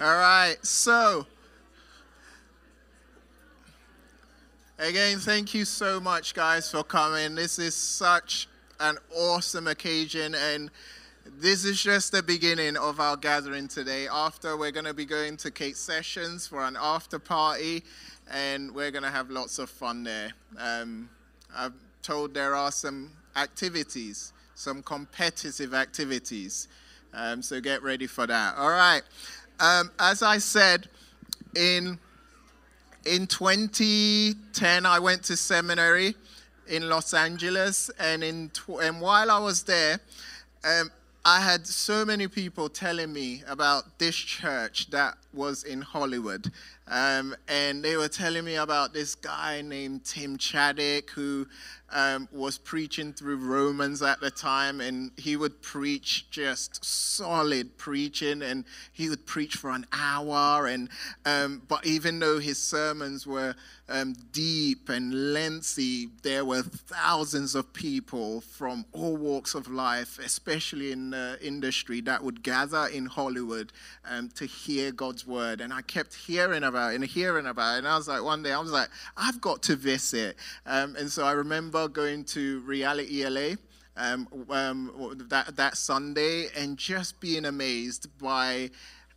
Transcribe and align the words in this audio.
All 0.00 0.16
right, 0.16 0.56
so 0.62 1.26
again, 4.78 5.18
thank 5.18 5.52
you 5.52 5.66
so 5.66 6.00
much, 6.00 6.32
guys, 6.34 6.70
for 6.70 6.82
coming. 6.82 7.34
This 7.34 7.58
is 7.58 7.74
such 7.74 8.48
an 8.80 8.96
awesome 9.14 9.66
occasion, 9.66 10.34
and 10.34 10.70
this 11.38 11.66
is 11.66 11.80
just 11.80 12.10
the 12.10 12.22
beginning 12.22 12.78
of 12.78 13.00
our 13.00 13.18
gathering 13.18 13.68
today. 13.68 14.08
After, 14.08 14.56
we're 14.56 14.70
going 14.72 14.86
to 14.86 14.94
be 14.94 15.04
going 15.04 15.36
to 15.36 15.50
Kate 15.50 15.76
Sessions 15.76 16.46
for 16.46 16.64
an 16.64 16.78
after 16.80 17.18
party, 17.18 17.84
and 18.30 18.74
we're 18.74 18.90
going 18.90 19.04
to 19.04 19.10
have 19.10 19.28
lots 19.28 19.58
of 19.58 19.68
fun 19.68 20.04
there. 20.04 20.30
Um, 20.58 21.10
I'm 21.54 21.74
told 22.00 22.32
there 22.32 22.56
are 22.56 22.72
some 22.72 23.10
activities, 23.36 24.32
some 24.54 24.82
competitive 24.82 25.74
activities. 25.74 26.68
Um, 27.14 27.42
so 27.42 27.60
get 27.60 27.82
ready 27.82 28.06
for 28.06 28.26
that. 28.26 28.56
All 28.56 28.70
right. 28.70 29.02
Um, 29.60 29.90
as 29.98 30.22
I 30.22 30.38
said, 30.38 30.88
in 31.56 31.98
in 33.04 33.26
2010, 33.26 34.86
I 34.86 34.98
went 35.00 35.24
to 35.24 35.36
seminary 35.36 36.14
in 36.68 36.88
Los 36.88 37.14
Angeles, 37.14 37.90
and 37.98 38.22
in 38.22 38.50
tw- 38.50 38.80
and 38.80 39.00
while 39.00 39.30
I 39.30 39.38
was 39.38 39.64
there, 39.64 39.98
um, 40.64 40.90
I 41.24 41.40
had 41.40 41.66
so 41.66 42.04
many 42.04 42.26
people 42.26 42.68
telling 42.68 43.12
me 43.12 43.44
about 43.46 43.98
this 43.98 44.16
church 44.16 44.90
that 44.90 45.16
was 45.32 45.62
in 45.62 45.80
Hollywood. 45.80 46.50
Um, 46.88 47.36
and 47.46 47.82
they 47.82 47.96
were 47.96 48.08
telling 48.08 48.44
me 48.44 48.56
about 48.56 48.92
this 48.92 49.14
guy 49.14 49.62
named 49.62 50.04
Tim 50.04 50.36
Chaddick 50.36 51.10
who 51.10 51.46
um, 51.92 52.28
was 52.32 52.58
preaching 52.58 53.12
through 53.12 53.36
Romans 53.36 54.02
at 54.02 54.20
the 54.20 54.30
time, 54.30 54.80
and 54.80 55.10
he 55.16 55.36
would 55.36 55.62
preach 55.62 56.30
just 56.30 56.84
solid 56.84 57.76
preaching, 57.78 58.42
and 58.42 58.64
he 58.92 59.08
would 59.08 59.26
preach 59.26 59.56
for 59.56 59.70
an 59.70 59.86
hour. 59.92 60.66
And 60.66 60.88
um, 61.24 61.62
but 61.68 61.86
even 61.86 62.18
though 62.18 62.38
his 62.38 62.58
sermons 62.58 63.26
were 63.26 63.54
um, 63.92 64.14
deep 64.32 64.88
and 64.88 65.34
lengthy, 65.34 66.08
there 66.22 66.44
were 66.44 66.62
thousands 66.62 67.54
of 67.54 67.72
people 67.74 68.40
from 68.40 68.86
all 68.92 69.16
walks 69.16 69.54
of 69.54 69.68
life, 69.68 70.18
especially 70.18 70.92
in 70.92 71.10
the 71.10 71.38
industry, 71.42 72.00
that 72.00 72.24
would 72.24 72.42
gather 72.42 72.86
in 72.86 73.04
Hollywood 73.04 73.70
um, 74.08 74.30
to 74.30 74.46
hear 74.46 74.92
God's 74.92 75.26
word. 75.26 75.60
And 75.60 75.72
I 75.72 75.82
kept 75.82 76.14
hearing 76.14 76.64
about 76.64 76.92
it 76.92 76.96
and 76.96 77.04
hearing 77.04 77.46
about 77.46 77.74
it, 77.74 77.78
and 77.78 77.88
I 77.88 77.96
was 77.96 78.08
like, 78.08 78.22
one 78.22 78.42
day 78.42 78.52
I 78.52 78.58
was 78.58 78.72
like, 78.72 78.88
I've 79.16 79.40
got 79.42 79.62
to 79.64 79.76
visit. 79.76 80.36
Um, 80.64 80.96
and 80.96 81.10
so 81.10 81.24
I 81.24 81.32
remember 81.32 81.86
going 81.86 82.24
to 82.24 82.60
Reality 82.60 83.26
LA. 83.28 83.56
Um, 83.94 84.26
um, 84.48 85.26
that, 85.28 85.54
that 85.56 85.76
Sunday 85.76 86.46
and 86.56 86.78
just 86.78 87.20
being 87.20 87.44
amazed 87.44 88.08
by 88.18 88.70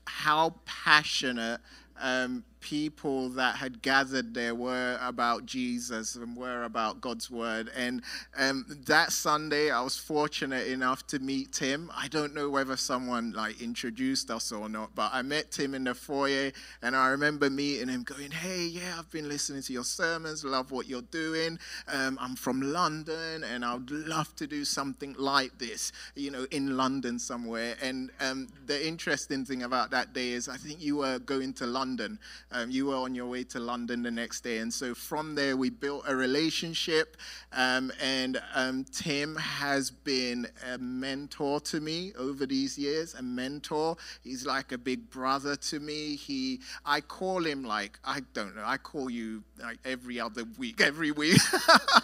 how 0.06 0.56
passionate 0.66 1.62
um, 2.02 2.44
people 2.66 3.30
that 3.30 3.58
had 3.58 3.80
gathered 3.84 4.34
there 4.34 4.56
were 4.56 4.98
about 5.00 5.46
Jesus 5.46 6.16
and 6.16 6.36
were 6.36 6.64
about 6.64 7.00
God's 7.00 7.30
word. 7.30 7.70
And 7.78 8.02
um, 8.36 8.66
that 8.88 9.12
Sunday, 9.12 9.70
I 9.70 9.84
was 9.84 9.96
fortunate 9.98 10.66
enough 10.66 11.06
to 11.08 11.20
meet 11.20 11.52
Tim. 11.52 11.92
I 11.96 12.08
don't 12.08 12.34
know 12.34 12.50
whether 12.50 12.76
someone 12.76 13.34
like 13.34 13.62
introduced 13.62 14.32
us 14.32 14.52
or 14.52 14.68
not, 14.68 14.96
but 14.96 15.12
I 15.14 15.22
met 15.22 15.52
Tim 15.52 15.76
in 15.76 15.84
the 15.84 15.94
foyer, 15.94 16.52
and 16.82 16.96
I 16.96 17.10
remember 17.10 17.52
meeting 17.52 17.88
him, 17.88 18.02
going, 18.02 18.32
"Hey, 18.32 18.66
yeah, 18.66 18.96
I've 18.98 19.12
been 19.12 19.30
listening 19.30 19.62
to 19.62 19.72
your 19.72 19.84
sermons. 19.84 20.44
Love 20.44 20.72
what 20.72 20.88
you're 20.88 21.04
doing. 21.04 21.60
Um, 21.88 22.18
I'm 22.20 22.36
from 22.36 22.62
London, 22.62 23.44
and 23.44 23.64
I'd 23.64 23.92
love 23.92 24.36
to 24.38 24.48
do 24.48 24.66
something 24.66 25.14
like 25.20 25.60
this, 25.60 25.92
you 26.16 26.32
know, 26.32 26.48
in 26.50 26.76
London 26.76 27.20
somewhere." 27.20 27.76
And 27.80 28.10
um, 28.20 28.48
the 28.66 28.88
interesting 28.88 29.46
thing 29.46 29.62
about 29.62 29.92
that 29.92 30.14
day 30.14 30.32
is, 30.32 30.50
I 30.50 30.58
think 30.58 30.82
you 30.82 30.98
were 30.98 31.20
going 31.20 31.54
to 31.54 31.68
London. 31.68 32.18
Um, 32.56 32.72
you 32.72 32.86
were 32.86 32.96
on 32.96 33.14
your 33.14 33.26
way 33.26 33.44
to 33.44 33.60
London 33.60 34.02
the 34.02 34.12
next 34.12 34.42
day. 34.42 34.60
And 34.60 34.74
so 34.74 34.96
from 34.96 35.36
there, 35.36 35.58
we 35.58 35.70
built 35.70 36.06
a 36.08 36.16
relationship. 36.16 37.18
Um, 37.52 37.92
and 38.02 38.42
um, 38.54 38.86
Tim 38.94 39.36
has 39.36 39.92
been 39.92 40.48
a 40.72 40.78
mentor 40.78 41.60
to 41.62 41.82
me 41.82 42.14
over 42.18 42.46
these 42.46 42.78
years, 42.78 43.14
a 43.14 43.22
mentor. 43.22 43.98
He's 44.24 44.46
like 44.46 44.72
a 44.72 44.78
big 44.78 45.10
brother 45.10 45.58
to 45.58 45.82
me. 45.82 46.16
He, 46.16 46.62
I 46.86 47.02
call 47.02 47.46
him 47.46 47.64
like, 47.66 48.00
I 48.06 48.22
don't 48.34 48.56
know, 48.56 48.64
I 48.66 48.78
call 48.78 49.10
you 49.10 49.44
like 49.62 49.80
every 49.84 50.18
other 50.22 50.46
week, 50.58 50.80
every 50.80 51.12
week, 51.12 51.42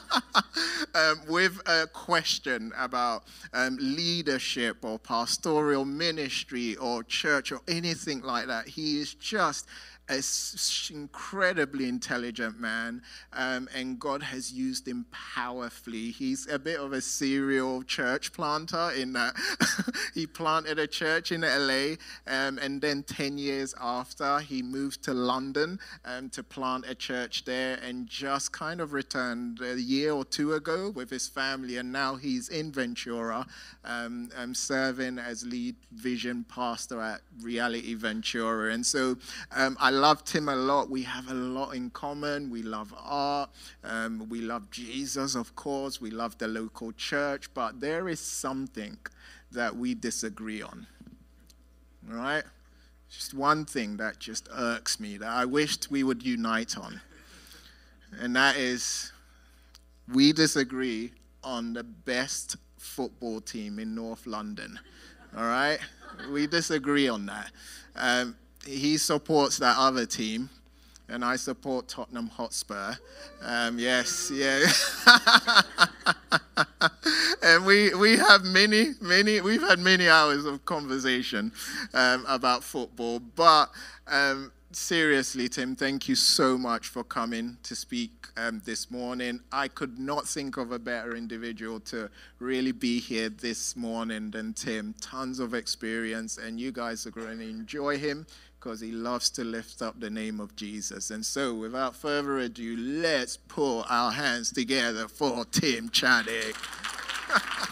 um, 0.95 1.21
with 1.29 1.61
a 1.65 1.87
question 1.87 2.73
about 2.77 3.23
um, 3.53 3.77
leadership 3.79 4.83
or 4.83 4.99
pastoral 4.99 5.85
ministry 5.85 6.75
or 6.75 7.03
church 7.03 7.53
or 7.53 7.61
anything 7.69 8.21
like 8.21 8.47
that. 8.47 8.67
He 8.67 8.99
is 8.99 9.13
just 9.13 9.65
an 10.09 10.21
incredibly 10.89 11.87
intelligent 11.87 12.59
man, 12.59 13.01
um, 13.33 13.69
and 13.73 13.99
God 13.99 14.23
has 14.23 14.51
used 14.51 14.87
him 14.87 15.05
powerfully. 15.11 16.11
He's 16.11 16.47
a 16.49 16.59
bit 16.59 16.79
of 16.79 16.93
a 16.93 17.01
serial 17.01 17.83
church 17.83 18.33
planter 18.33 18.91
in 18.91 19.13
that 19.13 19.35
he 20.13 20.27
planted 20.27 20.79
a 20.79 20.87
church 20.87 21.31
in 21.31 21.41
LA, 21.41 21.95
um, 22.27 22.57
and 22.57 22.81
then 22.81 23.03
10 23.03 23.37
years 23.37 23.73
after, 23.79 24.39
he 24.39 24.61
moved 24.61 25.03
to 25.03 25.13
London 25.13 25.79
um, 26.05 26.29
to 26.29 26.43
plant 26.43 26.85
a 26.87 26.95
church 26.95 27.45
there, 27.45 27.79
and 27.83 28.07
just 28.07 28.51
kind 28.51 28.81
of 28.81 28.93
returned 28.93 29.61
a 29.61 29.79
year 29.79 30.11
or 30.11 30.25
two 30.25 30.53
ago 30.53 30.91
with 30.93 31.09
his 31.09 31.27
family, 31.27 31.77
and 31.77 31.91
now 31.91 32.15
he's 32.15 32.49
in 32.49 32.71
Ventura, 32.71 33.45
um, 33.85 34.29
um, 34.35 34.53
serving 34.53 35.19
as 35.19 35.45
lead 35.45 35.75
vision 35.93 36.45
pastor 36.49 37.01
at 37.01 37.21
Reality 37.41 37.93
Ventura. 37.93 38.73
And 38.73 38.85
so 38.85 39.17
um, 39.55 39.77
I 39.79 39.90
loved 39.91 40.29
him 40.29 40.49
a 40.49 40.55
lot. 40.55 40.89
We 40.89 41.03
have 41.03 41.29
a 41.29 41.33
lot 41.33 41.75
in 41.75 41.89
common. 41.91 42.49
We 42.49 42.63
love 42.63 42.93
art. 42.97 43.49
Um, 43.83 44.27
we 44.29 44.41
love 44.41 44.69
Jesus, 44.71 45.35
of 45.35 45.55
course. 45.55 46.01
We 46.01 46.11
love 46.11 46.37
the 46.37 46.47
local 46.47 46.91
church. 46.93 47.53
But 47.53 47.79
there 47.79 48.09
is 48.09 48.19
something 48.19 48.97
that 49.51 49.75
we 49.75 49.93
disagree 49.93 50.61
on. 50.61 50.87
Right? 52.07 52.43
Just 53.09 53.33
one 53.33 53.65
thing 53.65 53.97
that 53.97 54.19
just 54.19 54.47
irks 54.55 54.99
me 54.99 55.17
that 55.17 55.29
I 55.29 55.45
wished 55.45 55.91
we 55.91 56.03
would 56.03 56.23
unite 56.23 56.77
on. 56.77 57.01
And 58.19 58.35
that 58.35 58.57
is 58.57 59.11
we 60.13 60.33
disagree 60.33 61.11
on 61.43 61.73
the 61.73 61.83
best 61.83 62.57
football 62.77 63.41
team 63.41 63.79
in 63.79 63.95
North 63.95 64.25
London. 64.25 64.79
All 65.35 65.43
right? 65.43 65.79
We 66.31 66.47
disagree 66.47 67.07
on 67.07 67.25
that. 67.27 67.51
Um, 67.95 68.35
he 68.65 68.97
supports 68.97 69.57
that 69.57 69.77
other 69.77 70.05
team, 70.05 70.49
and 71.09 71.25
I 71.25 71.35
support 71.35 71.87
Tottenham 71.87 72.27
Hotspur. 72.27 72.93
Um, 73.41 73.77
yes, 73.77 74.31
yeah. 74.33 74.65
and 77.43 77.65
we, 77.65 77.93
we 77.95 78.17
have 78.17 78.43
many, 78.43 78.91
many, 79.01 79.41
we've 79.41 79.61
had 79.61 79.79
many 79.79 80.07
hours 80.07 80.45
of 80.45 80.63
conversation 80.65 81.51
um, 81.93 82.25
about 82.27 82.63
football. 82.63 83.19
But 83.19 83.71
um, 84.07 84.51
seriously, 84.71 85.49
Tim, 85.49 85.75
thank 85.75 86.07
you 86.07 86.15
so 86.15 86.57
much 86.57 86.87
for 86.87 87.03
coming 87.03 87.57
to 87.63 87.75
speak 87.75 88.11
um, 88.37 88.61
this 88.63 88.89
morning. 88.89 89.41
I 89.51 89.67
could 89.67 89.99
not 89.99 90.27
think 90.27 90.55
of 90.55 90.71
a 90.71 90.79
better 90.79 91.15
individual 91.15 91.81
to 91.81 92.09
really 92.39 92.71
be 92.71 92.99
here 92.99 93.27
this 93.27 93.75
morning 93.75 94.31
than 94.31 94.53
Tim. 94.53 94.95
Tons 95.01 95.39
of 95.39 95.53
experience, 95.53 96.37
and 96.37 96.59
you 96.59 96.71
guys 96.71 97.05
are 97.05 97.11
going 97.11 97.39
to 97.39 97.49
enjoy 97.49 97.97
him 97.97 98.25
because 98.61 98.79
he 98.79 98.91
loves 98.91 99.31
to 99.31 99.43
lift 99.43 99.81
up 99.81 99.99
the 99.99 100.09
name 100.09 100.39
of 100.39 100.55
Jesus. 100.55 101.09
And 101.09 101.25
so, 101.25 101.55
without 101.55 101.95
further 101.95 102.37
ado, 102.37 102.77
let's 102.77 103.35
put 103.35 103.81
our 103.89 104.11
hands 104.11 104.51
together 104.51 105.07
for 105.07 105.45
Tim 105.45 105.89
Chaddick. 105.89 106.55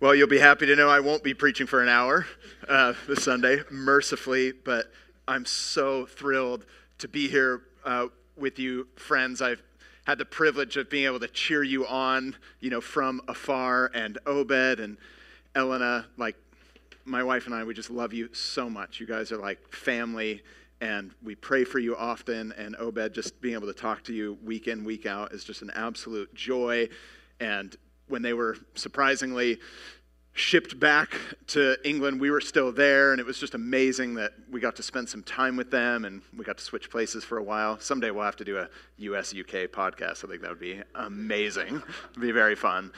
Well, 0.00 0.14
you'll 0.14 0.28
be 0.28 0.38
happy 0.38 0.64
to 0.64 0.74
know 0.76 0.88
I 0.88 1.00
won't 1.00 1.22
be 1.22 1.34
preaching 1.34 1.66
for 1.66 1.82
an 1.82 1.90
hour 1.90 2.26
uh, 2.66 2.94
this 3.06 3.22
Sunday, 3.22 3.60
mercifully, 3.70 4.50
but 4.50 4.90
I'm 5.28 5.44
so 5.44 6.06
thrilled 6.06 6.64
to 7.00 7.06
be 7.06 7.28
here 7.28 7.60
uh, 7.84 8.06
with 8.34 8.58
you, 8.58 8.88
friends. 8.96 9.42
I've 9.42 9.62
had 10.06 10.18
the 10.18 10.24
privilege 10.24 10.76
of 10.76 10.90
being 10.90 11.06
able 11.06 11.20
to 11.20 11.28
cheer 11.28 11.62
you 11.62 11.86
on, 11.86 12.36
you 12.60 12.70
know, 12.70 12.80
from 12.80 13.20
afar. 13.28 13.90
And 13.94 14.18
Obed 14.26 14.80
and 14.80 14.96
Elena, 15.54 16.06
like 16.16 16.36
my 17.04 17.22
wife 17.22 17.46
and 17.46 17.54
I, 17.54 17.64
we 17.64 17.74
just 17.74 17.90
love 17.90 18.12
you 18.12 18.28
so 18.32 18.70
much. 18.70 19.00
You 19.00 19.06
guys 19.06 19.32
are 19.32 19.38
like 19.38 19.72
family, 19.72 20.42
and 20.80 21.10
we 21.22 21.34
pray 21.34 21.64
for 21.64 21.78
you 21.78 21.96
often. 21.96 22.52
And 22.52 22.76
Obed, 22.76 23.14
just 23.14 23.40
being 23.40 23.54
able 23.54 23.66
to 23.66 23.72
talk 23.72 24.04
to 24.04 24.12
you 24.12 24.38
week 24.42 24.68
in, 24.68 24.84
week 24.84 25.06
out 25.06 25.32
is 25.32 25.44
just 25.44 25.62
an 25.62 25.70
absolute 25.74 26.34
joy. 26.34 26.88
And 27.38 27.76
when 28.08 28.22
they 28.22 28.32
were 28.32 28.56
surprisingly 28.74 29.58
shipped 30.32 30.78
back 30.78 31.16
to 31.48 31.76
England, 31.88 32.20
we 32.20 32.30
were 32.30 32.40
still 32.40 32.72
there, 32.72 33.12
and 33.12 33.20
it 33.20 33.26
was 33.26 33.38
just 33.38 33.54
amazing 33.54 34.14
that 34.14 34.32
we 34.50 34.60
got 34.60 34.76
to 34.76 34.82
spend 34.82 35.08
some 35.08 35.22
time 35.22 35.56
with 35.56 35.70
them 35.70 36.04
and 36.04 36.22
we 36.36 36.44
got 36.44 36.58
to 36.58 36.64
switch 36.64 36.90
places 36.90 37.24
for 37.24 37.38
a 37.38 37.42
while. 37.42 37.78
Someday 37.80 38.10
we'll 38.10 38.24
have 38.24 38.36
to 38.36 38.44
do 38.44 38.58
a 38.58 38.68
US 38.98 39.34
UK 39.34 39.68
podcast. 39.70 40.24
I 40.24 40.28
think 40.28 40.42
that 40.42 40.50
would 40.50 40.60
be 40.60 40.80
amazing. 40.94 41.82
It'd 42.10 42.20
be 42.20 42.32
very 42.32 42.54
fun. 42.54 42.92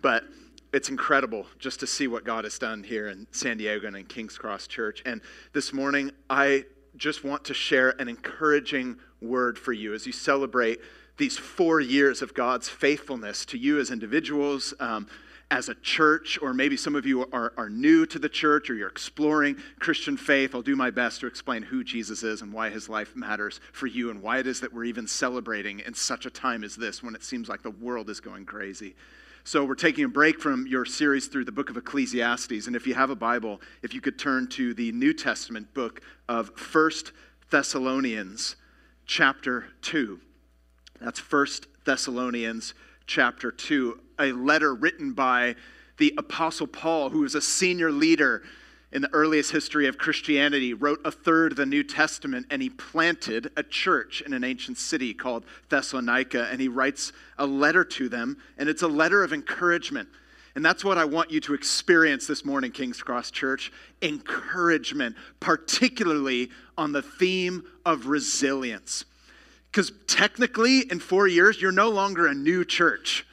But 0.00 0.24
it's 0.72 0.88
incredible 0.88 1.46
just 1.58 1.80
to 1.80 1.86
see 1.86 2.08
what 2.08 2.24
God 2.24 2.44
has 2.44 2.58
done 2.58 2.82
here 2.82 3.08
in 3.08 3.26
San 3.32 3.56
Diego 3.56 3.86
and 3.86 3.96
in 3.96 4.04
King's 4.04 4.36
Cross 4.36 4.66
Church. 4.66 5.02
And 5.06 5.20
this 5.52 5.72
morning, 5.72 6.10
I 6.28 6.64
just 6.96 7.24
want 7.24 7.44
to 7.44 7.54
share 7.54 7.90
an 8.00 8.08
encouraging 8.08 8.96
word 9.20 9.58
for 9.58 9.72
you 9.72 9.94
as 9.94 10.06
you 10.06 10.12
celebrate 10.12 10.80
these 11.16 11.36
four 11.36 11.80
years 11.80 12.22
of 12.22 12.34
God's 12.34 12.68
faithfulness 12.68 13.44
to 13.46 13.58
you 13.58 13.80
as 13.80 13.90
individuals. 13.90 14.74
Um, 14.78 15.08
as 15.50 15.70
a 15.70 15.74
church, 15.76 16.38
or 16.42 16.52
maybe 16.52 16.76
some 16.76 16.94
of 16.94 17.06
you 17.06 17.26
are, 17.32 17.54
are 17.56 17.70
new 17.70 18.04
to 18.04 18.18
the 18.18 18.28
church 18.28 18.68
or 18.68 18.74
you're 18.74 18.88
exploring 18.88 19.56
Christian 19.78 20.16
faith, 20.16 20.54
I'll 20.54 20.60
do 20.60 20.76
my 20.76 20.90
best 20.90 21.20
to 21.20 21.26
explain 21.26 21.62
who 21.62 21.82
Jesus 21.82 22.22
is 22.22 22.42
and 22.42 22.52
why 22.52 22.68
his 22.68 22.88
life 22.88 23.16
matters 23.16 23.60
for 23.72 23.86
you 23.86 24.10
and 24.10 24.20
why 24.22 24.38
it 24.38 24.46
is 24.46 24.60
that 24.60 24.72
we're 24.72 24.84
even 24.84 25.06
celebrating 25.06 25.80
in 25.80 25.94
such 25.94 26.26
a 26.26 26.30
time 26.30 26.64
as 26.64 26.76
this 26.76 27.02
when 27.02 27.14
it 27.14 27.24
seems 27.24 27.48
like 27.48 27.62
the 27.62 27.70
world 27.70 28.10
is 28.10 28.20
going 28.20 28.44
crazy. 28.44 28.94
So, 29.44 29.64
we're 29.64 29.76
taking 29.76 30.04
a 30.04 30.08
break 30.08 30.38
from 30.40 30.66
your 30.66 30.84
series 30.84 31.28
through 31.28 31.46
the 31.46 31.52
book 31.52 31.70
of 31.70 31.78
Ecclesiastes. 31.78 32.66
And 32.66 32.76
if 32.76 32.86
you 32.86 32.92
have 32.92 33.08
a 33.08 33.16
Bible, 33.16 33.62
if 33.82 33.94
you 33.94 34.02
could 34.02 34.18
turn 34.18 34.46
to 34.48 34.74
the 34.74 34.92
New 34.92 35.14
Testament 35.14 35.72
book 35.72 36.02
of 36.28 36.50
First 36.58 37.12
Thessalonians, 37.50 38.56
chapter 39.06 39.68
2. 39.80 40.20
That's 41.00 41.18
First 41.18 41.66
Thessalonians, 41.86 42.74
chapter 43.08 43.50
2 43.50 43.98
a 44.18 44.32
letter 44.32 44.74
written 44.74 45.12
by 45.12 45.56
the 45.96 46.14
Apostle 46.18 46.66
Paul, 46.66 47.10
who 47.10 47.20
was 47.20 47.34
a 47.34 47.40
senior 47.40 47.90
leader 47.90 48.42
in 48.92 49.02
the 49.02 49.12
earliest 49.12 49.50
history 49.50 49.86
of 49.86 49.98
Christianity, 49.98 50.72
wrote 50.72 51.00
a 51.04 51.10
third 51.10 51.52
of 51.52 51.56
the 51.56 51.66
New 51.66 51.82
Testament, 51.82 52.46
and 52.50 52.62
he 52.62 52.70
planted 52.70 53.50
a 53.56 53.62
church 53.62 54.22
in 54.22 54.32
an 54.32 54.44
ancient 54.44 54.78
city 54.78 55.12
called 55.12 55.44
Thessalonica. 55.68 56.48
And 56.50 56.60
he 56.60 56.68
writes 56.68 57.12
a 57.36 57.46
letter 57.46 57.84
to 57.84 58.08
them, 58.08 58.38
and 58.56 58.68
it's 58.68 58.82
a 58.82 58.88
letter 58.88 59.22
of 59.22 59.32
encouragement. 59.32 60.08
And 60.54 60.64
that's 60.64 60.84
what 60.84 60.96
I 60.96 61.04
want 61.04 61.30
you 61.30 61.40
to 61.42 61.54
experience 61.54 62.26
this 62.26 62.44
morning, 62.44 62.72
King's 62.72 63.02
Cross 63.02 63.32
Church 63.32 63.70
encouragement, 64.00 65.16
particularly 65.38 66.50
on 66.76 66.92
the 66.92 67.02
theme 67.02 67.64
of 67.84 68.06
resilience. 68.06 69.04
Because 69.70 69.92
technically, 70.06 70.80
in 70.90 71.00
four 71.00 71.28
years, 71.28 71.60
you're 71.60 71.72
no 71.72 71.90
longer 71.90 72.26
a 72.26 72.34
new 72.34 72.64
church 72.64 73.24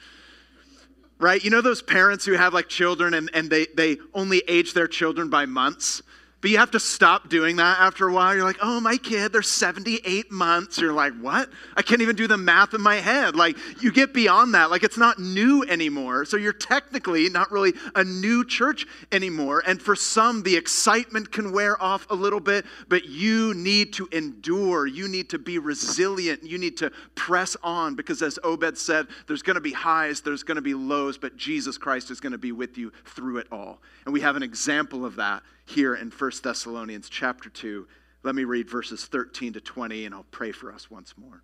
right? 1.18 1.42
You 1.42 1.50
know 1.50 1.60
those 1.60 1.82
parents 1.82 2.24
who 2.24 2.32
have 2.32 2.52
like 2.52 2.68
children 2.68 3.14
and, 3.14 3.30
and 3.32 3.48
they, 3.48 3.66
they 3.74 3.96
only 4.14 4.42
age 4.48 4.74
their 4.74 4.86
children 4.86 5.30
by 5.30 5.46
months? 5.46 6.02
But 6.46 6.52
you 6.52 6.58
have 6.58 6.70
to 6.70 6.78
stop 6.78 7.28
doing 7.28 7.56
that 7.56 7.80
after 7.80 8.06
a 8.06 8.12
while. 8.12 8.32
You're 8.32 8.44
like, 8.44 8.58
oh, 8.62 8.78
my 8.78 8.98
kid, 8.98 9.32
they're 9.32 9.42
78 9.42 10.30
months. 10.30 10.78
You're 10.78 10.92
like, 10.92 11.12
what? 11.14 11.50
I 11.74 11.82
can't 11.82 12.02
even 12.02 12.14
do 12.14 12.28
the 12.28 12.36
math 12.36 12.72
in 12.72 12.80
my 12.80 12.98
head. 12.98 13.34
Like, 13.34 13.56
you 13.82 13.90
get 13.90 14.14
beyond 14.14 14.54
that. 14.54 14.70
Like, 14.70 14.84
it's 14.84 14.96
not 14.96 15.18
new 15.18 15.64
anymore. 15.64 16.24
So 16.24 16.36
you're 16.36 16.52
technically 16.52 17.28
not 17.30 17.50
really 17.50 17.72
a 17.96 18.04
new 18.04 18.44
church 18.44 18.86
anymore. 19.10 19.64
And 19.66 19.82
for 19.82 19.96
some, 19.96 20.44
the 20.44 20.54
excitement 20.54 21.32
can 21.32 21.50
wear 21.50 21.82
off 21.82 22.06
a 22.10 22.14
little 22.14 22.38
bit, 22.38 22.64
but 22.86 23.06
you 23.06 23.52
need 23.54 23.92
to 23.94 24.08
endure. 24.12 24.86
You 24.86 25.08
need 25.08 25.28
to 25.30 25.40
be 25.40 25.58
resilient. 25.58 26.44
You 26.44 26.58
need 26.58 26.76
to 26.76 26.92
press 27.16 27.56
on 27.64 27.96
because, 27.96 28.22
as 28.22 28.38
Obed 28.44 28.78
said, 28.78 29.08
there's 29.26 29.42
going 29.42 29.56
to 29.56 29.60
be 29.60 29.72
highs, 29.72 30.20
there's 30.20 30.44
going 30.44 30.54
to 30.54 30.62
be 30.62 30.74
lows, 30.74 31.18
but 31.18 31.36
Jesus 31.36 31.76
Christ 31.76 32.12
is 32.12 32.20
going 32.20 32.30
to 32.30 32.38
be 32.38 32.52
with 32.52 32.78
you 32.78 32.92
through 33.04 33.38
it 33.38 33.48
all. 33.50 33.80
And 34.04 34.12
we 34.12 34.20
have 34.20 34.36
an 34.36 34.44
example 34.44 35.04
of 35.04 35.16
that 35.16 35.42
here 35.66 35.94
in 35.94 36.10
1 36.10 36.30
Thessalonians 36.42 37.08
chapter 37.08 37.50
2. 37.50 37.86
Let 38.22 38.34
me 38.34 38.44
read 38.44 38.70
verses 38.70 39.04
13 39.04 39.52
to 39.54 39.60
20 39.60 40.06
and 40.06 40.14
I'll 40.14 40.24
pray 40.30 40.52
for 40.52 40.72
us 40.72 40.90
once 40.90 41.14
more. 41.18 41.42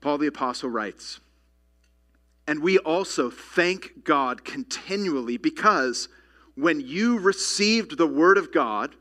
Paul 0.00 0.18
the 0.18 0.28
Apostle 0.28 0.70
writes, 0.70 1.20
And 2.46 2.62
we 2.62 2.78
also 2.78 3.30
thank 3.30 4.04
God 4.04 4.44
continually 4.44 5.36
because 5.36 6.08
when 6.54 6.80
you 6.80 7.18
received 7.18 7.98
the 7.98 8.06
word 8.06 8.38
of 8.38 8.52
God, 8.52 8.94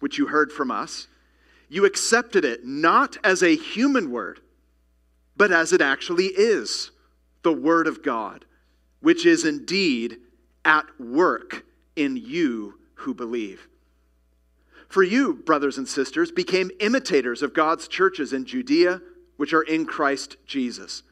which 0.00 0.18
you 0.18 0.26
heard 0.26 0.52
from 0.52 0.70
us, 0.70 1.06
you 1.68 1.86
accepted 1.86 2.44
it 2.44 2.64
not 2.64 3.16
as 3.24 3.42
a 3.42 3.56
human 3.56 4.10
word, 4.10 4.40
but 5.36 5.50
as 5.50 5.72
it 5.72 5.80
actually 5.80 6.26
is 6.26 6.90
the 7.42 7.52
word 7.52 7.86
of 7.86 8.02
God, 8.02 8.44
which 9.00 9.24
is 9.24 9.44
indeed 9.44 10.18
at 10.64 10.84
work 11.00 11.64
in 11.96 12.16
you 12.16 12.78
who 12.94 13.14
believe. 13.14 13.68
For 14.88 15.02
you, 15.02 15.34
brothers 15.34 15.78
and 15.78 15.88
sisters, 15.88 16.30
became 16.30 16.70
imitators 16.80 17.42
of 17.42 17.54
God's 17.54 17.88
churches 17.88 18.32
in 18.32 18.44
Judea, 18.44 19.00
which 19.36 19.52
are 19.52 19.62
in 19.62 19.86
Christ 19.86 20.36
Jesus. 20.46 21.02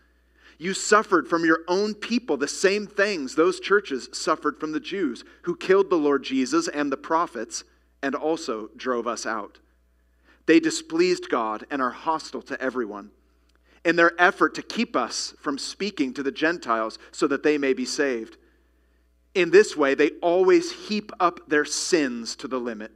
You 0.58 0.74
suffered 0.74 1.26
from 1.26 1.44
your 1.44 1.60
own 1.66 1.94
people 1.94 2.36
the 2.36 2.46
same 2.46 2.86
things 2.86 3.34
those 3.34 3.58
churches 3.58 4.08
suffered 4.12 4.60
from 4.60 4.70
the 4.70 4.78
Jews, 4.78 5.24
who 5.42 5.56
killed 5.56 5.90
the 5.90 5.96
Lord 5.96 6.22
Jesus 6.22 6.68
and 6.68 6.92
the 6.92 6.96
prophets, 6.96 7.64
and 8.02 8.14
also 8.14 8.70
drove 8.76 9.08
us 9.08 9.26
out. 9.26 9.58
They 10.46 10.60
displeased 10.60 11.28
God 11.28 11.66
and 11.70 11.82
are 11.82 11.90
hostile 11.90 12.42
to 12.42 12.60
everyone. 12.62 13.10
In 13.84 13.96
their 13.96 14.12
effort 14.20 14.54
to 14.54 14.62
keep 14.62 14.94
us 14.94 15.34
from 15.40 15.58
speaking 15.58 16.14
to 16.14 16.22
the 16.22 16.30
Gentiles 16.30 16.98
so 17.10 17.26
that 17.26 17.42
they 17.42 17.58
may 17.58 17.72
be 17.72 17.84
saved. 17.84 18.36
In 19.34 19.50
this 19.50 19.76
way, 19.76 19.94
they 19.94 20.10
always 20.20 20.88
heap 20.88 21.10
up 21.18 21.48
their 21.48 21.64
sins 21.64 22.36
to 22.36 22.48
the 22.48 22.58
limit. 22.58 22.92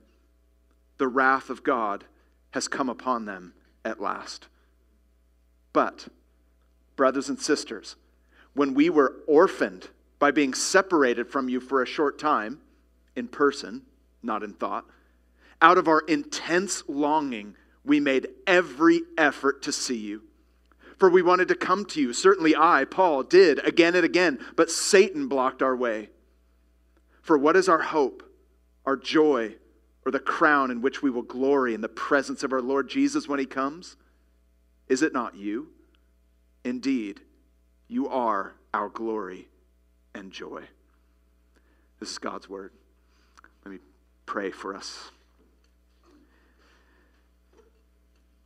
The 0.99 1.09
wrath 1.09 1.51
of 1.51 1.63
God 1.63 2.05
has 2.51 2.69
come 2.69 2.89
upon 2.89 3.25
them 3.25 3.55
at 3.85 4.01
last. 4.01 4.49
But, 5.73 6.09
brothers 6.95 7.29
and 7.29 7.39
sisters, 7.39 7.97
when 8.55 8.75
we 8.75 8.91
were 8.91 9.17
orphaned 9.27 9.89
by 10.19 10.31
being 10.31 10.55
separated 10.55 11.29
from 11.29 11.49
you 11.49 11.61
for 11.61 11.83
a 11.83 11.87
short 11.87 12.19
time, 12.19 12.61
in 13.15 13.29
person, 13.29 13.83
not 14.23 14.43
in 14.43 14.53
thought, 14.53 14.85
out 15.63 15.79
of 15.79 15.89
our 15.89 16.01
intense 16.01 16.83
longing, 16.87 17.55
we 17.85 18.01
made 18.01 18.29
every 18.47 19.03
effort 19.17 19.63
to 19.63 19.73
see 19.73 19.97
you. 19.97 20.23
For 20.99 21.11
we 21.11 21.23
wanted 21.23 21.49
to 21.49 21.55
come 21.55 21.85
to 21.87 22.01
you. 22.01 22.13
Certainly 22.13 22.57
I, 22.57 22.85
Paul, 22.85 23.23
did 23.23 23.65
again 23.67 23.95
and 23.95 24.05
again, 24.05 24.39
but 24.55 24.71
Satan 24.71 25.29
blocked 25.29 25.63
our 25.63 25.77
way. 25.77 26.09
For 27.27 27.37
what 27.37 27.57
is 27.57 27.69
our 27.69 27.83
hope, 27.83 28.23
our 28.85 28.95
joy, 28.95 29.57
or 30.05 30.13
the 30.13 30.21
crown 30.21 30.71
in 30.71 30.81
which 30.81 31.03
we 31.03 31.11
will 31.11 31.23
glory 31.23 31.75
in 31.75 31.81
the 31.81 31.89
presence 31.89 32.45
of 32.45 32.53
our 32.53 32.63
Lord 32.63 32.89
Jesus 32.89 33.27
when 33.27 33.41
he 33.41 33.47
comes? 33.47 33.97
Is 34.87 35.03
it 35.03 35.13
not 35.13 35.35
you? 35.35 35.71
Indeed, 36.65 37.21
you 37.89 38.09
are 38.09 38.55
our 38.73 38.89
glory 38.89 39.49
and 40.15 40.31
joy. 40.31 40.63
This 41.99 42.13
is 42.13 42.19
God's 42.19 42.49
word. 42.49 42.71
Let 43.65 43.73
me 43.73 43.81
pray 44.25 44.53
for 44.53 44.77
us. 44.77 45.11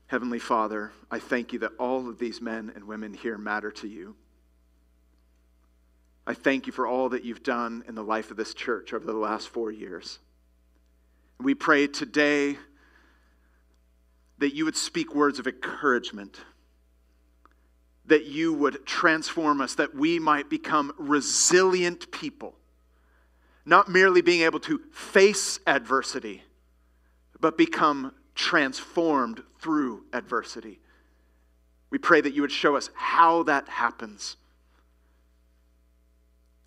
Heavenly 0.06 0.38
Father, 0.38 0.90
I 1.10 1.18
thank 1.18 1.52
you 1.52 1.58
that 1.58 1.72
all 1.78 2.08
of 2.08 2.18
these 2.18 2.40
men 2.40 2.72
and 2.74 2.84
women 2.84 3.12
here 3.12 3.36
matter 3.36 3.70
to 3.72 3.86
you. 3.86 4.16
I 6.26 6.34
thank 6.34 6.66
you 6.66 6.72
for 6.72 6.86
all 6.86 7.08
that 7.10 7.24
you've 7.24 7.42
done 7.42 7.82
in 7.88 7.94
the 7.94 8.02
life 8.02 8.30
of 8.30 8.36
this 8.36 8.54
church 8.54 8.92
over 8.92 9.04
the 9.04 9.12
last 9.12 9.48
four 9.48 9.70
years. 9.70 10.18
We 11.40 11.54
pray 11.54 11.86
today 11.86 12.58
that 14.38 14.54
you 14.54 14.64
would 14.64 14.76
speak 14.76 15.14
words 15.14 15.38
of 15.38 15.46
encouragement, 15.46 16.40
that 18.06 18.26
you 18.26 18.52
would 18.52 18.84
transform 18.86 19.60
us, 19.60 19.74
that 19.74 19.94
we 19.94 20.18
might 20.18 20.50
become 20.50 20.92
resilient 20.98 22.10
people, 22.10 22.54
not 23.64 23.88
merely 23.88 24.20
being 24.20 24.42
able 24.42 24.60
to 24.60 24.80
face 24.92 25.60
adversity, 25.66 26.42
but 27.40 27.56
become 27.56 28.12
transformed 28.34 29.42
through 29.60 30.04
adversity. 30.12 30.80
We 31.90 31.98
pray 31.98 32.20
that 32.20 32.34
you 32.34 32.42
would 32.42 32.52
show 32.52 32.76
us 32.76 32.90
how 32.94 33.42
that 33.44 33.68
happens 33.68 34.36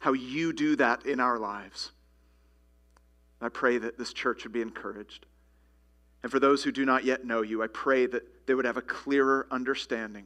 how 0.03 0.11
you 0.11 0.51
do 0.51 0.75
that 0.75 1.05
in 1.05 1.21
our 1.21 1.39
lives. 1.39 1.93
I 3.39 3.47
pray 3.47 3.77
that 3.77 3.97
this 3.97 4.11
church 4.11 4.43
would 4.43 4.51
be 4.51 4.61
encouraged. 4.61 5.25
And 6.21 6.29
for 6.29 6.41
those 6.41 6.61
who 6.61 6.73
do 6.73 6.83
not 6.83 7.05
yet 7.05 7.25
know 7.25 7.41
you, 7.41 7.63
I 7.63 7.67
pray 7.67 8.05
that 8.07 8.45
they 8.45 8.53
would 8.53 8.65
have 8.65 8.75
a 8.75 8.81
clearer 8.81 9.47
understanding 9.49 10.25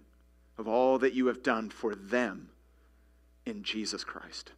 of 0.57 0.67
all 0.67 0.97
that 0.97 1.13
you 1.13 1.27
have 1.27 1.43
done 1.43 1.69
for 1.69 1.93
them 1.93 2.49
in 3.45 3.61
Jesus 3.61 4.03
Christ. 4.03 4.51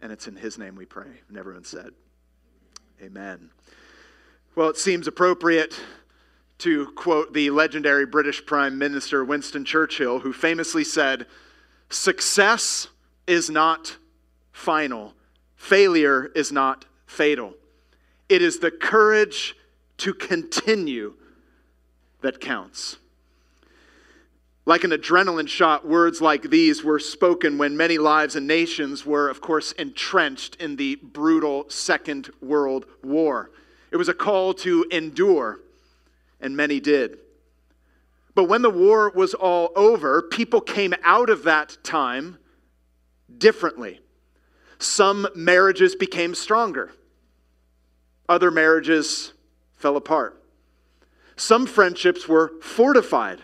And 0.00 0.10
it's 0.10 0.26
in 0.26 0.36
his 0.36 0.56
name 0.56 0.74
we 0.74 0.86
pray. 0.86 1.20
And 1.28 1.36
everyone 1.36 1.64
said, 1.64 1.90
Amen. 3.02 3.50
Well, 4.54 4.70
it 4.70 4.78
seems 4.78 5.06
appropriate 5.06 5.78
to 6.60 6.86
quote 6.92 7.34
the 7.34 7.50
legendary 7.50 8.06
British 8.06 8.46
Prime 8.46 8.78
Minister 8.78 9.22
Winston 9.22 9.66
Churchill, 9.66 10.20
who 10.20 10.32
famously 10.32 10.82
said, 10.82 11.26
Success 11.90 12.88
is 13.28 13.50
not 13.50 13.96
final, 14.50 15.14
failure 15.54 16.32
is 16.34 16.50
not 16.50 16.86
fatal. 17.06 17.54
It 18.28 18.42
is 18.42 18.58
the 18.58 18.70
courage 18.70 19.54
to 19.98 20.14
continue 20.14 21.14
that 22.20 22.40
counts. 22.40 22.96
Like 24.66 24.84
an 24.84 24.90
adrenaline 24.90 25.48
shot, 25.48 25.86
words 25.86 26.20
like 26.20 26.42
these 26.42 26.84
were 26.84 26.98
spoken 26.98 27.56
when 27.56 27.76
many 27.76 27.96
lives 27.96 28.36
and 28.36 28.46
nations 28.46 29.06
were, 29.06 29.30
of 29.30 29.40
course, 29.40 29.72
entrenched 29.72 30.56
in 30.56 30.76
the 30.76 30.96
brutal 30.96 31.64
Second 31.70 32.30
World 32.42 32.84
War. 33.02 33.50
It 33.90 33.96
was 33.96 34.10
a 34.10 34.14
call 34.14 34.52
to 34.54 34.84
endure, 34.90 35.60
and 36.40 36.54
many 36.54 36.80
did. 36.80 37.18
But 38.34 38.44
when 38.44 38.60
the 38.60 38.70
war 38.70 39.10
was 39.14 39.32
all 39.32 39.72
over, 39.74 40.20
people 40.20 40.60
came 40.60 40.94
out 41.02 41.30
of 41.30 41.44
that 41.44 41.78
time 41.82 42.38
differently. 43.36 44.00
Some 44.78 45.28
marriages 45.34 45.94
became 45.94 46.34
stronger, 46.34 46.92
other 48.28 48.50
marriages 48.50 49.32
fell 49.76 49.96
apart. 49.96 50.42
Some 51.36 51.66
friendships 51.66 52.26
were 52.28 52.52
fortified 52.60 53.42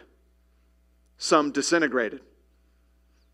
some 1.17 1.53
disintegrated. 1.53 2.21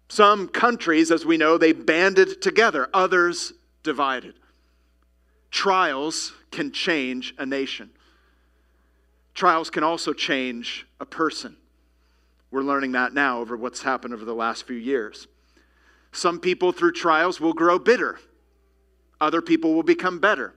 Some 0.09 0.49
countries, 0.49 1.11
as 1.11 1.25
we 1.25 1.37
know, 1.37 1.57
they 1.59 1.73
banded 1.73 2.43
together, 2.43 2.89
others 2.93 3.53
divided. 3.83 4.35
Trials 5.51 6.33
can 6.51 6.73
change 6.73 7.35
a 7.39 7.47
nation. 7.47 7.91
Trials 9.35 9.71
can 9.71 9.83
also 9.83 10.13
change 10.13 10.87
a 11.01 11.07
person. 11.07 11.57
We're 12.51 12.63
learning 12.63 12.93
that 12.93 13.15
now 13.15 13.41
over 13.41 13.57
what's 13.57 13.83
happened 13.83 14.15
over 14.15 14.25
the 14.25 14.35
last 14.35 14.67
few 14.67 14.77
years. 14.77 15.29
Some 16.13 16.41
people, 16.41 16.73
through 16.73 16.93
trials, 16.93 17.41
will 17.41 17.53
grow 17.53 17.79
bitter. 17.79 18.19
Other 19.21 19.43
people 19.43 19.75
will 19.75 19.83
become 19.83 20.19
better. 20.19 20.55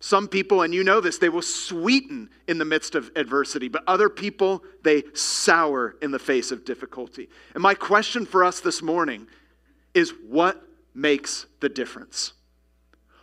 Some 0.00 0.28
people, 0.28 0.62
and 0.62 0.74
you 0.74 0.84
know 0.84 1.00
this, 1.00 1.18
they 1.18 1.28
will 1.28 1.42
sweeten 1.42 2.28
in 2.46 2.58
the 2.58 2.64
midst 2.64 2.94
of 2.94 3.10
adversity, 3.16 3.68
but 3.68 3.84
other 3.86 4.10
people, 4.10 4.62
they 4.82 5.04
sour 5.14 5.96
in 6.02 6.10
the 6.10 6.18
face 6.18 6.50
of 6.50 6.64
difficulty. 6.64 7.28
And 7.54 7.62
my 7.62 7.74
question 7.74 8.26
for 8.26 8.44
us 8.44 8.60
this 8.60 8.82
morning 8.82 9.26
is 9.94 10.12
what 10.28 10.62
makes 10.94 11.46
the 11.60 11.68
difference? 11.68 12.34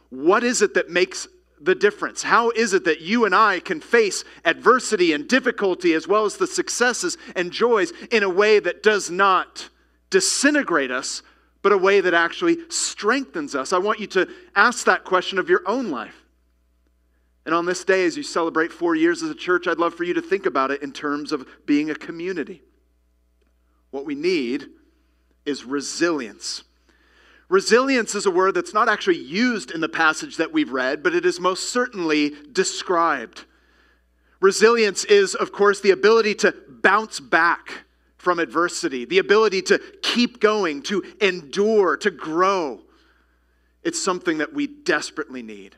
What 0.10 0.44
is 0.44 0.62
it 0.62 0.74
that 0.74 0.90
makes 0.90 1.28
the 1.60 1.76
difference? 1.76 2.24
How 2.24 2.50
is 2.50 2.74
it 2.74 2.86
that 2.86 3.02
you 3.02 3.26
and 3.26 3.36
I 3.36 3.60
can 3.60 3.80
face 3.80 4.24
adversity 4.44 5.14
and 5.14 5.28
difficulty 5.28 5.94
as 5.94 6.08
well 6.08 6.26
as 6.26 6.38
the 6.38 6.48
successes 6.48 7.18
and 7.36 7.52
joys 7.52 7.94
in 8.10 8.24
a 8.24 8.30
way 8.30 8.60
that 8.60 8.82
does 8.82 9.12
not 9.12 9.70
disintegrate 10.10 10.92
us, 10.92 11.22
but 11.62 11.72
a 11.72 11.78
way 11.78 12.02
that 12.02 12.14
actually 12.14 12.58
strengthens 12.70 13.56
us? 13.56 13.74
I 13.74 13.78
want 13.78 14.00
you 14.00 14.08
to 14.08 14.28
ask 14.56 14.86
that 14.86 15.04
question 15.04 15.38
of 15.38 15.50
your 15.50 15.62
own 15.66 15.90
life. 15.90 16.16
And 17.46 17.56
on 17.56 17.66
this 17.66 17.84
day, 17.84 18.06
as 18.06 18.16
you 18.16 18.24
celebrate 18.24 18.72
four 18.72 18.96
years 18.96 19.24
as 19.24 19.30
a 19.30 19.36
church, 19.36 19.68
I'd 19.68 19.80
love 19.80 19.96
for 19.96 20.04
you 20.04 20.14
to 20.14 20.22
think 20.22 20.46
about 20.46 20.72
it 20.72 20.84
in 20.84 20.92
terms 20.92 21.32
of 21.32 21.48
being 21.66 21.90
a 21.90 21.96
community. 21.96 22.62
What 23.90 24.06
we 24.06 24.16
need 24.16 24.68
is 25.46 25.66
resilience. 25.66 26.64
Resilience 27.50 28.16
is 28.16 28.26
a 28.26 28.32
word 28.32 28.54
that's 28.54 28.74
not 28.74 28.88
actually 28.88 29.18
used 29.18 29.72
in 29.72 29.82
the 29.82 29.90
passage 29.90 30.38
that 30.38 30.54
we've 30.54 30.72
read, 30.72 31.04
but 31.04 31.14
it 31.14 31.26
is 31.26 31.40
most 31.40 31.70
certainly 31.72 32.32
described. 32.54 33.46
Resilience 34.40 35.04
is, 35.06 35.36
of 35.36 35.52
course, 35.52 35.82
the 35.82 35.92
ability 35.92 36.36
to 36.36 36.56
bounce 36.70 37.20
back 37.20 37.86
from 38.22 38.38
adversity, 38.38 39.04
the 39.04 39.18
ability 39.18 39.64
to 39.64 39.82
keep 40.04 40.40
going, 40.40 40.84
to 40.84 41.04
endure, 41.20 41.98
to 41.98 42.12
grow. 42.12 42.80
It's 43.82 44.00
something 44.00 44.38
that 44.38 44.54
we 44.54 44.68
desperately 44.68 45.42
need. 45.42 45.76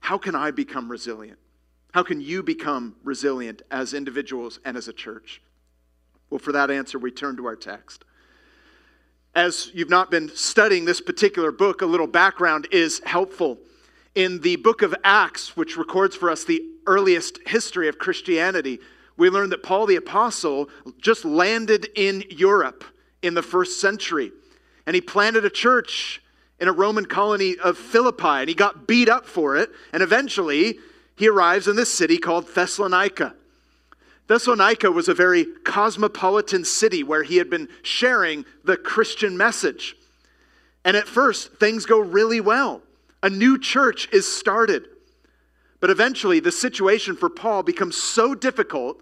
How 0.00 0.18
can 0.18 0.34
I 0.34 0.50
become 0.50 0.90
resilient? 0.90 1.38
How 1.94 2.02
can 2.02 2.20
you 2.20 2.42
become 2.42 2.94
resilient 3.02 3.62
as 3.70 3.94
individuals 3.94 4.60
and 4.66 4.76
as 4.76 4.86
a 4.86 4.92
church? 4.92 5.40
Well, 6.28 6.38
for 6.38 6.52
that 6.52 6.70
answer, 6.70 6.98
we 6.98 7.10
turn 7.10 7.38
to 7.38 7.46
our 7.46 7.56
text. 7.56 8.04
As 9.34 9.70
you've 9.72 9.88
not 9.88 10.10
been 10.10 10.28
studying 10.28 10.84
this 10.84 11.00
particular 11.00 11.52
book, 11.52 11.80
a 11.80 11.86
little 11.86 12.06
background 12.06 12.68
is 12.70 13.00
helpful. 13.06 13.56
In 14.14 14.42
the 14.42 14.56
book 14.56 14.82
of 14.82 14.94
Acts, 15.04 15.56
which 15.56 15.78
records 15.78 16.14
for 16.14 16.28
us 16.28 16.44
the 16.44 16.62
earliest 16.86 17.38
history 17.46 17.88
of 17.88 17.96
Christianity, 17.96 18.78
we 19.16 19.30
learn 19.30 19.50
that 19.50 19.62
Paul 19.62 19.86
the 19.86 19.96
Apostle 19.96 20.68
just 21.00 21.24
landed 21.24 21.88
in 21.94 22.24
Europe 22.30 22.84
in 23.22 23.34
the 23.34 23.42
first 23.42 23.80
century. 23.80 24.32
And 24.86 24.94
he 24.94 25.00
planted 25.00 25.44
a 25.44 25.50
church 25.50 26.22
in 26.60 26.68
a 26.68 26.72
Roman 26.72 27.06
colony 27.06 27.56
of 27.62 27.76
Philippi, 27.76 28.26
and 28.26 28.48
he 28.48 28.54
got 28.54 28.86
beat 28.86 29.08
up 29.08 29.26
for 29.26 29.56
it. 29.56 29.70
And 29.92 30.02
eventually, 30.02 30.78
he 31.16 31.28
arrives 31.28 31.68
in 31.68 31.76
this 31.76 31.92
city 31.92 32.18
called 32.18 32.46
Thessalonica. 32.54 33.34
Thessalonica 34.28 34.90
was 34.90 35.08
a 35.08 35.14
very 35.14 35.46
cosmopolitan 35.64 36.64
city 36.64 37.02
where 37.02 37.22
he 37.22 37.36
had 37.36 37.48
been 37.48 37.68
sharing 37.82 38.44
the 38.64 38.76
Christian 38.76 39.36
message. 39.36 39.96
And 40.84 40.96
at 40.96 41.08
first, 41.08 41.54
things 41.54 41.86
go 41.86 41.98
really 41.98 42.40
well. 42.40 42.82
A 43.22 43.30
new 43.30 43.58
church 43.58 44.08
is 44.12 44.30
started. 44.30 44.86
But 45.80 45.90
eventually, 45.90 46.40
the 46.40 46.52
situation 46.52 47.16
for 47.16 47.28
Paul 47.28 47.62
becomes 47.62 47.96
so 47.96 48.34
difficult 48.34 49.00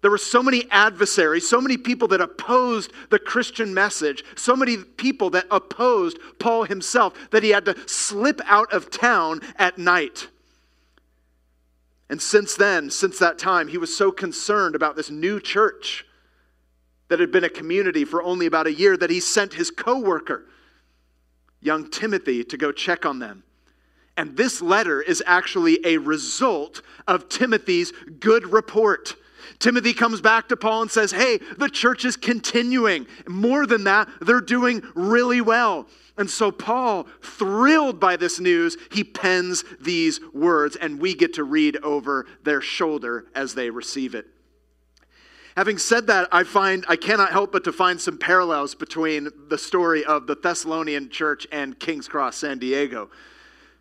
there 0.00 0.10
were 0.10 0.18
so 0.18 0.42
many 0.42 0.64
adversaries, 0.70 1.48
so 1.48 1.60
many 1.60 1.76
people 1.76 2.08
that 2.08 2.20
opposed 2.20 2.92
the 3.10 3.18
Christian 3.18 3.74
message, 3.74 4.24
so 4.36 4.54
many 4.54 4.76
people 4.76 5.30
that 5.30 5.46
opposed 5.50 6.18
Paul 6.38 6.64
himself 6.64 7.14
that 7.30 7.42
he 7.42 7.50
had 7.50 7.64
to 7.64 7.76
slip 7.88 8.40
out 8.46 8.72
of 8.72 8.90
town 8.90 9.40
at 9.56 9.78
night. 9.78 10.28
And 12.10 12.22
since 12.22 12.54
then, 12.54 12.90
since 12.90 13.18
that 13.18 13.38
time, 13.38 13.68
he 13.68 13.78
was 13.78 13.94
so 13.94 14.10
concerned 14.10 14.74
about 14.74 14.96
this 14.96 15.10
new 15.10 15.40
church 15.40 16.06
that 17.08 17.20
had 17.20 17.32
been 17.32 17.44
a 17.44 17.50
community 17.50 18.04
for 18.04 18.22
only 18.22 18.46
about 18.46 18.66
a 18.66 18.72
year 18.72 18.96
that 18.96 19.10
he 19.10 19.20
sent 19.20 19.54
his 19.54 19.70
co-worker, 19.70 20.44
young 21.60 21.90
Timothy, 21.90 22.44
to 22.44 22.56
go 22.56 22.70
check 22.70 23.04
on 23.04 23.18
them. 23.18 23.42
And 24.16 24.36
this 24.36 24.60
letter 24.62 25.00
is 25.00 25.22
actually 25.26 25.78
a 25.84 25.98
result 25.98 26.82
of 27.06 27.28
Timothy's 27.28 27.92
good 28.20 28.46
report. 28.46 29.14
Timothy 29.58 29.92
comes 29.92 30.20
back 30.20 30.48
to 30.48 30.56
Paul 30.56 30.82
and 30.82 30.90
says, 30.90 31.12
Hey, 31.12 31.38
the 31.56 31.68
church 31.68 32.04
is 32.04 32.16
continuing. 32.16 33.06
More 33.26 33.66
than 33.66 33.84
that, 33.84 34.08
they're 34.20 34.40
doing 34.40 34.82
really 34.94 35.40
well. 35.40 35.86
And 36.16 36.28
so, 36.28 36.50
Paul, 36.50 37.06
thrilled 37.22 38.00
by 38.00 38.16
this 38.16 38.40
news, 38.40 38.76
he 38.90 39.04
pens 39.04 39.64
these 39.80 40.20
words, 40.34 40.74
and 40.74 41.00
we 41.00 41.14
get 41.14 41.34
to 41.34 41.44
read 41.44 41.76
over 41.78 42.26
their 42.42 42.60
shoulder 42.60 43.26
as 43.34 43.54
they 43.54 43.70
receive 43.70 44.14
it. 44.16 44.26
Having 45.56 45.78
said 45.78 46.06
that, 46.08 46.28
I 46.30 46.44
find 46.44 46.84
I 46.88 46.96
cannot 46.96 47.30
help 47.30 47.52
but 47.52 47.64
to 47.64 47.72
find 47.72 48.00
some 48.00 48.18
parallels 48.18 48.74
between 48.74 49.28
the 49.48 49.58
story 49.58 50.04
of 50.04 50.26
the 50.26 50.36
Thessalonian 50.36 51.08
church 51.08 51.46
and 51.50 51.78
King's 51.78 52.08
Cross 52.08 52.36
San 52.38 52.58
Diego 52.58 53.10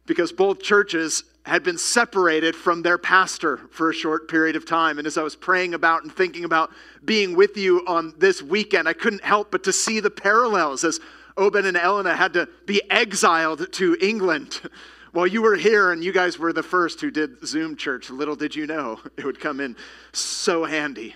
because 0.08 0.32
both 0.32 0.62
churches 0.62 1.24
had 1.48 1.64
been 1.64 1.78
separated 1.78 2.56
from 2.56 2.82
their 2.82 2.98
pastor 2.98 3.58
for 3.72 3.90
a 3.90 3.94
short 3.94 4.28
period 4.28 4.56
of 4.56 4.66
time. 4.66 4.98
And 4.98 5.08
as 5.08 5.18
I 5.18 5.24
was 5.24 5.36
praying 5.36 5.74
about 5.74 6.04
and 6.04 6.12
thinking 6.12 6.44
about 6.44 6.72
being 7.06 7.36
with 7.36 7.58
you 7.58 7.84
on 7.88 8.14
this 8.18 8.42
weekend, 8.42 8.88
I 8.88 8.94
couldn't 8.94 9.24
help 9.24 9.52
but 9.52 9.64
to 9.64 9.74
see 9.74 10.00
the 10.00 10.10
parallels 10.10 10.84
as 10.84 11.00
Obed 11.38 11.66
and 11.66 11.78
Elena 11.78 12.16
had 12.16 12.34
to 12.34 12.50
be 12.66 12.82
exiled 12.90 13.72
to 13.74 13.98
England 14.02 14.62
while 15.14 15.28
you 15.28 15.42
were 15.42 15.56
here 15.56 15.92
and 15.92 16.04
you 16.04 16.12
guys 16.12 16.38
were 16.38 16.52
the 16.52 16.64
first 16.64 17.00
who 17.00 17.12
did 17.12 17.46
Zoom 17.46 17.76
church. 17.76 18.10
Little 18.10 18.36
did 18.36 18.56
you 18.56 18.68
know 18.68 19.00
it 19.18 19.24
would 19.24 19.40
come 19.40 19.60
in 19.60 19.76
so 20.12 20.66
handy. 20.66 21.16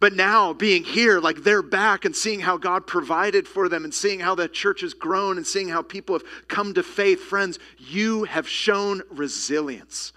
But 0.00 0.14
now, 0.14 0.54
being 0.54 0.82
here, 0.82 1.20
like 1.20 1.42
they're 1.42 1.60
back 1.60 2.06
and 2.06 2.16
seeing 2.16 2.40
how 2.40 2.56
God 2.56 2.86
provided 2.86 3.46
for 3.46 3.68
them 3.68 3.84
and 3.84 3.92
seeing 3.92 4.18
how 4.18 4.34
the 4.34 4.48
church 4.48 4.80
has 4.80 4.94
grown 4.94 5.36
and 5.36 5.46
seeing 5.46 5.68
how 5.68 5.82
people 5.82 6.14
have 6.14 6.24
come 6.48 6.72
to 6.74 6.82
faith, 6.82 7.20
friends, 7.20 7.58
you 7.78 8.24
have 8.24 8.48
shown 8.48 9.02
resilience. 9.10 10.14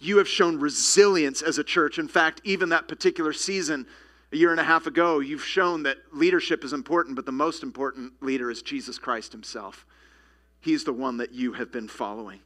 You 0.00 0.18
have 0.18 0.26
shown 0.26 0.58
resilience 0.58 1.42
as 1.42 1.58
a 1.58 1.64
church. 1.64 2.00
In 2.00 2.08
fact, 2.08 2.40
even 2.42 2.70
that 2.70 2.88
particular 2.88 3.32
season, 3.32 3.86
a 4.32 4.36
year 4.36 4.50
and 4.50 4.58
a 4.58 4.64
half 4.64 4.88
ago, 4.88 5.20
you've 5.20 5.44
shown 5.44 5.84
that 5.84 5.98
leadership 6.12 6.64
is 6.64 6.72
important, 6.72 7.14
but 7.14 7.26
the 7.26 7.32
most 7.32 7.62
important 7.62 8.20
leader 8.20 8.50
is 8.50 8.62
Jesus 8.62 8.98
Christ 8.98 9.30
Himself. 9.30 9.86
He's 10.60 10.82
the 10.82 10.92
one 10.92 11.18
that 11.18 11.32
you 11.32 11.52
have 11.52 11.70
been 11.70 11.86
following. 11.86 12.40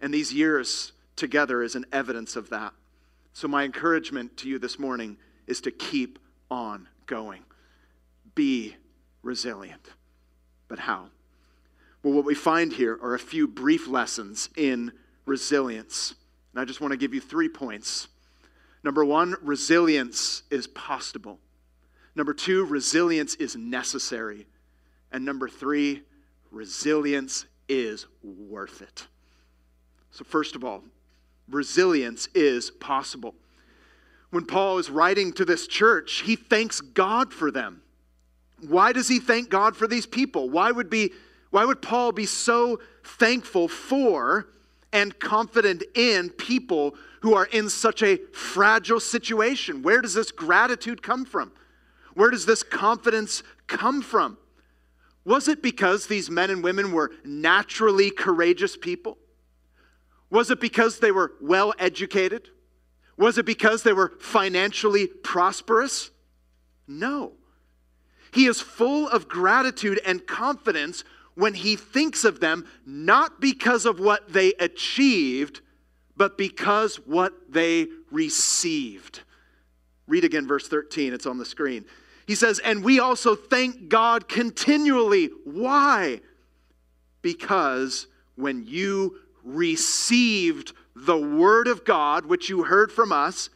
And 0.00 0.14
these 0.14 0.32
years 0.32 0.92
together 1.16 1.64
is 1.64 1.74
an 1.74 1.86
evidence 1.92 2.36
of 2.36 2.48
that. 2.50 2.74
So, 3.32 3.48
my 3.48 3.64
encouragement 3.64 4.36
to 4.38 4.48
you 4.48 4.58
this 4.58 4.78
morning 4.78 5.16
is 5.46 5.60
to 5.62 5.70
keep 5.70 6.18
on 6.50 6.88
going. 7.06 7.42
Be 8.34 8.76
resilient. 9.22 9.88
But 10.68 10.80
how? 10.80 11.06
Well, 12.02 12.14
what 12.14 12.24
we 12.24 12.34
find 12.34 12.72
here 12.72 12.98
are 13.02 13.14
a 13.14 13.18
few 13.18 13.46
brief 13.46 13.86
lessons 13.86 14.48
in 14.56 14.92
resilience. 15.26 16.14
And 16.52 16.60
I 16.60 16.64
just 16.64 16.80
want 16.80 16.92
to 16.92 16.96
give 16.96 17.14
you 17.14 17.20
three 17.20 17.48
points. 17.48 18.08
Number 18.82 19.04
one, 19.04 19.36
resilience 19.42 20.42
is 20.50 20.66
possible. 20.66 21.38
Number 22.14 22.34
two, 22.34 22.64
resilience 22.64 23.34
is 23.36 23.56
necessary. 23.56 24.46
And 25.12 25.24
number 25.24 25.48
three, 25.48 26.02
resilience 26.50 27.46
is 27.68 28.06
worth 28.22 28.82
it. 28.82 29.06
So, 30.10 30.24
first 30.24 30.56
of 30.56 30.64
all, 30.64 30.82
resilience 31.48 32.28
is 32.34 32.70
possible. 32.70 33.34
When 34.32 34.46
Paul 34.46 34.78
is 34.78 34.88
writing 34.88 35.34
to 35.34 35.44
this 35.44 35.66
church, 35.66 36.22
he 36.22 36.36
thanks 36.36 36.80
God 36.80 37.34
for 37.34 37.50
them. 37.50 37.82
Why 38.66 38.92
does 38.92 39.06
he 39.06 39.18
thank 39.18 39.50
God 39.50 39.76
for 39.76 39.86
these 39.86 40.06
people? 40.06 40.48
Why 40.48 40.70
would, 40.70 40.88
be, 40.88 41.12
why 41.50 41.66
would 41.66 41.82
Paul 41.82 42.12
be 42.12 42.24
so 42.24 42.80
thankful 43.04 43.68
for 43.68 44.48
and 44.90 45.18
confident 45.18 45.82
in 45.94 46.30
people 46.30 46.94
who 47.20 47.34
are 47.34 47.44
in 47.44 47.68
such 47.68 48.02
a 48.02 48.16
fragile 48.32 49.00
situation? 49.00 49.82
Where 49.82 50.00
does 50.00 50.14
this 50.14 50.32
gratitude 50.32 51.02
come 51.02 51.26
from? 51.26 51.52
Where 52.14 52.30
does 52.30 52.46
this 52.46 52.62
confidence 52.62 53.42
come 53.66 54.00
from? 54.00 54.38
Was 55.26 55.46
it 55.46 55.62
because 55.62 56.06
these 56.06 56.30
men 56.30 56.48
and 56.48 56.64
women 56.64 56.92
were 56.92 57.12
naturally 57.22 58.10
courageous 58.10 58.78
people? 58.78 59.18
Was 60.30 60.50
it 60.50 60.58
because 60.58 61.00
they 61.00 61.12
were 61.12 61.32
well 61.42 61.74
educated? 61.78 62.48
Was 63.16 63.38
it 63.38 63.46
because 63.46 63.82
they 63.82 63.92
were 63.92 64.12
financially 64.20 65.06
prosperous? 65.06 66.10
No. 66.88 67.32
He 68.32 68.46
is 68.46 68.60
full 68.60 69.08
of 69.08 69.28
gratitude 69.28 70.00
and 70.04 70.26
confidence 70.26 71.04
when 71.34 71.54
he 71.54 71.76
thinks 71.76 72.24
of 72.24 72.40
them 72.40 72.66
not 72.86 73.40
because 73.40 73.86
of 73.86 74.00
what 74.00 74.32
they 74.32 74.52
achieved, 74.54 75.60
but 76.16 76.36
because 76.36 76.96
what 76.96 77.52
they 77.52 77.86
received. 78.10 79.20
Read 80.06 80.24
again 80.24 80.46
verse 80.46 80.68
13, 80.68 81.12
it's 81.12 81.26
on 81.26 81.38
the 81.38 81.44
screen. 81.44 81.84
He 82.26 82.34
says, 82.34 82.58
And 82.58 82.84
we 82.84 83.00
also 83.00 83.34
thank 83.34 83.88
God 83.88 84.28
continually. 84.28 85.30
Why? 85.44 86.20
Because 87.20 88.06
when 88.36 88.64
you 88.66 89.18
received 89.44 90.72
the 90.94 91.16
word 91.16 91.68
of 91.68 91.84
God, 91.84 92.26
which 92.26 92.48
you 92.48 92.64
heard 92.64 92.92
from 92.92 93.12
us, 93.12 93.50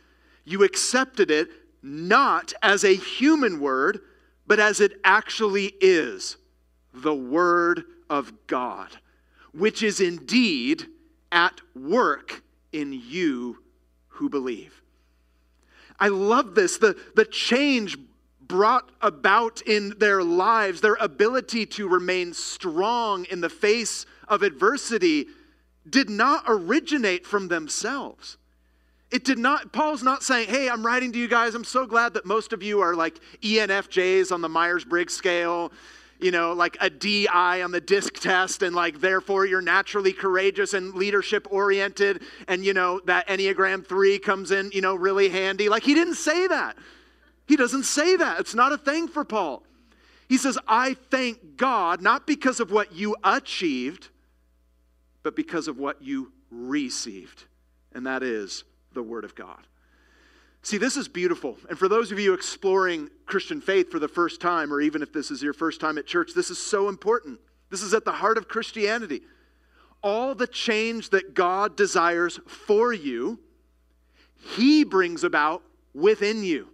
you 0.44 0.62
accepted 0.62 1.30
it 1.30 1.48
not 1.82 2.52
as 2.62 2.84
a 2.84 2.94
human 2.94 3.60
word, 3.60 4.00
but 4.46 4.58
as 4.58 4.80
it 4.80 5.00
actually 5.04 5.74
is 5.80 6.36
the 6.94 7.14
word 7.14 7.84
of 8.08 8.32
God, 8.46 8.88
which 9.52 9.82
is 9.82 10.00
indeed 10.00 10.86
at 11.30 11.60
work 11.74 12.42
in 12.72 12.92
you 12.92 13.62
who 14.08 14.28
believe. 14.28 14.82
I 15.98 16.08
love 16.08 16.54
this. 16.54 16.78
The, 16.78 16.96
the 17.14 17.24
change 17.24 17.98
brought 18.40 18.90
about 19.00 19.62
in 19.62 19.94
their 19.98 20.22
lives, 20.22 20.80
their 20.80 20.96
ability 21.00 21.66
to 21.66 21.88
remain 21.88 22.32
strong 22.32 23.24
in 23.26 23.40
the 23.40 23.48
face 23.48 24.06
of 24.28 24.42
adversity, 24.42 25.26
did 25.88 26.10
not 26.10 26.44
originate 26.46 27.26
from 27.26 27.48
themselves. 27.48 28.36
It 29.10 29.24
did 29.24 29.38
not, 29.38 29.72
Paul's 29.72 30.02
not 30.02 30.22
saying, 30.22 30.48
hey, 30.48 30.68
I'm 30.68 30.84
writing 30.84 31.12
to 31.12 31.18
you 31.18 31.28
guys. 31.28 31.54
I'm 31.54 31.64
so 31.64 31.86
glad 31.86 32.14
that 32.14 32.26
most 32.26 32.52
of 32.52 32.62
you 32.62 32.80
are 32.80 32.94
like 32.94 33.20
ENFJs 33.40 34.32
on 34.32 34.40
the 34.40 34.48
Myers 34.48 34.84
Briggs 34.84 35.14
scale, 35.14 35.72
you 36.18 36.30
know, 36.30 36.52
like 36.52 36.76
a 36.80 36.90
DI 36.90 37.62
on 37.62 37.70
the 37.70 37.80
DISC 37.80 38.14
test, 38.14 38.62
and 38.62 38.74
like 38.74 39.00
therefore 39.00 39.46
you're 39.46 39.60
naturally 39.60 40.12
courageous 40.12 40.74
and 40.74 40.94
leadership 40.94 41.46
oriented, 41.50 42.22
and 42.48 42.64
you 42.64 42.72
know, 42.74 43.00
that 43.04 43.28
Enneagram 43.28 43.86
3 43.86 44.18
comes 44.18 44.50
in, 44.50 44.70
you 44.72 44.80
know, 44.80 44.94
really 44.94 45.28
handy. 45.28 45.68
Like 45.68 45.84
he 45.84 45.94
didn't 45.94 46.14
say 46.14 46.46
that. 46.48 46.76
He 47.46 47.54
doesn't 47.54 47.84
say 47.84 48.16
that. 48.16 48.40
It's 48.40 48.54
not 48.54 48.72
a 48.72 48.78
thing 48.78 49.06
for 49.06 49.24
Paul. 49.24 49.62
He 50.28 50.36
says, 50.36 50.58
I 50.66 50.94
thank 51.10 51.56
God, 51.56 52.02
not 52.02 52.26
because 52.26 52.58
of 52.58 52.72
what 52.72 52.92
you 52.92 53.14
achieved, 53.22 54.08
but 55.26 55.34
because 55.34 55.66
of 55.66 55.76
what 55.76 56.00
you 56.00 56.30
received. 56.52 57.46
And 57.92 58.06
that 58.06 58.22
is 58.22 58.62
the 58.92 59.02
Word 59.02 59.24
of 59.24 59.34
God. 59.34 59.58
See, 60.62 60.78
this 60.78 60.96
is 60.96 61.08
beautiful. 61.08 61.58
And 61.68 61.76
for 61.76 61.88
those 61.88 62.12
of 62.12 62.20
you 62.20 62.32
exploring 62.32 63.10
Christian 63.26 63.60
faith 63.60 63.90
for 63.90 63.98
the 63.98 64.06
first 64.06 64.40
time, 64.40 64.72
or 64.72 64.80
even 64.80 65.02
if 65.02 65.12
this 65.12 65.32
is 65.32 65.42
your 65.42 65.52
first 65.52 65.80
time 65.80 65.98
at 65.98 66.06
church, 66.06 66.30
this 66.32 66.48
is 66.48 66.58
so 66.58 66.88
important. 66.88 67.40
This 67.70 67.82
is 67.82 67.92
at 67.92 68.04
the 68.04 68.12
heart 68.12 68.38
of 68.38 68.46
Christianity. 68.46 69.22
All 70.00 70.36
the 70.36 70.46
change 70.46 71.10
that 71.10 71.34
God 71.34 71.76
desires 71.76 72.38
for 72.46 72.92
you, 72.92 73.40
He 74.54 74.84
brings 74.84 75.24
about 75.24 75.60
within 75.92 76.44
you. 76.44 76.68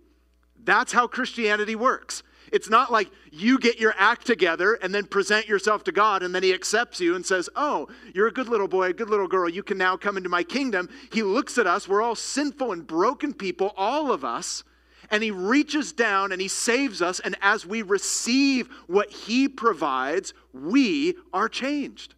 That's 0.62 0.92
how 0.92 1.06
Christianity 1.06 1.74
works. 1.74 2.22
It's 2.52 2.68
not 2.68 2.92
like 2.92 3.10
you 3.32 3.58
get 3.58 3.80
your 3.80 3.94
act 3.96 4.26
together 4.26 4.74
and 4.74 4.94
then 4.94 5.06
present 5.06 5.48
yourself 5.48 5.84
to 5.84 5.92
God 5.92 6.22
and 6.22 6.34
then 6.34 6.42
He 6.42 6.52
accepts 6.52 7.00
you 7.00 7.16
and 7.16 7.24
says, 7.24 7.48
Oh, 7.56 7.88
you're 8.14 8.26
a 8.26 8.32
good 8.32 8.48
little 8.48 8.68
boy, 8.68 8.90
a 8.90 8.92
good 8.92 9.08
little 9.08 9.26
girl. 9.26 9.48
You 9.48 9.62
can 9.62 9.78
now 9.78 9.96
come 9.96 10.18
into 10.18 10.28
my 10.28 10.42
kingdom. 10.42 10.90
He 11.10 11.22
looks 11.22 11.56
at 11.56 11.66
us. 11.66 11.88
We're 11.88 12.02
all 12.02 12.14
sinful 12.14 12.72
and 12.72 12.86
broken 12.86 13.32
people, 13.32 13.72
all 13.74 14.12
of 14.12 14.22
us. 14.22 14.64
And 15.10 15.22
He 15.22 15.30
reaches 15.30 15.92
down 15.92 16.30
and 16.30 16.42
He 16.42 16.48
saves 16.48 17.00
us. 17.00 17.20
And 17.20 17.36
as 17.40 17.64
we 17.64 17.80
receive 17.80 18.68
what 18.86 19.10
He 19.10 19.48
provides, 19.48 20.34
we 20.52 21.14
are 21.32 21.48
changed. 21.48 22.14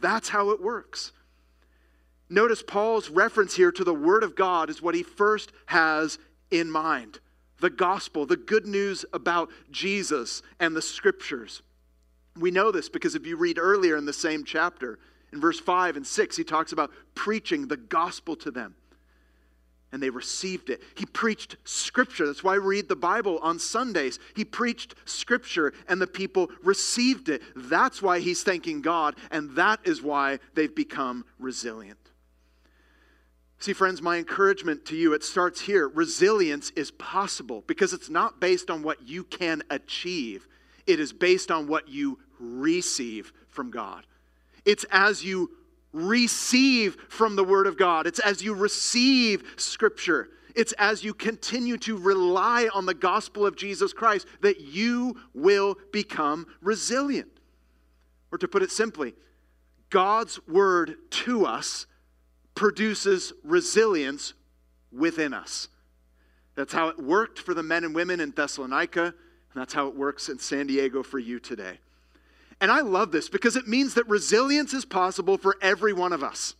That's 0.00 0.30
how 0.30 0.50
it 0.50 0.62
works. 0.62 1.12
Notice 2.30 2.62
Paul's 2.62 3.10
reference 3.10 3.54
here 3.54 3.72
to 3.72 3.84
the 3.84 3.94
Word 3.94 4.22
of 4.22 4.34
God 4.34 4.70
is 4.70 4.80
what 4.80 4.94
he 4.94 5.02
first 5.02 5.52
has 5.66 6.18
in 6.50 6.70
mind 6.70 7.20
the 7.60 7.70
gospel, 7.70 8.26
the 8.26 8.36
good 8.36 8.66
news 8.66 9.04
about 9.12 9.50
Jesus 9.70 10.42
and 10.60 10.74
the 10.74 10.82
scriptures. 10.82 11.62
We 12.36 12.50
know 12.50 12.70
this 12.70 12.88
because 12.88 13.14
if 13.14 13.26
you 13.26 13.36
read 13.36 13.58
earlier 13.58 13.96
in 13.96 14.04
the 14.04 14.12
same 14.12 14.44
chapter, 14.44 14.98
in 15.32 15.40
verse 15.40 15.60
5 15.60 15.96
and 15.96 16.06
6, 16.06 16.36
he 16.36 16.44
talks 16.44 16.72
about 16.72 16.90
preaching 17.14 17.68
the 17.68 17.76
gospel 17.76 18.36
to 18.36 18.50
them. 18.50 18.74
And 19.90 20.02
they 20.02 20.10
received 20.10 20.68
it. 20.68 20.82
He 20.96 21.06
preached 21.06 21.56
scripture. 21.64 22.26
That's 22.26 22.44
why 22.44 22.58
we 22.58 22.64
read 22.64 22.88
the 22.88 22.96
Bible 22.96 23.38
on 23.38 23.58
Sundays. 23.58 24.18
He 24.36 24.44
preached 24.44 24.94
scripture 25.06 25.72
and 25.88 26.00
the 26.00 26.06
people 26.06 26.50
received 26.62 27.30
it. 27.30 27.42
That's 27.56 28.02
why 28.02 28.20
he's 28.20 28.42
thanking 28.42 28.82
God, 28.82 29.16
and 29.30 29.50
that 29.56 29.80
is 29.84 30.02
why 30.02 30.40
they've 30.54 30.74
become 30.74 31.24
resilient. 31.38 31.98
See, 33.60 33.72
friends, 33.72 34.00
my 34.00 34.18
encouragement 34.18 34.84
to 34.86 34.96
you, 34.96 35.14
it 35.14 35.24
starts 35.24 35.60
here. 35.60 35.88
Resilience 35.88 36.70
is 36.76 36.92
possible 36.92 37.64
because 37.66 37.92
it's 37.92 38.08
not 38.08 38.40
based 38.40 38.70
on 38.70 38.82
what 38.82 39.08
you 39.08 39.24
can 39.24 39.62
achieve, 39.70 40.46
it 40.86 41.00
is 41.00 41.12
based 41.12 41.50
on 41.50 41.66
what 41.66 41.88
you 41.88 42.18
receive 42.38 43.32
from 43.48 43.70
God. 43.70 44.06
It's 44.64 44.84
as 44.90 45.24
you 45.24 45.50
receive 45.92 46.96
from 47.08 47.34
the 47.34 47.44
Word 47.44 47.66
of 47.66 47.76
God, 47.76 48.06
it's 48.06 48.20
as 48.20 48.42
you 48.42 48.54
receive 48.54 49.42
Scripture, 49.56 50.28
it's 50.54 50.72
as 50.72 51.02
you 51.02 51.12
continue 51.12 51.76
to 51.78 51.96
rely 51.96 52.68
on 52.72 52.86
the 52.86 52.94
gospel 52.94 53.44
of 53.44 53.56
Jesus 53.56 53.92
Christ 53.92 54.26
that 54.40 54.60
you 54.60 55.16
will 55.34 55.76
become 55.92 56.46
resilient. 56.60 57.28
Or 58.30 58.38
to 58.38 58.46
put 58.46 58.62
it 58.62 58.70
simply, 58.70 59.14
God's 59.90 60.38
Word 60.46 60.96
to 61.10 61.44
us 61.44 61.86
produces 62.58 63.32
resilience 63.44 64.34
within 64.90 65.32
us. 65.32 65.68
That's 66.56 66.72
how 66.72 66.88
it 66.88 66.98
worked 66.98 67.38
for 67.38 67.54
the 67.54 67.62
men 67.62 67.84
and 67.84 67.94
women 67.94 68.18
in 68.18 68.32
Thessalonica, 68.32 69.04
and 69.04 69.14
that's 69.54 69.72
how 69.72 69.86
it 69.86 69.94
works 69.94 70.28
in 70.28 70.40
San 70.40 70.66
Diego 70.66 71.04
for 71.04 71.20
you 71.20 71.38
today. 71.38 71.78
And 72.60 72.72
I 72.72 72.80
love 72.80 73.12
this 73.12 73.28
because 73.28 73.54
it 73.54 73.68
means 73.68 73.94
that 73.94 74.08
resilience 74.08 74.74
is 74.74 74.84
possible 74.84 75.38
for 75.38 75.56
every 75.62 75.92
one 75.92 76.12
of 76.12 76.24
us. 76.24 76.56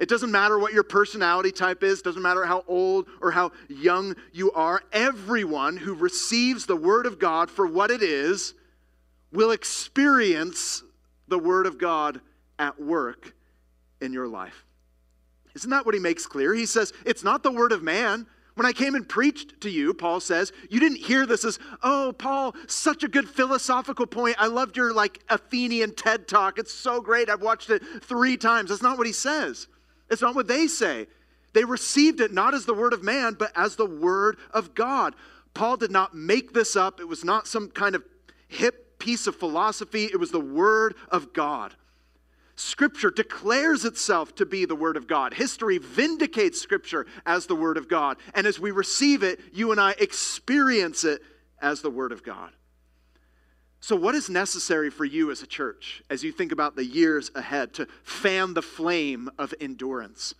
It 0.00 0.08
doesn't 0.08 0.30
matter 0.30 0.58
what 0.58 0.72
your 0.72 0.82
personality 0.82 1.52
type 1.52 1.82
is, 1.82 2.00
doesn't 2.00 2.22
matter 2.22 2.46
how 2.46 2.64
old 2.66 3.06
or 3.20 3.30
how 3.30 3.52
young 3.68 4.16
you 4.32 4.50
are. 4.52 4.80
Everyone 4.94 5.76
who 5.76 5.92
receives 5.92 6.64
the 6.64 6.74
Word 6.74 7.04
of 7.04 7.18
God 7.18 7.50
for 7.50 7.66
what 7.66 7.90
it 7.90 8.02
is 8.02 8.54
will 9.30 9.50
experience 9.50 10.82
the 11.26 11.38
Word 11.38 11.66
of 11.66 11.76
God 11.76 12.22
at 12.58 12.80
work 12.80 13.34
in 14.00 14.14
your 14.14 14.26
life. 14.26 14.64
Isn't 15.54 15.70
that 15.70 15.86
what 15.86 15.94
he 15.94 16.00
makes 16.00 16.26
clear? 16.26 16.54
He 16.54 16.66
says, 16.66 16.92
It's 17.04 17.24
not 17.24 17.42
the 17.42 17.52
word 17.52 17.72
of 17.72 17.82
man. 17.82 18.26
When 18.58 18.66
I 18.66 18.72
came 18.72 18.96
and 18.96 19.08
preached 19.08 19.60
to 19.60 19.70
you, 19.70 19.94
Paul 19.94 20.18
says, 20.18 20.50
you 20.68 20.80
didn't 20.80 20.98
hear 20.98 21.26
this 21.26 21.44
as, 21.44 21.60
oh, 21.84 22.12
Paul, 22.18 22.56
such 22.66 23.04
a 23.04 23.08
good 23.08 23.28
philosophical 23.28 24.04
point. 24.04 24.34
I 24.36 24.48
loved 24.48 24.76
your 24.76 24.92
like 24.92 25.20
Athenian 25.28 25.94
TED 25.94 26.26
talk. 26.26 26.58
It's 26.58 26.74
so 26.74 27.00
great. 27.00 27.30
I've 27.30 27.40
watched 27.40 27.70
it 27.70 27.84
three 28.02 28.36
times. 28.36 28.70
That's 28.70 28.82
not 28.82 28.98
what 28.98 29.06
he 29.06 29.12
says. 29.12 29.68
It's 30.10 30.22
not 30.22 30.34
what 30.34 30.48
they 30.48 30.66
say. 30.66 31.06
They 31.52 31.62
received 31.62 32.20
it 32.20 32.32
not 32.32 32.52
as 32.52 32.64
the 32.64 32.74
word 32.74 32.92
of 32.92 33.04
man, 33.04 33.36
but 33.38 33.52
as 33.54 33.76
the 33.76 33.86
word 33.86 34.38
of 34.50 34.74
God. 34.74 35.14
Paul 35.54 35.76
did 35.76 35.92
not 35.92 36.16
make 36.16 36.52
this 36.52 36.74
up. 36.74 36.98
It 36.98 37.06
was 37.06 37.24
not 37.24 37.46
some 37.46 37.68
kind 37.68 37.94
of 37.94 38.02
hip 38.48 38.98
piece 38.98 39.28
of 39.28 39.36
philosophy. 39.36 40.06
It 40.06 40.18
was 40.18 40.32
the 40.32 40.40
word 40.40 40.96
of 41.10 41.32
God. 41.32 41.76
Scripture 42.58 43.12
declares 43.12 43.84
itself 43.84 44.34
to 44.34 44.44
be 44.44 44.64
the 44.64 44.74
Word 44.74 44.96
of 44.96 45.06
God. 45.06 45.32
History 45.32 45.78
vindicates 45.78 46.60
Scripture 46.60 47.06
as 47.24 47.46
the 47.46 47.54
Word 47.54 47.76
of 47.76 47.88
God. 47.88 48.16
And 48.34 48.48
as 48.48 48.58
we 48.58 48.72
receive 48.72 49.22
it, 49.22 49.38
you 49.52 49.70
and 49.70 49.80
I 49.80 49.92
experience 49.92 51.04
it 51.04 51.22
as 51.62 51.82
the 51.82 51.90
Word 51.90 52.10
of 52.10 52.24
God. 52.24 52.50
So, 53.78 53.94
what 53.94 54.16
is 54.16 54.28
necessary 54.28 54.90
for 54.90 55.04
you 55.04 55.30
as 55.30 55.40
a 55.40 55.46
church 55.46 56.02
as 56.10 56.24
you 56.24 56.32
think 56.32 56.50
about 56.50 56.74
the 56.74 56.84
years 56.84 57.30
ahead 57.36 57.74
to 57.74 57.86
fan 58.02 58.54
the 58.54 58.62
flame 58.62 59.30
of 59.38 59.54
endurance? 59.60 60.34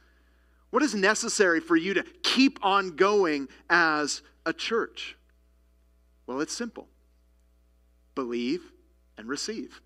What 0.71 0.83
is 0.83 0.97
necessary 0.97 1.61
for 1.61 1.77
you 1.77 1.95
to 1.95 2.03
keep 2.25 2.59
on 2.65 2.97
going 2.97 3.47
as 3.71 4.23
a 4.45 4.53
church? 4.53 5.17
Well, 6.27 6.41
it's 6.41 6.53
simple 6.53 6.89
believe 8.17 8.73
and 9.17 9.29
receive. 9.29 9.81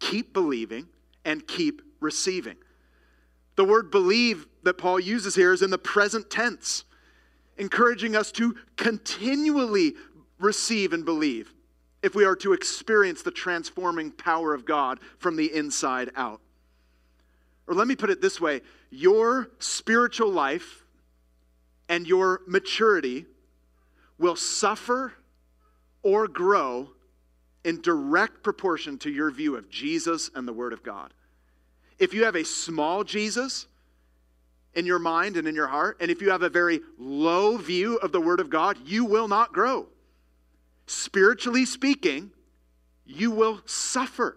Keep 0.00 0.32
believing 0.32 0.88
and 1.24 1.46
keep 1.46 1.82
receiving. 2.00 2.56
The 3.56 3.64
word 3.64 3.90
believe 3.90 4.46
that 4.62 4.78
Paul 4.78 4.98
uses 4.98 5.34
here 5.34 5.52
is 5.52 5.62
in 5.62 5.70
the 5.70 5.78
present 5.78 6.30
tense, 6.30 6.84
encouraging 7.58 8.16
us 8.16 8.32
to 8.32 8.56
continually 8.76 9.94
receive 10.38 10.92
and 10.92 11.04
believe 11.04 11.52
if 12.02 12.14
we 12.14 12.24
are 12.24 12.36
to 12.36 12.52
experience 12.52 13.22
the 13.22 13.30
transforming 13.30 14.10
power 14.10 14.54
of 14.54 14.64
God 14.64 14.98
from 15.18 15.36
the 15.36 15.54
inside 15.54 16.10
out. 16.16 16.40
Or 17.66 17.74
let 17.74 17.86
me 17.86 17.94
put 17.94 18.10
it 18.10 18.20
this 18.20 18.40
way 18.40 18.60
your 18.90 19.50
spiritual 19.58 20.30
life 20.30 20.84
and 21.88 22.06
your 22.06 22.40
maturity 22.46 23.26
will 24.18 24.36
suffer 24.36 25.14
or 26.02 26.26
grow 26.26 26.90
in 27.64 27.80
direct 27.80 28.42
proportion 28.42 28.98
to 28.98 29.10
your 29.10 29.30
view 29.30 29.56
of 29.56 29.70
Jesus 29.70 30.30
and 30.34 30.46
the 30.46 30.52
Word 30.52 30.72
of 30.72 30.82
God. 30.82 31.12
If 31.98 32.12
you 32.14 32.24
have 32.24 32.34
a 32.34 32.44
small 32.44 33.04
Jesus 33.04 33.66
in 34.74 34.86
your 34.86 34.98
mind 34.98 35.36
and 35.36 35.46
in 35.46 35.54
your 35.54 35.68
heart, 35.68 35.98
and 36.00 36.10
if 36.10 36.20
you 36.20 36.30
have 36.30 36.42
a 36.42 36.48
very 36.48 36.80
low 36.98 37.56
view 37.56 37.96
of 37.96 38.12
the 38.12 38.20
Word 38.20 38.40
of 38.40 38.50
God, 38.50 38.78
you 38.84 39.04
will 39.04 39.28
not 39.28 39.52
grow 39.52 39.86
spiritually 40.86 41.64
speaking, 41.64 42.30
you 43.06 43.30
will 43.30 43.60
suffer. 43.66 44.36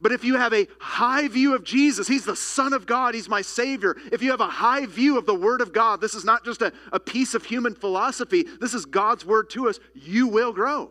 But 0.00 0.12
if 0.12 0.24
you 0.24 0.36
have 0.36 0.52
a 0.52 0.66
high 0.78 1.28
view 1.28 1.54
of 1.54 1.64
Jesus, 1.64 2.06
He's 2.06 2.24
the 2.24 2.36
Son 2.36 2.72
of 2.72 2.86
God, 2.86 3.14
He's 3.14 3.28
my 3.28 3.42
Savior. 3.42 3.96
If 4.12 4.22
you 4.22 4.30
have 4.30 4.40
a 4.40 4.48
high 4.48 4.86
view 4.86 5.16
of 5.16 5.24
the 5.24 5.34
Word 5.34 5.60
of 5.60 5.72
God, 5.72 6.00
this 6.00 6.14
is 6.14 6.24
not 6.24 6.44
just 6.44 6.62
a, 6.62 6.72
a 6.92 7.00
piece 7.00 7.34
of 7.34 7.44
human 7.44 7.74
philosophy, 7.74 8.44
this 8.60 8.74
is 8.74 8.84
God's 8.84 9.24
Word 9.24 9.50
to 9.50 9.68
us, 9.68 9.78
you 9.94 10.28
will 10.28 10.52
grow. 10.52 10.90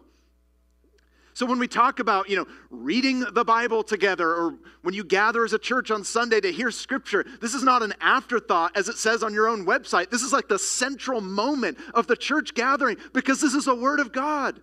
So 1.33 1.47
when 1.47 1.57
we 1.57 1.67
talk 1.67 1.99
about, 1.99 2.29
you 2.29 2.35
know, 2.35 2.45
reading 2.69 3.25
the 3.31 3.43
Bible 3.43 3.83
together 3.83 4.29
or 4.29 4.55
when 4.83 4.93
you 4.93 5.03
gather 5.03 5.43
as 5.43 5.53
a 5.53 5.59
church 5.59 5.89
on 5.89 6.03
Sunday 6.03 6.39
to 6.39 6.51
hear 6.51 6.69
scripture, 6.69 7.25
this 7.41 7.55
is 7.55 7.63
not 7.63 7.81
an 7.81 7.93
afterthought 8.01 8.77
as 8.77 8.87
it 8.87 8.97
says 8.97 9.23
on 9.23 9.33
your 9.33 9.47
own 9.47 9.65
website. 9.65 10.11
This 10.11 10.21
is 10.21 10.31
like 10.31 10.47
the 10.47 10.59
central 10.59 11.21
moment 11.21 11.79
of 11.95 12.05
the 12.05 12.15
church 12.15 12.53
gathering 12.53 12.97
because 13.13 13.41
this 13.41 13.55
is 13.55 13.67
a 13.67 13.73
word 13.73 13.99
of 13.99 14.11
God. 14.11 14.61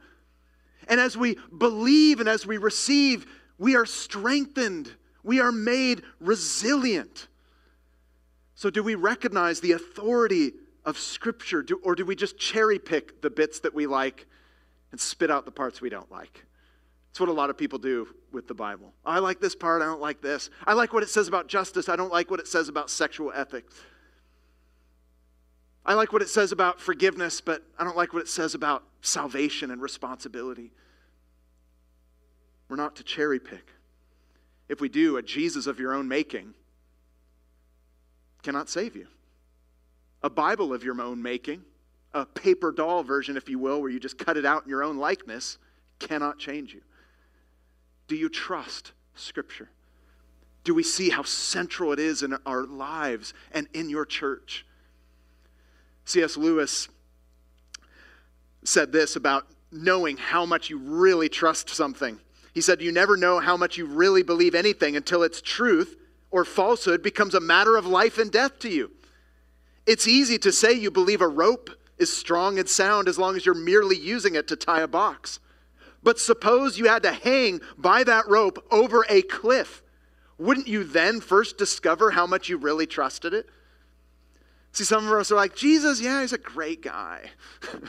And 0.87 1.01
as 1.01 1.17
we 1.17 1.37
believe 1.59 2.21
and 2.21 2.29
as 2.29 2.47
we 2.47 2.57
receive, 2.57 3.27
we 3.59 3.75
are 3.75 3.87
strengthened. 3.87 4.93
We 5.25 5.41
are 5.41 5.53
made 5.53 6.03
resilient. 6.21 7.29
So 8.55 8.71
do 8.71 8.83
we 8.83 8.95
recognize 8.95 9.61
the 9.61 9.73
authority 9.73 10.53
of 10.85 10.99
scripture 10.99 11.63
do, 11.63 11.81
or 11.83 11.95
do 11.95 12.05
we 12.05 12.15
just 12.15 12.39
cherry 12.39 12.79
pick 12.79 13.23
the 13.23 13.31
bits 13.31 13.61
that 13.61 13.75
we 13.75 13.87
like 13.87 14.27
and 14.93 15.01
spit 15.01 15.31
out 15.31 15.45
the 15.45 15.51
parts 15.51 15.81
we 15.81 15.89
don't 15.89 16.11
like? 16.13 16.45
It's 17.11 17.19
what 17.19 17.29
a 17.29 17.33
lot 17.33 17.51
of 17.51 17.59
people 17.59 17.79
do 17.79 18.09
with 18.33 18.47
the 18.47 18.55
Bible. 18.55 18.93
I 19.05 19.19
like 19.19 19.41
this 19.41 19.55
part, 19.55 19.83
I 19.83 19.87
don't 19.87 20.01
like 20.01 20.23
this. 20.23 20.49
I 20.67 20.75
like 20.75 20.93
what 20.93 21.03
it 21.03 21.09
says 21.09 21.29
about 21.29 21.49
justice, 21.49 21.89
I 21.89 21.97
don't 21.97 22.13
like 22.13 22.31
what 22.31 22.41
it 22.41 22.47
says 22.47 22.69
about 22.69 22.89
sexual 22.89 23.33
ethics. 23.35 23.75
I 25.85 25.95
like 25.95 26.13
what 26.13 26.23
it 26.23 26.29
says 26.29 26.53
about 26.53 26.81
forgiveness, 26.81 27.41
but 27.41 27.65
I 27.79 27.85
don't 27.85 27.97
like 27.97 28.13
what 28.13 28.23
it 28.23 28.29
says 28.29 28.55
about 28.55 28.85
salvation 29.01 29.71
and 29.71 29.81
responsibility. 29.81 30.73
We're 32.69 32.77
not 32.77 32.97
to 32.97 33.03
cherry 33.03 33.41
pick. 33.41 33.73
If 34.69 34.81
we 34.81 34.89
do, 34.89 35.17
a 35.17 35.23
Jesus 35.23 35.67
of 35.67 35.81
your 35.81 35.93
own 35.93 36.07
making 36.07 36.55
cannot 38.43 38.69
save 38.69 38.95
you. 38.95 39.09
A 40.23 40.31
Bible 40.31 40.73
of 40.73 40.85
your 40.85 41.01
own 41.01 41.21
making, 41.21 41.63
a 42.15 42.25
paper 42.25 42.71
doll 42.71 43.03
version, 43.03 43.37
if 43.37 43.49
you 43.49 43.59
will, 43.59 43.81
where 43.81 43.91
you 43.91 43.99
just 43.99 44.19
cut 44.19 44.37
it 44.37 44.47
out 44.47 44.65
in 44.65 44.69
your 44.69 44.85
own 44.85 44.99
likeness, 44.99 45.59
cannot 45.99 46.39
change 46.39 46.73
you. 46.73 46.83
Do 48.11 48.17
you 48.17 48.29
trust 48.29 48.91
Scripture? 49.15 49.69
Do 50.65 50.75
we 50.75 50.83
see 50.83 51.11
how 51.11 51.23
central 51.23 51.93
it 51.93 52.01
is 52.01 52.25
in 52.25 52.37
our 52.45 52.65
lives 52.65 53.33
and 53.53 53.69
in 53.73 53.89
your 53.89 54.05
church? 54.05 54.67
C.S. 56.07 56.37
Lewis 56.37 56.89
said 58.65 58.91
this 58.91 59.15
about 59.15 59.47
knowing 59.71 60.17
how 60.17 60.45
much 60.45 60.71
you 60.71 60.79
really 60.79 61.29
trust 61.29 61.71
something. 61.71 62.19
He 62.53 62.61
said, 62.61 62.83
You 62.83 62.91
never 62.91 63.17
know 63.17 63.39
how 63.39 63.57
much 63.57 63.79
you 63.79 63.87
really 63.87 64.25
believe 64.25 64.57
anything 64.57 64.97
until 64.97 65.23
its 65.23 65.41
truth 65.41 65.97
or 66.33 66.45
falsehood 66.45 67.05
becomes 67.05 67.37
a 67.37 67.41
matter 67.41 67.77
of 67.77 67.87
life 67.87 68.19
and 68.19 68.33
death 68.33 68.59
to 68.59 68.69
you. 68.69 68.91
It's 69.87 70.09
easy 70.09 70.37
to 70.39 70.51
say 70.51 70.73
you 70.73 70.91
believe 70.91 71.21
a 71.21 71.29
rope 71.29 71.71
is 71.97 72.13
strong 72.13 72.59
and 72.59 72.69
sound 72.69 73.07
as 73.07 73.21
long 73.21 73.37
as 73.37 73.47
you're 73.47 73.55
merely 73.55 73.97
using 73.97 74.35
it 74.35 74.49
to 74.49 74.57
tie 74.57 74.81
a 74.81 74.89
box. 74.89 75.39
But 76.03 76.19
suppose 76.19 76.79
you 76.79 76.87
had 76.87 77.03
to 77.03 77.13
hang 77.13 77.61
by 77.77 78.05
that 78.05 78.29
rope 78.29 78.65
over 78.71 79.05
a 79.09 79.23
cliff. 79.23 79.83
Wouldn't 80.39 80.69
you 80.69 80.85
then 80.85 81.21
first 81.21 81.59
discover 81.59 82.11
how 82.11 82.27
much 82.27 82.49
you 82.49 82.57
really 82.57 82.87
trusted 82.87 83.35
it? 83.35 83.47
See, 84.73 84.85
some 84.85 85.07
of 85.07 85.13
us 85.13 85.31
are 85.31 85.37
like, 85.37 85.55
Jesus, 85.55 86.01
yeah, 86.01 86.21
he's 86.21 86.33
a 86.33 86.39
great 86.39 86.81
guy. 86.81 87.31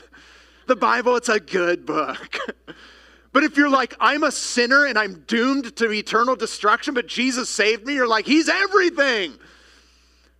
the 0.66 0.76
Bible, 0.76 1.16
it's 1.16 1.28
a 1.28 1.40
good 1.40 1.86
book. 1.86 2.36
but 3.32 3.44
if 3.44 3.56
you're 3.56 3.70
like, 3.70 3.94
I'm 4.00 4.24
a 4.24 4.32
sinner 4.32 4.84
and 4.84 4.98
I'm 4.98 5.20
doomed 5.26 5.76
to 5.76 5.92
eternal 5.92 6.36
destruction, 6.36 6.92
but 6.92 7.06
Jesus 7.06 7.48
saved 7.48 7.86
me, 7.86 7.94
you're 7.94 8.08
like, 8.08 8.26
he's 8.26 8.48
everything. 8.48 9.32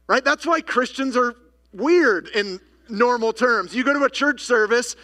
Right? 0.09 0.25
That's 0.25 0.45
why 0.45 0.61
Christians 0.61 1.17
are 1.17 1.35
weird 1.73 2.29
in 2.29 2.61
normal 2.89 3.33
terms. 3.33 3.75
You 3.75 3.85
go 3.85 3.95
to 3.95 4.05
a 4.05 4.11
church 4.11 4.43
service 4.43 4.97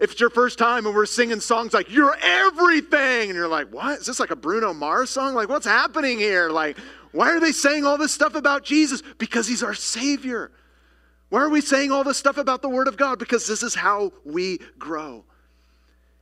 if 0.00 0.12
it's 0.12 0.20
your 0.20 0.30
first 0.30 0.58
time 0.58 0.86
and 0.86 0.94
we're 0.94 1.04
singing 1.06 1.40
songs 1.40 1.74
like 1.74 1.90
you're 1.90 2.16
everything 2.22 3.28
and 3.28 3.34
you're 3.34 3.46
like 3.46 3.68
what? 3.68 4.00
Is 4.00 4.06
this 4.06 4.18
like 4.18 4.30
a 4.30 4.36
bruno 4.36 4.72
mars 4.72 5.10
song? 5.10 5.34
Like 5.34 5.50
what's 5.50 5.66
happening 5.66 6.18
here? 6.18 6.48
Like 6.48 6.78
why 7.12 7.30
are 7.30 7.40
they 7.40 7.52
saying 7.52 7.84
all 7.84 7.98
this 7.98 8.12
stuff 8.12 8.34
about 8.34 8.64
jesus? 8.64 9.02
Because 9.18 9.46
he's 9.46 9.62
our 9.62 9.74
savior. 9.74 10.50
Why 11.28 11.42
are 11.42 11.50
we 11.50 11.60
saying 11.60 11.92
all 11.92 12.02
this 12.02 12.16
stuff 12.16 12.38
about 12.38 12.62
the 12.62 12.68
word 12.68 12.88
of 12.88 12.96
god? 12.96 13.18
Because 13.18 13.46
this 13.46 13.62
is 13.62 13.74
how 13.74 14.12
we 14.24 14.58
grow. 14.78 15.24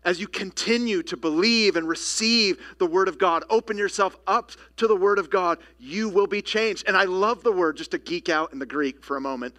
As 0.05 0.21
you 0.21 0.27
continue 0.27 1.03
to 1.05 1.17
believe 1.17 1.77
and 1.77 1.87
receive 1.87 2.59
the 2.79 2.87
word 2.87 3.07
of 3.07 3.17
god 3.17 3.45
open 3.49 3.79
yourself 3.79 4.17
up 4.27 4.51
to 4.77 4.89
the 4.89 4.97
word 4.97 5.21
of 5.21 5.31
god 5.31 5.59
you 5.79 6.09
will 6.09 6.27
be 6.27 6.43
changed. 6.43 6.85
And 6.89 6.97
i 6.97 7.05
love 7.05 7.45
the 7.45 7.53
word 7.53 7.77
just 7.77 7.93
to 7.93 7.99
geek 7.99 8.29
out 8.29 8.53
in 8.53 8.59
the 8.59 8.67
greek 8.67 9.05
for 9.05 9.17
a 9.17 9.21
moment 9.21 9.55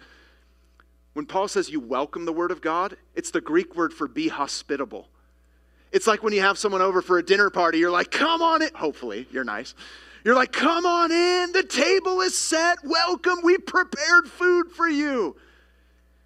when 1.20 1.26
Paul 1.26 1.48
says 1.48 1.68
you 1.68 1.80
welcome 1.80 2.24
the 2.24 2.32
word 2.32 2.50
of 2.50 2.62
God, 2.62 2.96
it's 3.14 3.30
the 3.30 3.42
Greek 3.42 3.76
word 3.76 3.92
for 3.92 4.08
be 4.08 4.28
hospitable. 4.28 5.06
It's 5.92 6.06
like 6.06 6.22
when 6.22 6.32
you 6.32 6.40
have 6.40 6.56
someone 6.56 6.80
over 6.80 7.02
for 7.02 7.18
a 7.18 7.22
dinner 7.22 7.50
party, 7.50 7.76
you're 7.76 7.90
like, 7.90 8.10
come 8.10 8.40
on 8.40 8.62
in. 8.62 8.70
Hopefully, 8.74 9.28
you're 9.30 9.44
nice. 9.44 9.74
You're 10.24 10.34
like, 10.34 10.50
come 10.50 10.86
on 10.86 11.12
in. 11.12 11.52
The 11.52 11.62
table 11.62 12.22
is 12.22 12.38
set. 12.38 12.78
Welcome. 12.82 13.40
We 13.42 13.58
prepared 13.58 14.28
food 14.28 14.72
for 14.72 14.88
you. 14.88 15.36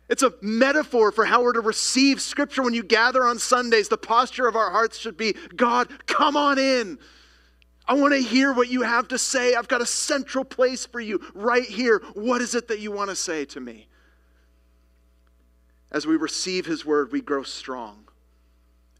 It's 0.08 0.22
a 0.22 0.32
metaphor 0.40 1.10
for 1.10 1.24
how 1.24 1.42
we're 1.42 1.54
to 1.54 1.60
receive 1.60 2.20
Scripture 2.20 2.62
when 2.62 2.72
you 2.72 2.84
gather 2.84 3.24
on 3.24 3.40
Sundays. 3.40 3.88
The 3.88 3.98
posture 3.98 4.46
of 4.46 4.54
our 4.54 4.70
hearts 4.70 4.96
should 4.96 5.16
be 5.16 5.34
God, 5.56 5.88
come 6.06 6.36
on 6.36 6.56
in. 6.56 7.00
I 7.88 7.94
want 7.94 8.14
to 8.14 8.20
hear 8.20 8.52
what 8.52 8.68
you 8.68 8.82
have 8.82 9.08
to 9.08 9.18
say. 9.18 9.56
I've 9.56 9.66
got 9.66 9.80
a 9.80 9.86
central 9.86 10.44
place 10.44 10.86
for 10.86 11.00
you 11.00 11.20
right 11.34 11.66
here. 11.66 12.00
What 12.12 12.42
is 12.42 12.54
it 12.54 12.68
that 12.68 12.78
you 12.78 12.92
want 12.92 13.10
to 13.10 13.16
say 13.16 13.44
to 13.46 13.58
me? 13.58 13.88
As 15.94 16.08
we 16.08 16.16
receive 16.16 16.66
His 16.66 16.84
word, 16.84 17.12
we 17.12 17.20
grow 17.20 17.44
strong. 17.44 18.08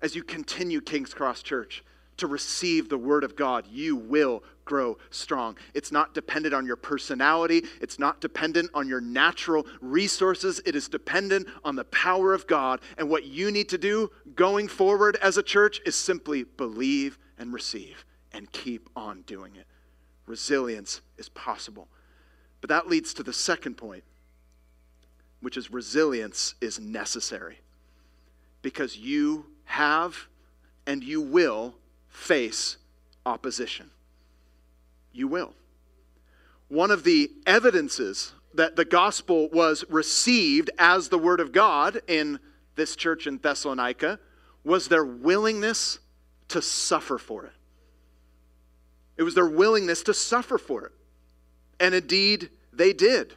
As 0.01 0.15
you 0.15 0.23
continue, 0.23 0.81
King's 0.81 1.13
Cross 1.13 1.43
Church, 1.43 1.83
to 2.19 2.29
receive 2.29 2.89
the 2.89 2.97
word 2.97 3.25
of 3.25 3.35
God, 3.35 3.67
you 3.67 3.97
will 3.97 4.45
grow 4.65 4.97
strong. 5.11 5.59
It's 5.75 5.91
not 5.91 6.15
dependent 6.15 6.55
on 6.55 6.65
your 6.65 6.77
personality, 6.77 7.65
it's 7.81 7.99
not 7.99 8.21
dependent 8.21 8.71
on 8.75 8.87
your 8.89 9.01
natural 9.01 9.67
resources. 9.81 10.63
It 10.65 10.77
is 10.77 10.89
dependent 10.89 11.49
on 11.65 11.75
the 11.75 11.85
power 11.87 12.33
of 12.33 12.47
God. 12.47 12.81
And 12.97 13.11
what 13.11 13.25
you 13.25 13.51
need 13.51 13.69
to 13.71 13.79
do 13.79 14.13
going 14.37 14.69
forward 14.69 15.17
as 15.17 15.37
a 15.37 15.43
church 15.43 15.81
is 15.85 15.97
simply 15.97 16.45
believe 16.45 17.19
and 17.39 17.53
receive 17.53 18.05
and 18.33 18.51
keep 18.53 18.89
on 18.95 19.23
doing 19.23 19.57
it. 19.57 19.67
Resilience 20.27 21.01
is 21.19 21.29
possible. 21.29 21.89
But 22.61 22.71
that 22.71 22.87
leads 22.87 23.13
to 23.15 23.25
the 23.25 23.33
second 23.33 23.75
point 23.75 24.05
which 25.45 25.59
is 25.59 25.71
resilience, 25.71 26.55
is 26.63 26.81
necessary 26.81 27.59
because 28.63 28.97
you 28.97 29.45
have 29.65 30.17
and 30.87 31.05
you 31.05 31.21
will 31.21 31.75
face 32.09 32.79
opposition. 33.27 33.91
You 35.13 35.29
will. 35.29 35.53
One 36.69 36.91
of 36.91 37.05
the 37.05 37.31
evidences 37.47 38.33
that 38.55 38.75
the 38.75 38.87
gospel 38.87 39.51
was 39.51 39.85
received 39.91 40.71
as 40.79 41.11
the 41.11 41.19
word 41.19 41.41
of 41.41 41.53
God 41.53 42.01
in 42.09 42.41
this 42.75 42.97
church 42.97 43.27
in 43.27 43.37
Thessalonica 43.37 44.19
was 44.65 44.89
their 44.89 45.05
willingness 45.05 45.99
to 46.49 46.63
suffer 46.63 47.19
for 47.19 47.45
it. 47.45 47.53
It 49.19 49.25
was 49.25 49.35
their 49.35 49.47
willingness 49.47 50.03
to 50.05 50.15
suffer 50.15 50.57
for 50.57 50.87
it. 50.87 50.93
And 51.79 51.95
indeed, 51.95 52.49
they 52.73 52.95
did. 52.95 53.35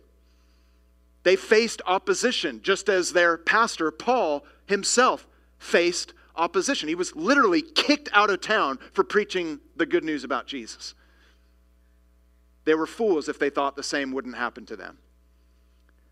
They 1.28 1.36
faced 1.36 1.82
opposition, 1.86 2.62
just 2.64 2.88
as 2.88 3.12
their 3.12 3.38
pastor, 3.38 3.92
Paul 3.92 4.46
himself, 4.66 5.28
faced 5.60 6.14
opposition. 6.38 6.88
He 6.88 6.96
was 6.96 7.14
literally 7.18 7.62
kicked 7.62 8.08
out 8.14 8.30
of 8.30 8.40
town 8.40 8.80
for 8.94 9.04
preaching 9.04 9.60
the 9.76 9.86
good 9.86 10.06
news 10.06 10.24
about 10.24 10.48
Jesus. 10.48 10.96
They 12.64 12.76
were 12.76 12.88
fools 12.88 13.28
if 13.28 13.40
they 13.40 13.50
thought 13.50 13.76
the 13.76 13.84
same 13.84 14.14
wouldn't 14.14 14.38
happen 14.38 14.66
to 14.68 14.78
them. 14.78 15.00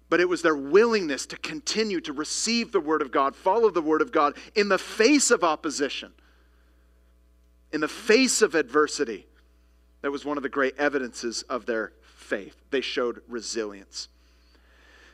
But 0.10 0.20
it 0.20 0.28
was 0.28 0.42
their 0.42 0.54
willingness 0.54 1.26
to 1.28 1.38
continue 1.38 2.02
to 2.02 2.12
receive 2.12 2.74
the 2.74 2.82
Word 2.82 3.02
of 3.02 3.10
God, 3.10 3.38
follow 3.38 3.70
the 3.70 3.82
Word 3.82 4.02
of 4.02 4.12
God 4.12 4.36
in 4.54 4.68
the 4.68 4.78
face 4.78 5.32
of 5.32 5.46
opposition, 5.46 6.12
in 7.72 7.80
the 7.80 7.88
face 7.88 8.42
of 8.42 8.54
adversity. 8.54 9.28
That 10.02 10.12
was 10.12 10.26
one 10.26 10.36
of 10.36 10.44
the 10.44 10.50
great 10.50 10.76
evidences 10.78 11.44
of 11.44 11.66
their 11.66 11.94
faith. 12.02 12.58
They 12.70 12.82
showed 12.82 13.22
resilience. 13.30 14.10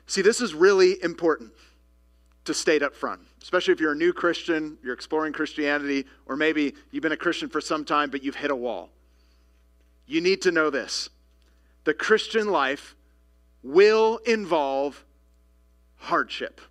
See, 0.08 0.22
this 0.22 0.42
is 0.42 0.54
really 0.54 1.02
important 1.04 1.52
to 2.46 2.54
state 2.54 2.82
up 2.82 2.96
front, 2.96 3.22
especially 3.42 3.74
if 3.74 3.80
you're 3.80 3.92
a 3.92 3.96
new 3.96 4.14
Christian, 4.14 4.78
you're 4.84 4.94
exploring 4.94 5.32
Christianity, 5.32 6.06
or 6.26 6.36
maybe 6.36 6.74
you've 6.92 7.04
been 7.04 7.12
a 7.12 7.18
Christian 7.18 7.50
for 7.50 7.62
some 7.62 7.86
time, 7.86 8.10
but 8.10 8.24
you've 8.24 8.36
hit 8.36 8.52
a 8.52 8.56
wall. 8.56 8.90
You 10.08 10.22
need 10.22 10.42
to 10.44 10.52
know 10.52 10.70
this 10.70 11.10
the 11.84 11.94
Christian 11.94 12.48
life 12.48 12.96
will 13.64 14.18
involve 14.26 15.06
hardship, 15.98 16.62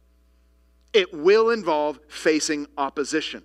it 0.92 1.14
will 1.14 1.50
involve 1.50 2.00
facing 2.08 2.66
opposition. 2.76 3.42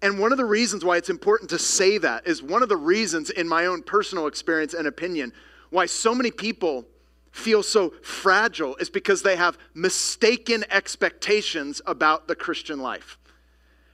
And 0.00 0.18
one 0.18 0.32
of 0.32 0.38
the 0.38 0.44
reasons 0.44 0.84
why 0.84 0.96
it's 0.96 1.10
important 1.10 1.48
to 1.50 1.60
say 1.60 1.96
that 1.98 2.26
is 2.26 2.42
one 2.42 2.62
of 2.62 2.68
the 2.68 2.76
reasons, 2.76 3.30
in 3.30 3.48
my 3.48 3.66
own 3.66 3.84
personal 3.84 4.26
experience 4.26 4.74
and 4.74 4.88
opinion, 4.88 5.32
why 5.70 5.86
so 5.86 6.12
many 6.12 6.32
people 6.32 6.86
feel 7.32 7.62
so 7.62 7.94
fragile 8.02 8.76
is 8.76 8.90
because 8.90 9.22
they 9.22 9.36
have 9.36 9.58
mistaken 9.74 10.64
expectations 10.70 11.80
about 11.86 12.28
the 12.28 12.36
Christian 12.36 12.78
life. 12.78 13.18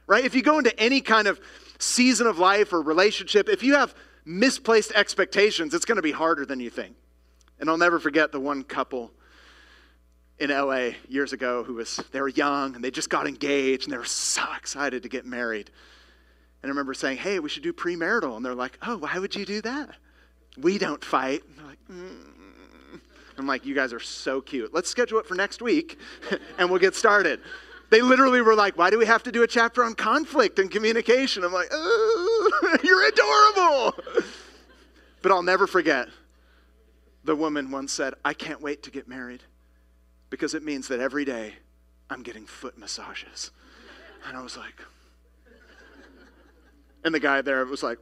Right? 0.06 0.24
If 0.24 0.34
you 0.34 0.42
go 0.42 0.58
into 0.58 0.78
any 0.78 1.00
kind 1.00 1.28
of 1.28 1.40
season 1.78 2.26
of 2.26 2.38
life 2.38 2.72
or 2.72 2.82
relationship, 2.82 3.48
if 3.48 3.62
you 3.62 3.76
have 3.76 3.94
misplaced 4.24 4.92
expectations, 4.92 5.72
it's 5.72 5.84
going 5.84 5.96
to 5.96 6.02
be 6.02 6.12
harder 6.12 6.44
than 6.44 6.60
you 6.60 6.68
think. 6.68 6.96
And 7.60 7.70
I'll 7.70 7.78
never 7.78 7.98
forget 7.98 8.32
the 8.32 8.40
one 8.40 8.64
couple 8.64 9.12
in 10.38 10.50
LA 10.50 10.90
years 11.08 11.32
ago 11.32 11.64
who 11.64 11.74
was 11.74 12.00
they 12.12 12.20
were 12.20 12.28
young 12.28 12.74
and 12.74 12.84
they 12.84 12.90
just 12.90 13.10
got 13.10 13.26
engaged 13.26 13.84
and 13.84 13.92
they 13.92 13.98
were 13.98 14.04
so 14.04 14.44
excited 14.56 15.02
to 15.02 15.08
get 15.08 15.26
married. 15.26 15.70
And 16.62 16.68
I 16.68 16.70
remember 16.70 16.94
saying, 16.94 17.18
"Hey, 17.18 17.38
we 17.38 17.48
should 17.48 17.62
do 17.62 17.72
premarital." 17.72 18.36
And 18.36 18.44
they're 18.44 18.54
like, 18.54 18.78
"Oh, 18.82 18.98
why 18.98 19.18
would 19.18 19.34
you 19.34 19.44
do 19.44 19.60
that?" 19.62 19.96
We 20.56 20.78
don't 20.78 21.04
fight. 21.04 21.42
And 21.44 21.58
they're 21.58 21.66
like, 21.66 21.88
mm. 21.90 22.37
I'm 23.40 23.46
like, 23.46 23.64
"You 23.64 23.74
guys 23.74 23.92
are 23.92 24.00
so 24.00 24.40
cute. 24.40 24.72
Let's 24.74 24.88
schedule 24.88 25.18
it 25.18 25.26
for 25.26 25.34
next 25.34 25.62
week 25.62 25.98
and 26.58 26.70
we'll 26.70 26.80
get 26.80 26.94
started." 26.94 27.40
They 27.90 28.02
literally 28.02 28.42
were 28.42 28.54
like, 28.54 28.76
Why 28.76 28.90
do 28.90 28.98
we 28.98 29.06
have 29.06 29.22
to 29.22 29.32
do 29.32 29.42
a 29.42 29.46
chapter 29.46 29.82
on 29.82 29.94
conflict 29.94 30.58
and 30.58 30.70
communication? 30.70 31.42
I'm 31.42 31.52
like, 31.52 31.70
You're 32.82 33.08
adorable. 33.08 33.94
But 35.22 35.32
I'll 35.32 35.42
never 35.42 35.66
forget 35.66 36.08
the 37.24 37.34
woman 37.34 37.70
once 37.70 37.92
said, 37.92 38.14
I 38.24 38.34
can't 38.34 38.60
wait 38.60 38.82
to 38.84 38.90
get 38.90 39.08
married 39.08 39.42
because 40.30 40.54
it 40.54 40.62
means 40.62 40.88
that 40.88 41.00
every 41.00 41.24
day 41.24 41.54
I'm 42.10 42.22
getting 42.22 42.46
foot 42.46 42.78
massages. 42.78 43.50
And 44.26 44.36
I 44.36 44.42
was 44.42 44.56
like, 44.56 44.82
and 47.04 47.14
the 47.14 47.20
guy 47.20 47.42
there 47.42 47.64
was 47.64 47.82
like, 47.82 47.98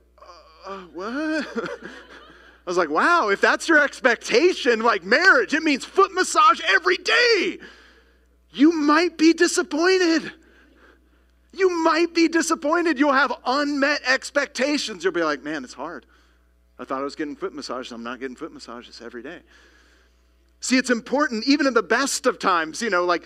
uh, 0.67 0.79
what? 0.95 1.47
I 2.67 2.71
was 2.71 2.77
like, 2.77 2.91
wow, 2.91 3.29
if 3.29 3.41
that's 3.41 3.69
your 3.69 3.83
expectation, 3.83 4.81
like 4.81 5.05
marriage, 5.05 5.55
it 5.55 5.63
means 5.63 5.85
foot 5.85 6.13
massage 6.13 6.61
every 6.67 6.97
day 6.97 7.59
you 8.57 8.73
might 8.73 9.19
be 9.19 9.33
disappointed. 9.35 10.33
You 11.53 11.71
might 11.85 12.15
be 12.15 12.29
disappointed. 12.29 12.99
You'll 12.99 13.13
have 13.13 13.33
unmet 13.45 14.01
expectations. 14.07 15.05
You'll 15.05 15.13
be 15.13 15.23
like, 15.23 15.43
man, 15.43 15.63
it's 15.63 15.75
hard. 15.75 16.07
I 16.79 16.85
thought 16.85 17.01
I 17.01 17.05
was 17.05 17.15
getting 17.15 17.37
foot 17.37 17.55
massages. 17.55 17.93
I'm 17.93 18.03
not 18.03 18.19
getting 18.19 18.37
foot 18.37 18.53
massages 18.53 19.01
every 19.03 19.23
day. 19.23 19.41
See, 20.61 20.77
it's 20.77 20.91
important, 20.91 21.47
even 21.47 21.67
in 21.67 21.75
the 21.75 21.83
best 21.83 22.27
of 22.27 22.39
times, 22.39 22.81
you 22.81 22.91
know, 22.91 23.05
like 23.05 23.25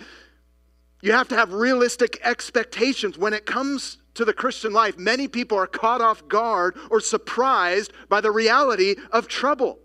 you 1.01 1.13
have 1.13 1.29
to 1.29 1.35
have 1.35 1.53
realistic 1.53 2.19
expectations. 2.23 3.17
When 3.17 3.33
it 3.33 3.45
comes 3.45 3.97
to 4.13 4.25
the 4.25 4.33
Christian 4.33 4.73
life, 4.73 4.97
many 4.97 5.27
people 5.27 5.57
are 5.57 5.67
caught 5.67 6.01
off 6.01 6.27
guard 6.27 6.77
or 6.89 6.99
surprised 6.99 7.93
by 8.09 8.21
the 8.21 8.31
reality 8.31 8.95
of 9.11 9.27
trouble. 9.27 9.79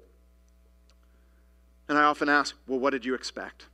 And 1.89 1.97
I 1.97 2.03
often 2.03 2.29
ask, 2.29 2.57
well, 2.67 2.81
what 2.81 2.91
did 2.91 3.05
you 3.05 3.15
expect? 3.15 3.67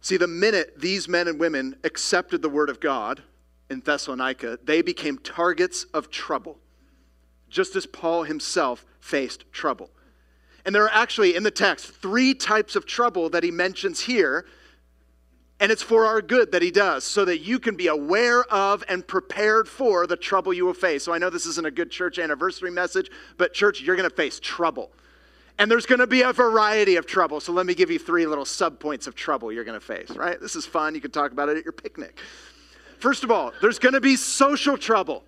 See, 0.00 0.16
the 0.16 0.26
minute 0.26 0.74
these 0.80 1.08
men 1.08 1.28
and 1.28 1.38
women 1.38 1.76
accepted 1.84 2.42
the 2.42 2.48
word 2.48 2.68
of 2.68 2.80
God 2.80 3.22
in 3.70 3.80
Thessalonica, 3.80 4.58
they 4.62 4.82
became 4.82 5.18
targets 5.18 5.84
of 5.94 6.10
trouble, 6.10 6.58
just 7.48 7.74
as 7.76 7.86
Paul 7.86 8.24
himself 8.24 8.84
faced 9.00 9.50
trouble. 9.52 9.90
And 10.66 10.74
there 10.74 10.84
are 10.84 10.92
actually 10.92 11.36
in 11.36 11.42
the 11.42 11.50
text 11.50 11.86
three 11.86 12.34
types 12.34 12.76
of 12.76 12.86
trouble 12.86 13.30
that 13.30 13.44
he 13.44 13.50
mentions 13.50 14.00
here. 14.00 14.46
And 15.64 15.72
it's 15.72 15.82
for 15.82 16.04
our 16.04 16.20
good 16.20 16.52
that 16.52 16.60
he 16.60 16.70
does, 16.70 17.04
so 17.04 17.24
that 17.24 17.38
you 17.38 17.58
can 17.58 17.74
be 17.74 17.86
aware 17.86 18.44
of 18.52 18.84
and 18.86 19.06
prepared 19.06 19.66
for 19.66 20.06
the 20.06 20.14
trouble 20.14 20.52
you 20.52 20.66
will 20.66 20.74
face. 20.74 21.04
So 21.04 21.14
I 21.14 21.16
know 21.16 21.30
this 21.30 21.46
isn't 21.46 21.66
a 21.66 21.70
good 21.70 21.90
church 21.90 22.18
anniversary 22.18 22.70
message, 22.70 23.10
but 23.38 23.54
church, 23.54 23.80
you're 23.80 23.96
going 23.96 24.06
to 24.06 24.14
face 24.14 24.38
trouble. 24.38 24.92
And 25.58 25.70
there's 25.70 25.86
going 25.86 26.00
to 26.00 26.06
be 26.06 26.20
a 26.20 26.34
variety 26.34 26.96
of 26.96 27.06
trouble. 27.06 27.40
So 27.40 27.50
let 27.52 27.64
me 27.64 27.74
give 27.74 27.90
you 27.90 27.98
three 27.98 28.26
little 28.26 28.44
subpoints 28.44 29.06
of 29.06 29.14
trouble 29.14 29.50
you're 29.50 29.64
going 29.64 29.80
to 29.80 29.86
face, 29.86 30.10
right? 30.10 30.38
This 30.38 30.54
is 30.54 30.66
fun. 30.66 30.94
You 30.94 31.00
can 31.00 31.12
talk 31.12 31.32
about 31.32 31.48
it 31.48 31.56
at 31.56 31.64
your 31.64 31.72
picnic. 31.72 32.18
First 32.98 33.24
of 33.24 33.30
all, 33.30 33.50
there's 33.62 33.78
going 33.78 33.94
to 33.94 34.02
be 34.02 34.16
social 34.16 34.76
trouble. 34.76 35.24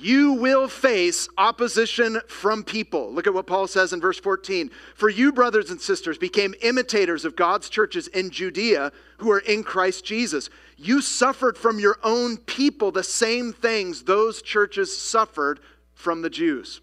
You 0.00 0.32
will 0.32 0.68
face 0.68 1.28
opposition 1.36 2.20
from 2.26 2.64
people. 2.64 3.12
Look 3.12 3.26
at 3.26 3.34
what 3.34 3.46
Paul 3.46 3.66
says 3.66 3.92
in 3.92 4.00
verse 4.00 4.18
14. 4.18 4.70
For 4.94 5.10
you, 5.10 5.32
brothers 5.32 5.70
and 5.70 5.80
sisters, 5.80 6.16
became 6.16 6.54
imitators 6.62 7.26
of 7.26 7.36
God's 7.36 7.68
churches 7.68 8.08
in 8.08 8.30
Judea 8.30 8.90
who 9.18 9.30
are 9.30 9.40
in 9.40 9.62
Christ 9.62 10.04
Jesus. 10.04 10.48
You 10.78 11.02
suffered 11.02 11.58
from 11.58 11.78
your 11.78 11.98
own 12.02 12.38
people 12.38 12.90
the 12.90 13.02
same 13.02 13.52
things 13.52 14.04
those 14.04 14.40
churches 14.40 14.96
suffered 14.96 15.60
from 15.94 16.22
the 16.22 16.30
Jews. 16.30 16.80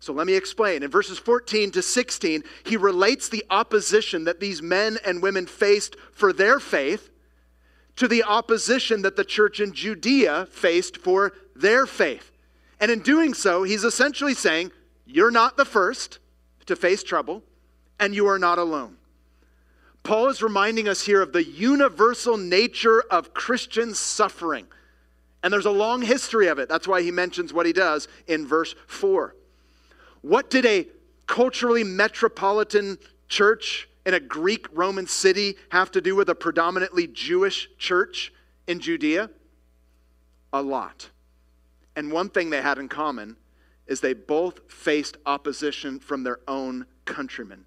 So 0.00 0.12
let 0.12 0.26
me 0.26 0.34
explain. 0.34 0.82
In 0.82 0.90
verses 0.90 1.18
14 1.18 1.70
to 1.70 1.80
16, 1.80 2.42
he 2.64 2.76
relates 2.76 3.28
the 3.28 3.44
opposition 3.50 4.24
that 4.24 4.40
these 4.40 4.60
men 4.60 4.98
and 5.06 5.22
women 5.22 5.46
faced 5.46 5.96
for 6.12 6.32
their 6.32 6.58
faith 6.58 7.08
to 7.96 8.08
the 8.08 8.24
opposition 8.24 9.02
that 9.02 9.16
the 9.16 9.24
church 9.24 9.60
in 9.60 9.72
Judea 9.72 10.46
faced 10.46 10.96
for 10.96 11.32
their 11.54 11.86
faith. 11.86 12.32
And 12.80 12.90
in 12.90 13.00
doing 13.00 13.34
so, 13.34 13.62
he's 13.62 13.84
essentially 13.84 14.34
saying, 14.34 14.72
You're 15.06 15.30
not 15.30 15.56
the 15.56 15.64
first 15.64 16.18
to 16.66 16.76
face 16.76 17.02
trouble, 17.02 17.42
and 18.00 18.14
you 18.14 18.26
are 18.26 18.38
not 18.38 18.58
alone. 18.58 18.96
Paul 20.02 20.28
is 20.28 20.42
reminding 20.42 20.86
us 20.86 21.02
here 21.02 21.22
of 21.22 21.32
the 21.32 21.44
universal 21.44 22.36
nature 22.36 23.02
of 23.10 23.32
Christian 23.32 23.94
suffering. 23.94 24.66
And 25.42 25.52
there's 25.52 25.66
a 25.66 25.70
long 25.70 26.02
history 26.02 26.48
of 26.48 26.58
it. 26.58 26.68
That's 26.68 26.88
why 26.88 27.02
he 27.02 27.10
mentions 27.10 27.52
what 27.52 27.66
he 27.66 27.72
does 27.72 28.08
in 28.26 28.46
verse 28.46 28.74
4. 28.86 29.34
What 30.20 30.50
did 30.50 30.66
a 30.66 30.86
culturally 31.26 31.84
metropolitan 31.84 32.98
church 33.28 33.88
in 34.06 34.14
a 34.14 34.20
Greek 34.20 34.66
Roman 34.72 35.06
city 35.06 35.56
have 35.70 35.90
to 35.92 36.00
do 36.00 36.14
with 36.14 36.28
a 36.28 36.34
predominantly 36.34 37.06
Jewish 37.06 37.68
church 37.78 38.32
in 38.66 38.80
Judea? 38.80 39.30
A 40.52 40.62
lot. 40.62 41.10
And 41.96 42.12
one 42.12 42.28
thing 42.28 42.50
they 42.50 42.62
had 42.62 42.78
in 42.78 42.88
common 42.88 43.36
is 43.86 44.00
they 44.00 44.14
both 44.14 44.70
faced 44.70 45.16
opposition 45.26 46.00
from 46.00 46.22
their 46.22 46.40
own 46.48 46.86
countrymen. 47.04 47.64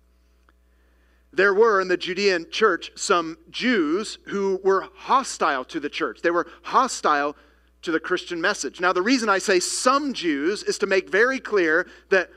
There 1.31 1.53
were 1.53 1.81
in 1.81 1.87
the 1.87 1.97
Judean 1.97 2.47
church 2.49 2.91
some 2.95 3.37
Jews 3.49 4.17
who 4.25 4.59
were 4.63 4.87
hostile 4.95 5.65
to 5.65 5.79
the 5.79 5.89
church. 5.89 6.21
They 6.21 6.31
were 6.31 6.47
hostile 6.63 7.35
to 7.83 7.91
the 7.91 7.99
Christian 7.99 8.41
message. 8.41 8.79
Now, 8.79 8.91
the 8.91 9.01
reason 9.01 9.29
I 9.29 9.37
say 9.37 9.59
some 9.59 10.13
Jews 10.13 10.63
is 10.63 10.79
to 10.79 10.87
make 10.87 11.09
very 11.09 11.39
clear 11.39 11.87
that 12.09 12.31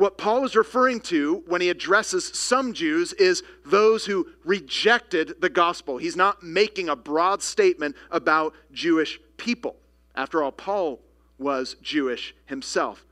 what 0.00 0.16
Paul 0.16 0.46
is 0.46 0.56
referring 0.56 1.00
to 1.00 1.44
when 1.46 1.60
he 1.60 1.68
addresses 1.68 2.24
some 2.24 2.72
Jews 2.72 3.12
is 3.12 3.42
those 3.66 4.06
who 4.06 4.28
rejected 4.46 5.34
the 5.42 5.50
gospel. 5.50 5.98
He's 5.98 6.16
not 6.16 6.42
making 6.42 6.88
a 6.88 6.96
broad 6.96 7.42
statement 7.42 7.94
about 8.10 8.54
Jewish 8.72 9.20
people. 9.36 9.76
After 10.14 10.42
all, 10.42 10.52
Paul 10.52 11.00
was 11.38 11.76
Jewish 11.82 12.34
himself. 12.46 13.04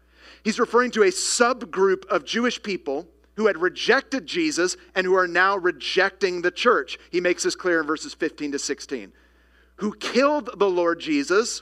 He's 0.43 0.59
referring 0.59 0.91
to 0.93 1.03
a 1.03 1.11
subgroup 1.11 2.07
of 2.07 2.25
Jewish 2.25 2.63
people 2.63 3.07
who 3.37 3.49
had 3.49 3.59
rejected 3.59 4.25
Jesus 4.25 4.79
and 4.95 5.05
who 5.05 5.15
are 5.15 5.29
now 5.29 5.59
rejecting 5.59 6.41
the 6.41 6.51
church. 6.51 6.99
He 7.11 7.21
makes 7.21 7.43
this 7.43 7.55
clear 7.55 7.83
in 7.83 7.87
verses 7.87 8.15
15 8.15 8.53
to 8.53 8.59
16. 8.59 9.13
Who 9.77 9.93
killed 9.93 10.49
the 10.57 10.71
Lord 10.71 11.01
Jesus 11.01 11.61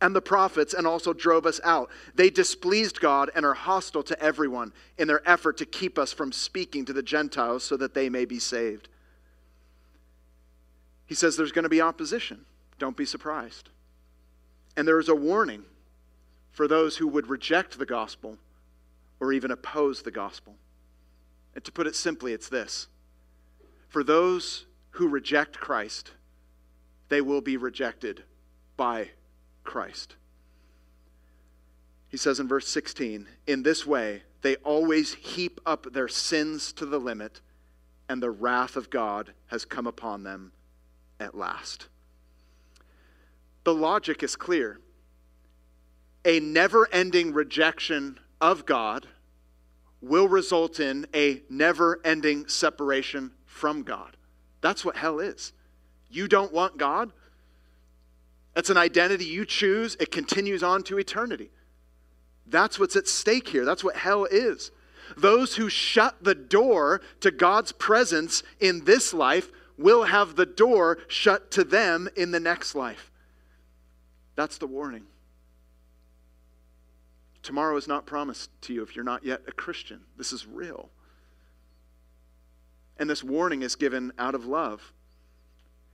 and 0.00 0.14
the 0.14 0.20
prophets 0.20 0.74
and 0.74 0.86
also 0.86 1.12
drove 1.12 1.46
us 1.46 1.60
out. 1.64 1.90
They 2.14 2.30
displeased 2.30 3.00
God 3.00 3.30
and 3.34 3.44
are 3.44 3.54
hostile 3.54 4.02
to 4.04 4.22
everyone 4.22 4.72
in 4.96 5.08
their 5.08 5.28
effort 5.28 5.56
to 5.58 5.66
keep 5.66 5.98
us 5.98 6.12
from 6.12 6.30
speaking 6.30 6.84
to 6.84 6.92
the 6.92 7.02
Gentiles 7.02 7.64
so 7.64 7.76
that 7.76 7.94
they 7.94 8.08
may 8.08 8.24
be 8.24 8.38
saved. 8.38 8.88
He 11.06 11.14
says 11.14 11.36
there's 11.36 11.52
going 11.52 11.64
to 11.64 11.68
be 11.68 11.80
opposition. 11.80 12.44
Don't 12.78 12.96
be 12.96 13.06
surprised. 13.06 13.70
And 14.76 14.86
there 14.86 15.00
is 15.00 15.08
a 15.08 15.14
warning 15.14 15.64
for 16.52 16.68
those 16.68 16.96
who 16.96 17.08
would 17.08 17.28
reject 17.28 17.78
the 17.78 17.86
gospel 17.86 18.38
or 19.20 19.32
even 19.32 19.50
oppose 19.50 20.02
the 20.02 20.10
gospel. 20.10 20.54
And 21.54 21.64
to 21.64 21.72
put 21.72 21.88
it 21.88 21.96
simply, 21.96 22.32
it's 22.32 22.48
this 22.48 22.86
for 23.88 24.04
those 24.04 24.66
who 24.90 25.08
reject 25.08 25.58
Christ, 25.58 26.12
they 27.08 27.20
will 27.20 27.40
be 27.40 27.56
rejected 27.56 28.22
by 28.76 29.08
Christ. 29.68 30.16
He 32.08 32.16
says 32.16 32.40
in 32.40 32.48
verse 32.48 32.66
16, 32.66 33.28
In 33.46 33.62
this 33.62 33.86
way, 33.86 34.22
they 34.40 34.56
always 34.56 35.12
heap 35.12 35.60
up 35.66 35.92
their 35.92 36.08
sins 36.08 36.72
to 36.72 36.86
the 36.86 36.98
limit, 36.98 37.42
and 38.08 38.22
the 38.22 38.30
wrath 38.30 38.76
of 38.76 38.88
God 38.88 39.34
has 39.48 39.66
come 39.66 39.86
upon 39.86 40.22
them 40.22 40.52
at 41.20 41.36
last. 41.36 41.88
The 43.64 43.74
logic 43.74 44.22
is 44.22 44.36
clear. 44.36 44.80
A 46.24 46.40
never 46.40 46.88
ending 46.90 47.34
rejection 47.34 48.18
of 48.40 48.64
God 48.64 49.06
will 50.00 50.28
result 50.28 50.80
in 50.80 51.06
a 51.14 51.42
never 51.50 52.00
ending 52.06 52.48
separation 52.48 53.32
from 53.44 53.82
God. 53.82 54.16
That's 54.62 54.82
what 54.82 54.96
hell 54.96 55.20
is. 55.20 55.52
You 56.08 56.26
don't 56.26 56.54
want 56.54 56.78
God, 56.78 57.12
that's 58.58 58.70
an 58.70 58.76
identity 58.76 59.24
you 59.24 59.44
choose, 59.44 59.96
it 60.00 60.10
continues 60.10 60.64
on 60.64 60.82
to 60.82 60.98
eternity. 60.98 61.48
That's 62.44 62.76
what's 62.76 62.96
at 62.96 63.06
stake 63.06 63.46
here. 63.46 63.64
That's 63.64 63.84
what 63.84 63.94
hell 63.94 64.24
is. 64.24 64.72
Those 65.16 65.54
who 65.54 65.68
shut 65.68 66.24
the 66.24 66.34
door 66.34 67.00
to 67.20 67.30
God's 67.30 67.70
presence 67.70 68.42
in 68.58 68.84
this 68.84 69.14
life 69.14 69.52
will 69.76 70.02
have 70.02 70.34
the 70.34 70.44
door 70.44 70.98
shut 71.06 71.52
to 71.52 71.62
them 71.62 72.08
in 72.16 72.32
the 72.32 72.40
next 72.40 72.74
life. 72.74 73.12
That's 74.34 74.58
the 74.58 74.66
warning. 74.66 75.04
Tomorrow 77.44 77.76
is 77.76 77.86
not 77.86 78.06
promised 78.06 78.50
to 78.62 78.74
you 78.74 78.82
if 78.82 78.96
you're 78.96 79.04
not 79.04 79.24
yet 79.24 79.42
a 79.46 79.52
Christian. 79.52 80.00
This 80.16 80.32
is 80.32 80.48
real. 80.48 80.90
And 82.98 83.08
this 83.08 83.22
warning 83.22 83.62
is 83.62 83.76
given 83.76 84.10
out 84.18 84.34
of 84.34 84.46
love. 84.46 84.92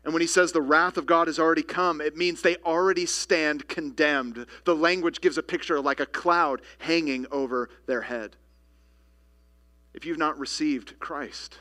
And 0.04 0.12
when 0.12 0.20
he 0.20 0.26
says 0.26 0.52
the 0.52 0.60
wrath 0.60 0.96
of 0.96 1.06
God 1.06 1.28
has 1.28 1.38
already 1.38 1.62
come, 1.62 2.00
it 2.00 2.16
means 2.16 2.42
they 2.42 2.56
already 2.56 3.06
stand 3.06 3.68
condemned. 3.68 4.46
The 4.64 4.76
language 4.76 5.20
gives 5.20 5.38
a 5.38 5.42
picture 5.42 5.80
like 5.80 6.00
a 6.00 6.06
cloud 6.06 6.60
hanging 6.78 7.26
over 7.30 7.70
their 7.86 8.02
head. 8.02 8.36
If 9.94 10.04
you've 10.04 10.18
not 10.18 10.38
received 10.38 10.98
Christ, 10.98 11.58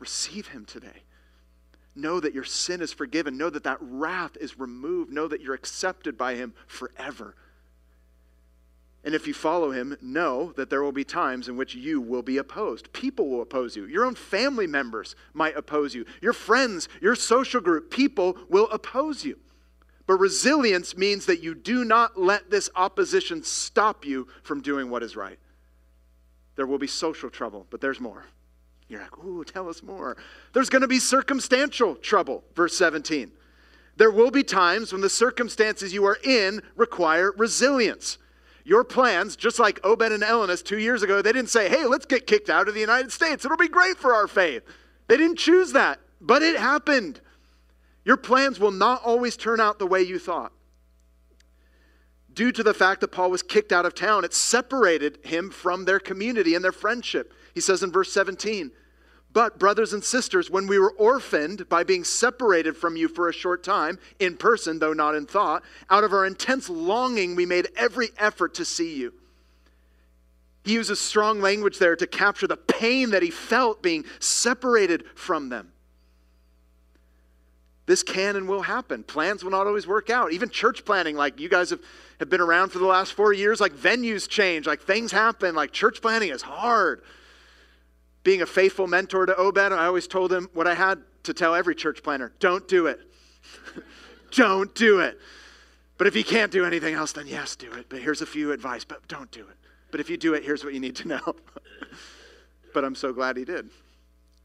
receive 0.00 0.48
him 0.48 0.64
today. 0.64 1.02
Know 1.94 2.18
that 2.18 2.34
your 2.34 2.44
sin 2.44 2.80
is 2.80 2.92
forgiven. 2.92 3.36
Know 3.36 3.50
that 3.50 3.64
that 3.64 3.78
wrath 3.80 4.36
is 4.40 4.58
removed. 4.58 5.12
Know 5.12 5.28
that 5.28 5.42
you're 5.42 5.54
accepted 5.54 6.16
by 6.16 6.34
him 6.34 6.54
forever. 6.66 7.36
And 9.04 9.14
if 9.14 9.26
you 9.26 9.34
follow 9.34 9.72
him, 9.72 9.96
know 10.00 10.52
that 10.52 10.70
there 10.70 10.82
will 10.82 10.92
be 10.92 11.04
times 11.04 11.48
in 11.48 11.56
which 11.56 11.74
you 11.74 12.00
will 12.00 12.22
be 12.22 12.36
opposed. 12.36 12.92
People 12.92 13.28
will 13.28 13.42
oppose 13.42 13.74
you. 13.76 13.86
Your 13.86 14.04
own 14.04 14.14
family 14.14 14.66
members 14.66 15.16
might 15.34 15.56
oppose 15.56 15.94
you. 15.94 16.06
Your 16.20 16.32
friends, 16.32 16.88
your 17.00 17.16
social 17.16 17.60
group, 17.60 17.90
people 17.90 18.36
will 18.48 18.68
oppose 18.70 19.24
you. 19.24 19.38
But 20.06 20.14
resilience 20.14 20.96
means 20.96 21.26
that 21.26 21.42
you 21.42 21.54
do 21.54 21.84
not 21.84 22.20
let 22.20 22.50
this 22.50 22.70
opposition 22.76 23.42
stop 23.42 24.04
you 24.04 24.28
from 24.42 24.60
doing 24.60 24.88
what 24.88 25.02
is 25.02 25.16
right. 25.16 25.38
There 26.54 26.66
will 26.66 26.78
be 26.78 26.86
social 26.86 27.30
trouble, 27.30 27.66
but 27.70 27.80
there's 27.80 28.00
more. 28.00 28.24
You're 28.88 29.00
like, 29.00 29.18
ooh, 29.24 29.42
tell 29.44 29.68
us 29.68 29.82
more. 29.82 30.16
There's 30.52 30.68
going 30.68 30.82
to 30.82 30.88
be 30.88 30.98
circumstantial 30.98 31.94
trouble, 31.96 32.44
verse 32.54 32.76
17. 32.76 33.32
There 33.96 34.10
will 34.10 34.30
be 34.30 34.42
times 34.42 34.92
when 34.92 35.00
the 35.00 35.08
circumstances 35.08 35.92
you 35.92 36.04
are 36.04 36.18
in 36.22 36.62
require 36.76 37.32
resilience. 37.36 38.18
Your 38.64 38.84
plans, 38.84 39.36
just 39.36 39.58
like 39.58 39.80
Obed 39.84 40.12
and 40.12 40.22
Elenis 40.22 40.62
two 40.64 40.78
years 40.78 41.02
ago, 41.02 41.20
they 41.20 41.32
didn't 41.32 41.50
say, 41.50 41.68
hey, 41.68 41.84
let's 41.86 42.06
get 42.06 42.26
kicked 42.26 42.48
out 42.48 42.68
of 42.68 42.74
the 42.74 42.80
United 42.80 43.12
States. 43.12 43.44
It'll 43.44 43.56
be 43.56 43.68
great 43.68 43.98
for 43.98 44.14
our 44.14 44.28
faith. 44.28 44.62
They 45.08 45.16
didn't 45.16 45.38
choose 45.38 45.72
that, 45.72 45.98
but 46.20 46.42
it 46.42 46.56
happened. 46.56 47.20
Your 48.04 48.16
plans 48.16 48.60
will 48.60 48.70
not 48.70 49.02
always 49.02 49.36
turn 49.36 49.60
out 49.60 49.78
the 49.78 49.86
way 49.86 50.02
you 50.02 50.18
thought. 50.18 50.52
Due 52.32 52.52
to 52.52 52.62
the 52.62 52.74
fact 52.74 53.00
that 53.00 53.08
Paul 53.08 53.30
was 53.30 53.42
kicked 53.42 53.72
out 53.72 53.84
of 53.84 53.94
town, 53.94 54.24
it 54.24 54.32
separated 54.32 55.18
him 55.22 55.50
from 55.50 55.84
their 55.84 56.00
community 56.00 56.54
and 56.54 56.64
their 56.64 56.72
friendship. 56.72 57.32
He 57.54 57.60
says 57.60 57.82
in 57.82 57.92
verse 57.92 58.12
17, 58.12 58.70
but, 59.32 59.58
brothers 59.58 59.94
and 59.94 60.04
sisters, 60.04 60.50
when 60.50 60.66
we 60.66 60.78
were 60.78 60.92
orphaned 60.92 61.68
by 61.68 61.84
being 61.84 62.04
separated 62.04 62.76
from 62.76 62.96
you 62.96 63.08
for 63.08 63.28
a 63.28 63.32
short 63.32 63.62
time, 63.62 63.98
in 64.18 64.36
person, 64.36 64.78
though 64.78 64.92
not 64.92 65.14
in 65.14 65.24
thought, 65.24 65.62
out 65.88 66.04
of 66.04 66.12
our 66.12 66.26
intense 66.26 66.68
longing, 66.68 67.34
we 67.34 67.46
made 67.46 67.68
every 67.76 68.10
effort 68.18 68.54
to 68.54 68.64
see 68.64 68.94
you. 68.94 69.14
He 70.64 70.74
uses 70.74 71.00
strong 71.00 71.40
language 71.40 71.78
there 71.78 71.96
to 71.96 72.06
capture 72.06 72.46
the 72.46 72.58
pain 72.58 73.10
that 73.10 73.22
he 73.22 73.30
felt 73.30 73.82
being 73.82 74.04
separated 74.20 75.04
from 75.14 75.48
them. 75.48 75.72
This 77.86 78.02
can 78.02 78.36
and 78.36 78.46
will 78.46 78.62
happen. 78.62 79.02
Plans 79.02 79.42
will 79.42 79.50
not 79.50 79.66
always 79.66 79.86
work 79.86 80.08
out. 80.10 80.32
Even 80.32 80.50
church 80.50 80.84
planning, 80.84 81.16
like 81.16 81.40
you 81.40 81.48
guys 81.48 81.70
have, 81.70 81.80
have 82.20 82.28
been 82.28 82.40
around 82.40 82.68
for 82.68 82.78
the 82.78 82.86
last 82.86 83.14
four 83.14 83.32
years, 83.32 83.60
like 83.60 83.72
venues 83.72 84.28
change, 84.28 84.66
like 84.66 84.82
things 84.82 85.10
happen, 85.10 85.54
like 85.54 85.72
church 85.72 86.02
planning 86.02 86.30
is 86.30 86.42
hard 86.42 87.02
being 88.22 88.42
a 88.42 88.46
faithful 88.46 88.86
mentor 88.86 89.26
to 89.26 89.36
Obed, 89.36 89.58
I 89.58 89.86
always 89.86 90.06
told 90.06 90.32
him 90.32 90.48
what 90.54 90.66
I 90.66 90.74
had 90.74 91.02
to 91.24 91.34
tell 91.34 91.54
every 91.54 91.74
church 91.74 92.02
planner 92.02 92.32
don't 92.38 92.66
do 92.68 92.86
it. 92.86 93.00
don't 94.30 94.74
do 94.74 95.00
it. 95.00 95.18
But 95.98 96.06
if 96.06 96.16
you 96.16 96.24
can't 96.24 96.50
do 96.50 96.64
anything 96.64 96.94
else, 96.94 97.12
then 97.12 97.26
yes, 97.26 97.54
do 97.54 97.72
it. 97.72 97.86
But 97.88 98.00
here's 98.00 98.22
a 98.22 98.26
few 98.26 98.52
advice, 98.52 98.84
but 98.84 99.06
don't 99.08 99.30
do 99.30 99.40
it. 99.40 99.56
But 99.90 100.00
if 100.00 100.08
you 100.08 100.16
do 100.16 100.34
it, 100.34 100.42
here's 100.42 100.64
what 100.64 100.74
you 100.74 100.80
need 100.80 100.96
to 100.96 101.08
know. 101.08 101.20
but 102.74 102.84
I'm 102.84 102.94
so 102.94 103.12
glad 103.12 103.36
he 103.36 103.44
did, 103.44 103.68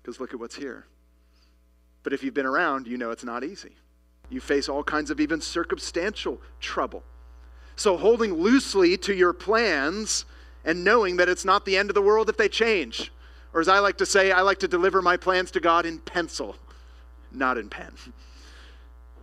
because 0.02 0.20
look 0.20 0.34
at 0.34 0.40
what's 0.40 0.56
here. 0.56 0.86
But 2.04 2.14
if 2.14 2.24
you've 2.24 2.34
been 2.34 2.46
around, 2.46 2.88
you 2.88 2.98
know 2.98 3.12
it's 3.12 3.24
not 3.24 3.44
easy. 3.44 3.76
You 4.30 4.42
face 4.42 4.68
all 4.68 4.84
kinds 4.84 5.10
of 5.10 5.20
even 5.20 5.40
circumstantial 5.40 6.42
trouble. 6.60 7.04
So 7.76 7.96
holding 7.96 8.34
loosely 8.34 8.98
to 8.98 9.14
your 9.14 9.34
plans 9.34 10.26
and 10.66 10.84
knowing 10.84 11.18
that 11.18 11.30
it's 11.30 11.46
not 11.46 11.66
the 11.66 11.78
end 11.78 11.90
of 11.90 11.94
the 11.96 12.02
world 12.02 12.30
if 12.30 12.36
they 12.36 12.50
change 12.50 13.12
or 13.54 13.62
as 13.62 13.68
I 13.68 13.80
like 13.80 13.98
to 13.98 14.06
say, 14.06 14.32
I 14.32 14.42
like 14.42 14.60
to 14.60 14.68
deliver 14.68 15.02
my 15.02 15.18
plans 15.18 15.52
to 15.52 15.60
God 15.60 15.86
in 15.86 16.00
pencil, 16.00 16.56
not 17.32 17.58
in 17.58 17.70
pen. 17.70 17.94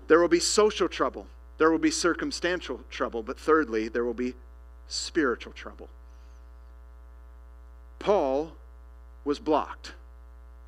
There 0.07 0.21
will 0.21 0.29
be 0.29 0.41
social 0.41 0.89
trouble. 0.89 1.27
There 1.59 1.71
will 1.71 1.79
be 1.79 1.91
circumstantial 1.91 2.81
trouble. 2.91 3.23
But 3.23 3.39
thirdly, 3.39 3.89
there 3.89 4.05
will 4.05 4.15
be 4.15 4.35
spiritual 4.89 5.53
trouble. 5.53 5.89
Paul 7.99 8.53
was 9.25 9.39
blocked 9.39 9.93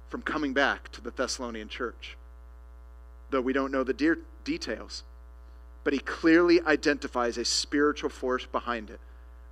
from 0.08 0.22
coming 0.22 0.52
back 0.52 0.90
to 0.92 1.00
the 1.00 1.10
Thessalonian 1.10 1.68
church, 1.68 2.16
though 3.30 3.40
we 3.40 3.52
don't 3.52 3.72
know 3.72 3.84
the 3.84 3.92
de- 3.92 4.16
details. 4.44 5.02
But 5.84 5.92
he 5.92 5.98
clearly 5.98 6.60
identifies 6.62 7.36
a 7.36 7.44
spiritual 7.44 8.10
force 8.10 8.46
behind 8.46 8.90
it, 8.90 9.00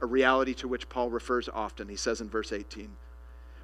a 0.01 0.07
reality 0.07 0.55
to 0.55 0.69
which 0.69 0.89
Paul 0.89 1.11
refers 1.11 1.49
often. 1.49 1.89
He 1.89 1.97
says 1.97 2.21
in 2.21 2.29
verse 2.29 2.53
18, 2.53 2.97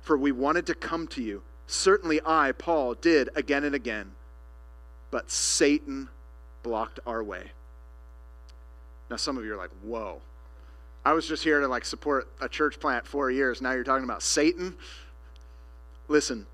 for 0.03 0.17
we 0.17 0.33
wanted 0.33 0.67
to 0.67 0.75
come 0.75 1.07
to 1.09 1.23
you. 1.23 1.43
Certainly, 1.67 2.21
I, 2.27 2.53
Paul, 2.53 2.95
did 2.95 3.29
again 3.35 3.65
and 3.65 3.75
again, 3.75 4.13
but 5.11 5.31
Satan 5.31 6.09
blocked 6.63 7.01
our 7.07 7.23
way. 7.23 7.53
Now, 9.09 9.17
some 9.17 9.37
of 9.39 9.45
you 9.45 9.55
are 9.55 9.57
like, 9.57 9.71
whoa. 9.83 10.21
I 11.05 11.13
was 11.13 11.27
just 11.27 11.43
here 11.43 11.61
to 11.61 11.69
like 11.69 11.85
support 11.85 12.29
a 12.41 12.49
church 12.49 12.79
plant 12.79 13.07
four 13.07 13.31
years. 13.31 13.63
Now 13.63 13.73
you're 13.73 13.85
talking 13.85 14.05
about 14.05 14.23
Satan? 14.23 14.77
Listen, 16.09 16.47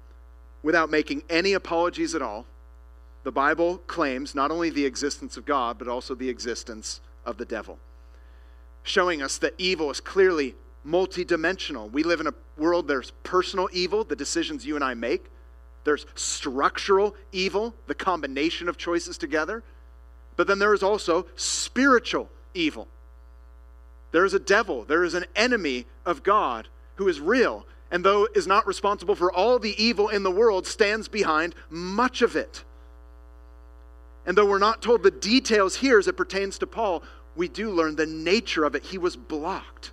without 0.62 0.90
making 0.90 1.22
any 1.28 1.52
apologies 1.52 2.14
at 2.14 2.22
all, 2.22 2.46
the 3.24 3.32
Bible 3.32 3.78
claims 3.88 4.34
not 4.34 4.52
only 4.52 4.70
the 4.70 4.86
existence 4.86 5.36
of 5.36 5.44
God, 5.44 5.78
but 5.78 5.88
also 5.88 6.14
the 6.14 6.28
existence 6.28 7.00
of 7.24 7.38
the 7.38 7.44
devil, 7.44 7.78
showing 8.84 9.20
us 9.20 9.36
that 9.38 9.54
evil 9.58 9.90
is 9.90 10.00
clearly 10.00 10.54
multidimensional. 10.86 11.90
We 11.90 12.02
live 12.02 12.20
in 12.20 12.26
a 12.26 12.34
world 12.56 12.88
there's 12.88 13.12
personal 13.22 13.68
evil, 13.72 14.04
the 14.04 14.16
decisions 14.16 14.64
you 14.64 14.76
and 14.76 14.84
I 14.84 14.94
make. 14.94 15.26
There's 15.84 16.06
structural 16.14 17.14
evil, 17.32 17.74
the 17.86 17.94
combination 17.94 18.68
of 18.68 18.76
choices 18.76 19.18
together. 19.18 19.62
But 20.36 20.46
then 20.46 20.58
there 20.58 20.74
is 20.74 20.82
also 20.82 21.26
spiritual 21.36 22.28
evil. 22.54 22.88
There 24.12 24.24
is 24.24 24.34
a 24.34 24.38
devil, 24.38 24.84
there 24.84 25.04
is 25.04 25.14
an 25.14 25.26
enemy 25.34 25.86
of 26.04 26.22
God 26.22 26.68
who 26.96 27.08
is 27.08 27.20
real, 27.20 27.66
and 27.90 28.04
though 28.04 28.26
is 28.34 28.46
not 28.46 28.66
responsible 28.66 29.14
for 29.14 29.32
all 29.32 29.58
the 29.58 29.80
evil 29.82 30.08
in 30.08 30.22
the 30.22 30.30
world, 30.30 30.66
stands 30.66 31.08
behind 31.08 31.54
much 31.70 32.22
of 32.22 32.36
it. 32.36 32.64
And 34.26 34.36
though 34.36 34.46
we're 34.46 34.58
not 34.58 34.82
told 34.82 35.02
the 35.02 35.10
details 35.10 35.76
here 35.76 35.98
as 35.98 36.08
it 36.08 36.16
pertains 36.16 36.58
to 36.58 36.66
Paul, 36.66 37.02
we 37.36 37.48
do 37.48 37.70
learn 37.70 37.96
the 37.96 38.06
nature 38.06 38.64
of 38.64 38.74
it. 38.74 38.84
He 38.84 38.98
was 38.98 39.16
blocked. 39.16 39.92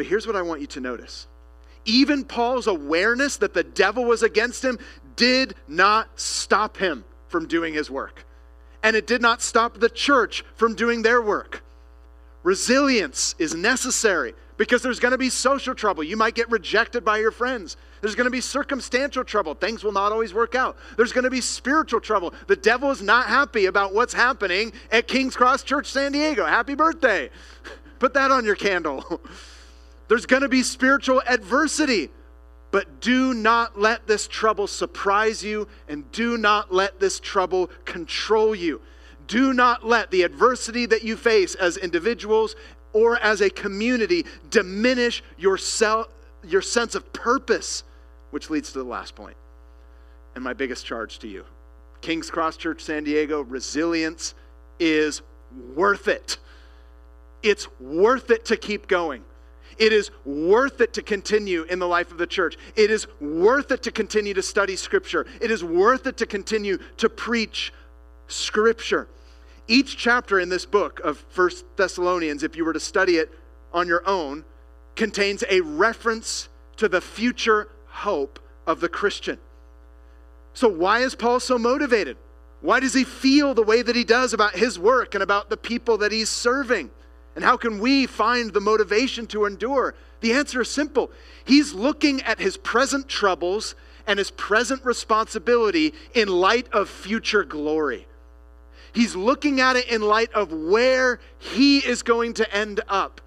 But 0.00 0.06
here's 0.06 0.26
what 0.26 0.34
I 0.34 0.40
want 0.40 0.62
you 0.62 0.66
to 0.68 0.80
notice 0.80 1.26
even 1.84 2.24
Paul's 2.24 2.66
awareness 2.66 3.36
that 3.36 3.52
the 3.52 3.62
devil 3.62 4.06
was 4.06 4.22
against 4.22 4.64
him 4.64 4.78
did 5.14 5.54
not 5.68 6.18
stop 6.18 6.78
him 6.78 7.04
from 7.28 7.46
doing 7.46 7.74
his 7.74 7.90
work. 7.90 8.24
And 8.82 8.96
it 8.96 9.06
did 9.06 9.20
not 9.20 9.42
stop 9.42 9.78
the 9.78 9.90
church 9.90 10.42
from 10.54 10.74
doing 10.74 11.02
their 11.02 11.20
work. 11.20 11.62
Resilience 12.44 13.34
is 13.38 13.54
necessary 13.54 14.32
because 14.56 14.80
there's 14.80 15.00
going 15.00 15.12
to 15.12 15.18
be 15.18 15.28
social 15.28 15.74
trouble. 15.74 16.02
You 16.02 16.16
might 16.16 16.34
get 16.34 16.50
rejected 16.50 17.04
by 17.04 17.18
your 17.18 17.30
friends. 17.30 17.76
There's 18.00 18.14
going 18.14 18.24
to 18.24 18.30
be 18.30 18.40
circumstantial 18.40 19.22
trouble. 19.22 19.52
Things 19.52 19.84
will 19.84 19.92
not 19.92 20.12
always 20.12 20.32
work 20.32 20.54
out. 20.54 20.78
There's 20.96 21.12
going 21.12 21.24
to 21.24 21.30
be 21.30 21.42
spiritual 21.42 22.00
trouble. 22.00 22.32
The 22.46 22.56
devil 22.56 22.90
is 22.90 23.02
not 23.02 23.26
happy 23.26 23.66
about 23.66 23.92
what's 23.92 24.14
happening 24.14 24.72
at 24.90 25.08
King's 25.08 25.36
Cross 25.36 25.64
Church 25.64 25.88
San 25.88 26.12
Diego. 26.12 26.46
Happy 26.46 26.74
birthday. 26.74 27.28
Put 27.98 28.14
that 28.14 28.30
on 28.30 28.46
your 28.46 28.56
candle. 28.56 29.20
There's 30.10 30.26
going 30.26 30.42
to 30.42 30.48
be 30.48 30.64
spiritual 30.64 31.22
adversity. 31.24 32.10
But 32.72 33.00
do 33.00 33.32
not 33.32 33.78
let 33.80 34.08
this 34.08 34.26
trouble 34.26 34.66
surprise 34.66 35.42
you, 35.42 35.68
and 35.88 36.10
do 36.10 36.36
not 36.36 36.74
let 36.74 36.98
this 36.98 37.20
trouble 37.20 37.70
control 37.84 38.52
you. 38.52 38.80
Do 39.28 39.52
not 39.52 39.86
let 39.86 40.10
the 40.10 40.22
adversity 40.22 40.84
that 40.86 41.04
you 41.04 41.16
face 41.16 41.54
as 41.54 41.76
individuals 41.76 42.56
or 42.92 43.18
as 43.18 43.40
a 43.40 43.50
community 43.50 44.26
diminish 44.50 45.22
your, 45.38 45.56
self, 45.56 46.08
your 46.44 46.62
sense 46.62 46.96
of 46.96 47.12
purpose, 47.12 47.84
which 48.32 48.50
leads 48.50 48.72
to 48.72 48.78
the 48.78 48.84
last 48.84 49.14
point. 49.14 49.36
point 49.36 49.36
and 50.34 50.42
my 50.42 50.52
biggest 50.52 50.84
charge 50.84 51.20
to 51.20 51.28
you. 51.28 51.44
King's 52.00 52.30
Cross 52.30 52.56
Church 52.56 52.82
San 52.82 53.04
Diego, 53.04 53.42
resilience 53.42 54.34
is 54.80 55.22
worth 55.76 56.08
it. 56.08 56.38
It's 57.44 57.68
worth 57.80 58.30
it 58.30 58.44
to 58.46 58.56
keep 58.56 58.88
going. 58.88 59.22
It 59.78 59.92
is 59.92 60.10
worth 60.24 60.80
it 60.80 60.92
to 60.94 61.02
continue 61.02 61.62
in 61.64 61.78
the 61.78 61.88
life 61.88 62.10
of 62.10 62.18
the 62.18 62.26
church. 62.26 62.56
It 62.76 62.90
is 62.90 63.06
worth 63.20 63.70
it 63.70 63.82
to 63.84 63.90
continue 63.90 64.34
to 64.34 64.42
study 64.42 64.76
Scripture. 64.76 65.26
It 65.40 65.50
is 65.50 65.64
worth 65.64 66.06
it 66.06 66.16
to 66.18 66.26
continue 66.26 66.78
to 66.98 67.08
preach 67.08 67.72
Scripture. 68.28 69.08
Each 69.68 69.96
chapter 69.96 70.40
in 70.40 70.48
this 70.48 70.66
book 70.66 71.00
of 71.00 71.24
First 71.28 71.64
Thessalonians, 71.76 72.42
if 72.42 72.56
you 72.56 72.64
were 72.64 72.72
to 72.72 72.80
study 72.80 73.16
it 73.16 73.30
on 73.72 73.86
your 73.86 74.06
own, 74.06 74.44
contains 74.96 75.44
a 75.48 75.60
reference 75.60 76.48
to 76.76 76.88
the 76.88 77.00
future 77.00 77.68
hope 77.86 78.38
of 78.66 78.80
the 78.80 78.88
Christian. 78.88 79.38
So, 80.54 80.68
why 80.68 81.00
is 81.00 81.14
Paul 81.14 81.40
so 81.40 81.58
motivated? 81.58 82.16
Why 82.60 82.80
does 82.80 82.92
he 82.92 83.04
feel 83.04 83.54
the 83.54 83.62
way 83.62 83.82
that 83.82 83.96
he 83.96 84.04
does 84.04 84.34
about 84.34 84.54
his 84.54 84.78
work 84.78 85.14
and 85.14 85.22
about 85.22 85.48
the 85.48 85.56
people 85.56 85.98
that 85.98 86.12
he's 86.12 86.28
serving? 86.28 86.90
And 87.34 87.44
how 87.44 87.56
can 87.56 87.78
we 87.78 88.06
find 88.06 88.52
the 88.52 88.60
motivation 88.60 89.26
to 89.28 89.44
endure? 89.44 89.94
The 90.20 90.32
answer 90.32 90.60
is 90.62 90.70
simple. 90.70 91.10
He's 91.44 91.72
looking 91.72 92.22
at 92.22 92.38
his 92.38 92.56
present 92.56 93.08
troubles 93.08 93.74
and 94.06 94.18
his 94.18 94.30
present 94.32 94.84
responsibility 94.84 95.94
in 96.14 96.28
light 96.28 96.68
of 96.72 96.88
future 96.88 97.44
glory. 97.44 98.06
He's 98.92 99.14
looking 99.14 99.60
at 99.60 99.76
it 99.76 99.88
in 99.88 100.02
light 100.02 100.32
of 100.32 100.52
where 100.52 101.20
he 101.38 101.78
is 101.78 102.02
going 102.02 102.34
to 102.34 102.54
end 102.54 102.80
up 102.88 103.20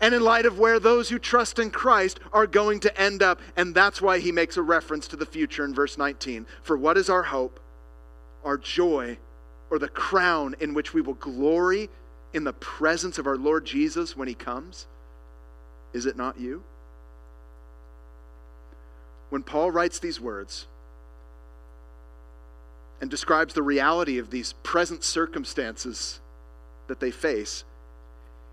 and 0.00 0.14
in 0.14 0.22
light 0.22 0.46
of 0.46 0.58
where 0.58 0.80
those 0.80 1.10
who 1.10 1.18
trust 1.18 1.58
in 1.58 1.70
Christ 1.70 2.20
are 2.32 2.46
going 2.46 2.80
to 2.80 3.00
end 3.00 3.22
up. 3.22 3.38
And 3.56 3.74
that's 3.74 4.00
why 4.00 4.18
he 4.18 4.32
makes 4.32 4.56
a 4.56 4.62
reference 4.62 5.06
to 5.08 5.16
the 5.16 5.26
future 5.26 5.64
in 5.64 5.74
verse 5.74 5.98
19. 5.98 6.46
For 6.62 6.76
what 6.76 6.96
is 6.96 7.10
our 7.10 7.22
hope, 7.22 7.60
our 8.44 8.56
joy, 8.56 9.18
or 9.70 9.78
the 9.78 9.88
crown 9.88 10.56
in 10.58 10.72
which 10.74 10.94
we 10.94 11.02
will 11.02 11.14
glory 11.14 11.90
in 12.32 12.44
the 12.44 12.52
presence 12.52 13.18
of 13.18 13.26
our 13.26 13.36
Lord 13.36 13.64
Jesus 13.64 14.16
when 14.16 14.28
he 14.28 14.34
comes? 14.34 14.86
Is 15.92 16.06
it 16.06 16.16
not 16.16 16.38
you? 16.38 16.62
When 19.30 19.42
Paul 19.42 19.70
writes 19.70 19.98
these 19.98 20.20
words 20.20 20.66
and 23.00 23.10
describes 23.10 23.54
the 23.54 23.62
reality 23.62 24.18
of 24.18 24.30
these 24.30 24.52
present 24.62 25.02
circumstances 25.02 26.20
that 26.88 27.00
they 27.00 27.10
face, 27.10 27.64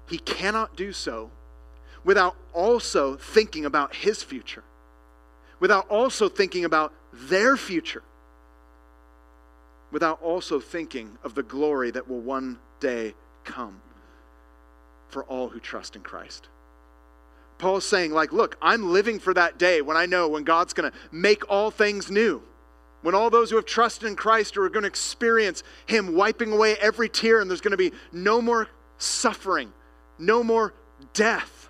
he 0.08 0.18
cannot 0.20 0.76
do 0.76 0.94
so 0.94 1.32
without 2.04 2.36
also 2.54 3.16
thinking 3.16 3.66
about 3.66 3.96
his 3.96 4.24
future, 4.24 4.64
without 5.60 5.88
also 5.90 6.30
thinking 6.30 6.64
about 6.64 6.94
their 7.12 7.58
future, 7.58 8.04
without 9.92 10.22
also 10.22 10.60
thinking 10.60 11.18
of 11.24 11.36
the 11.36 11.44
glory 11.44 11.92
that 11.92 12.08
will 12.08 12.22
one 12.22 12.60
day 12.80 13.14
come 13.48 13.82
for 15.10 15.24
all 15.24 15.50
who 15.50 15.60
trust 15.60 15.96
in 15.96 16.02
Christ. 16.02 16.50
Paul's 17.58 17.86
saying, 17.86 18.12
like, 18.12 18.32
look, 18.32 18.58
I'm 18.62 18.92
living 18.92 19.20
for 19.20 19.34
that 19.34 19.58
day 19.58 19.82
when 19.82 19.98
I 19.98 20.06
know 20.06 20.28
when 20.28 20.44
God's 20.44 20.74
going 20.74 20.92
to 20.92 20.98
make 21.12 21.50
all 21.50 21.72
things 21.72 22.12
new. 22.12 22.44
When 23.02 23.16
all 23.16 23.30
those 23.30 23.50
who 23.50 23.56
have 23.56 23.66
trusted 23.66 24.08
in 24.08 24.16
Christ 24.16 24.58
are 24.58 24.70
going 24.70 24.84
to 24.84 24.88
experience 24.88 25.64
Him 25.86 26.14
wiping 26.14 26.52
away 26.52 26.76
every 26.76 27.10
tear, 27.10 27.40
and 27.40 27.50
there's 27.50 27.62
going 27.62 27.72
to 27.72 27.78
be 27.78 27.94
no 28.12 28.42
more 28.42 28.68
suffering, 28.98 29.72
no 30.20 30.44
more 30.44 30.74
death, 31.14 31.70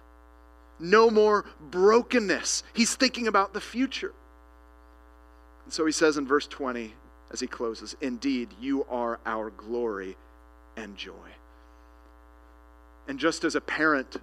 no 0.80 1.10
more 1.10 1.46
brokenness. 1.60 2.64
He's 2.74 2.96
thinking 2.96 3.28
about 3.28 3.54
the 3.54 3.62
future. 3.62 4.14
And 5.66 5.74
so 5.74 5.86
he 5.86 5.92
says 5.92 6.18
in 6.18 6.26
verse 6.26 6.48
20 6.48 6.94
as 7.32 7.40
he 7.40 7.48
closes, 7.48 7.96
Indeed, 8.02 8.50
you 8.60 8.86
are 8.90 9.20
our 9.26 9.52
glory 9.52 10.18
and 10.76 10.96
joy. 10.96 11.14
And 13.08 13.18
just 13.18 13.44
as 13.44 13.56
a 13.56 13.62
parent 13.62 14.18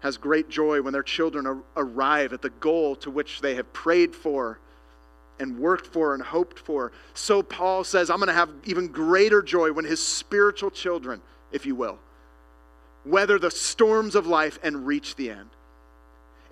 has 0.00 0.16
great 0.16 0.48
joy 0.48 0.82
when 0.82 0.92
their 0.92 1.02
children 1.02 1.62
arrive 1.76 2.32
at 2.32 2.42
the 2.42 2.50
goal 2.50 2.96
to 2.96 3.10
which 3.10 3.40
they 3.40 3.54
have 3.54 3.72
prayed 3.72 4.14
for 4.14 4.58
and 5.38 5.58
worked 5.58 5.86
for 5.86 6.14
and 6.14 6.22
hoped 6.22 6.58
for, 6.58 6.92
so 7.14 7.42
Paul 7.42 7.84
says, 7.84 8.10
I'm 8.10 8.18
going 8.18 8.28
to 8.28 8.34
have 8.34 8.50
even 8.64 8.88
greater 8.88 9.42
joy 9.42 9.72
when 9.72 9.84
his 9.84 10.04
spiritual 10.04 10.70
children, 10.70 11.20
if 11.50 11.66
you 11.66 11.74
will, 11.74 11.98
weather 13.04 13.38
the 13.38 13.50
storms 13.50 14.14
of 14.14 14.26
life 14.26 14.58
and 14.62 14.86
reach 14.86 15.16
the 15.16 15.30
end. 15.30 15.50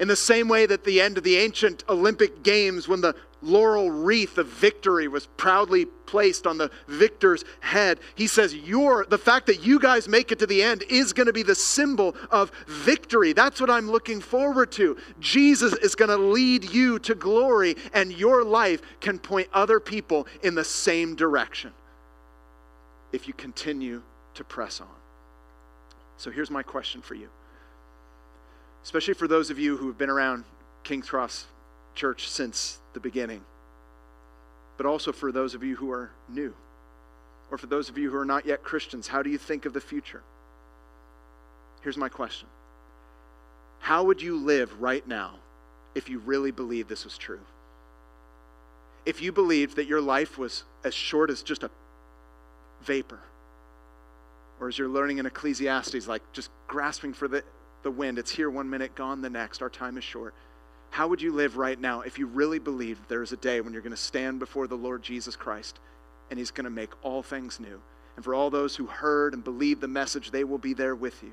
In 0.00 0.08
the 0.08 0.16
same 0.16 0.48
way 0.48 0.64
that 0.64 0.82
the 0.84 0.98
end 0.98 1.18
of 1.18 1.24
the 1.24 1.36
ancient 1.36 1.84
Olympic 1.86 2.42
Games, 2.42 2.88
when 2.88 3.02
the 3.02 3.14
laurel 3.42 3.90
wreath 3.90 4.38
of 4.38 4.48
victory 4.48 5.08
was 5.08 5.26
proudly 5.36 5.84
placed 5.84 6.46
on 6.46 6.56
the 6.56 6.70
victor's 6.88 7.44
head, 7.60 8.00
he 8.14 8.26
says, 8.26 8.52
the 8.52 9.20
fact 9.22 9.46
that 9.46 9.62
you 9.62 9.78
guys 9.78 10.08
make 10.08 10.32
it 10.32 10.38
to 10.38 10.46
the 10.46 10.62
end 10.62 10.84
is 10.88 11.12
going 11.12 11.26
to 11.26 11.34
be 11.34 11.42
the 11.42 11.54
symbol 11.54 12.16
of 12.30 12.50
victory. 12.66 13.34
That's 13.34 13.60
what 13.60 13.68
I'm 13.68 13.90
looking 13.90 14.22
forward 14.22 14.72
to. 14.72 14.96
Jesus 15.20 15.74
is 15.74 15.94
going 15.94 16.08
to 16.08 16.16
lead 16.16 16.72
you 16.72 16.98
to 17.00 17.14
glory, 17.14 17.76
and 17.92 18.10
your 18.10 18.42
life 18.42 18.80
can 19.00 19.18
point 19.18 19.48
other 19.52 19.78
people 19.78 20.26
in 20.42 20.54
the 20.54 20.64
same 20.64 21.14
direction 21.14 21.72
if 23.12 23.28
you 23.28 23.34
continue 23.34 24.00
to 24.32 24.44
press 24.44 24.80
on. 24.80 24.88
So 26.16 26.30
here's 26.30 26.50
my 26.50 26.62
question 26.62 27.02
for 27.02 27.14
you 27.14 27.28
especially 28.82 29.14
for 29.14 29.28
those 29.28 29.50
of 29.50 29.58
you 29.58 29.76
who 29.76 29.86
have 29.88 29.98
been 29.98 30.10
around 30.10 30.44
King's 30.82 31.08
Cross 31.08 31.46
Church 31.94 32.28
since 32.28 32.78
the 32.92 33.00
beginning, 33.00 33.42
but 34.76 34.86
also 34.86 35.12
for 35.12 35.32
those 35.32 35.54
of 35.54 35.62
you 35.62 35.76
who 35.76 35.90
are 35.90 36.10
new, 36.28 36.54
or 37.50 37.58
for 37.58 37.66
those 37.66 37.88
of 37.88 37.98
you 37.98 38.10
who 38.10 38.16
are 38.16 38.24
not 38.24 38.46
yet 38.46 38.62
Christians. 38.62 39.08
How 39.08 39.22
do 39.22 39.30
you 39.30 39.38
think 39.38 39.66
of 39.66 39.72
the 39.72 39.80
future? 39.80 40.22
Here's 41.82 41.96
my 41.96 42.08
question 42.08 42.48
How 43.80 44.04
would 44.04 44.22
you 44.22 44.36
live 44.36 44.80
right 44.80 45.06
now 45.06 45.34
if 45.94 46.08
you 46.08 46.20
really 46.20 46.50
believed 46.50 46.88
this 46.88 47.04
was 47.04 47.18
true? 47.18 47.40
If 49.06 49.22
you 49.22 49.32
believed 49.32 49.76
that 49.76 49.86
your 49.86 50.00
life 50.00 50.38
was 50.38 50.64
as 50.84 50.94
short 50.94 51.30
as 51.30 51.42
just 51.42 51.62
a 51.62 51.70
vapor, 52.82 53.18
or 54.60 54.68
as 54.68 54.78
you're 54.78 54.88
learning 54.88 55.18
in 55.18 55.26
Ecclesiastes, 55.26 56.06
like 56.06 56.22
just 56.32 56.50
grasping 56.68 57.12
for 57.12 57.28
the 57.28 57.42
the 57.82 57.90
wind. 57.90 58.18
It's 58.18 58.30
here 58.30 58.50
one 58.50 58.68
minute, 58.68 58.94
gone 58.94 59.22
the 59.22 59.30
next. 59.30 59.62
Our 59.62 59.70
time 59.70 59.96
is 59.96 60.04
short. 60.04 60.34
How 60.90 61.06
would 61.08 61.22
you 61.22 61.32
live 61.32 61.56
right 61.56 61.80
now 61.80 62.00
if 62.00 62.18
you 62.18 62.26
really 62.26 62.58
believed 62.58 63.08
there 63.08 63.22
is 63.22 63.32
a 63.32 63.36
day 63.36 63.60
when 63.60 63.72
you're 63.72 63.82
going 63.82 63.90
to 63.92 63.96
stand 63.96 64.38
before 64.38 64.66
the 64.66 64.76
Lord 64.76 65.02
Jesus 65.02 65.36
Christ 65.36 65.78
and 66.30 66.38
He's 66.38 66.50
going 66.50 66.64
to 66.64 66.70
make 66.70 66.90
all 67.04 67.22
things 67.22 67.60
new? 67.60 67.80
And 68.16 68.24
for 68.24 68.34
all 68.34 68.50
those 68.50 68.76
who 68.76 68.86
heard 68.86 69.34
and 69.34 69.42
believed 69.42 69.80
the 69.80 69.88
message, 69.88 70.30
they 70.30 70.44
will 70.44 70.58
be 70.58 70.74
there 70.74 70.94
with 70.94 71.22
you. 71.22 71.32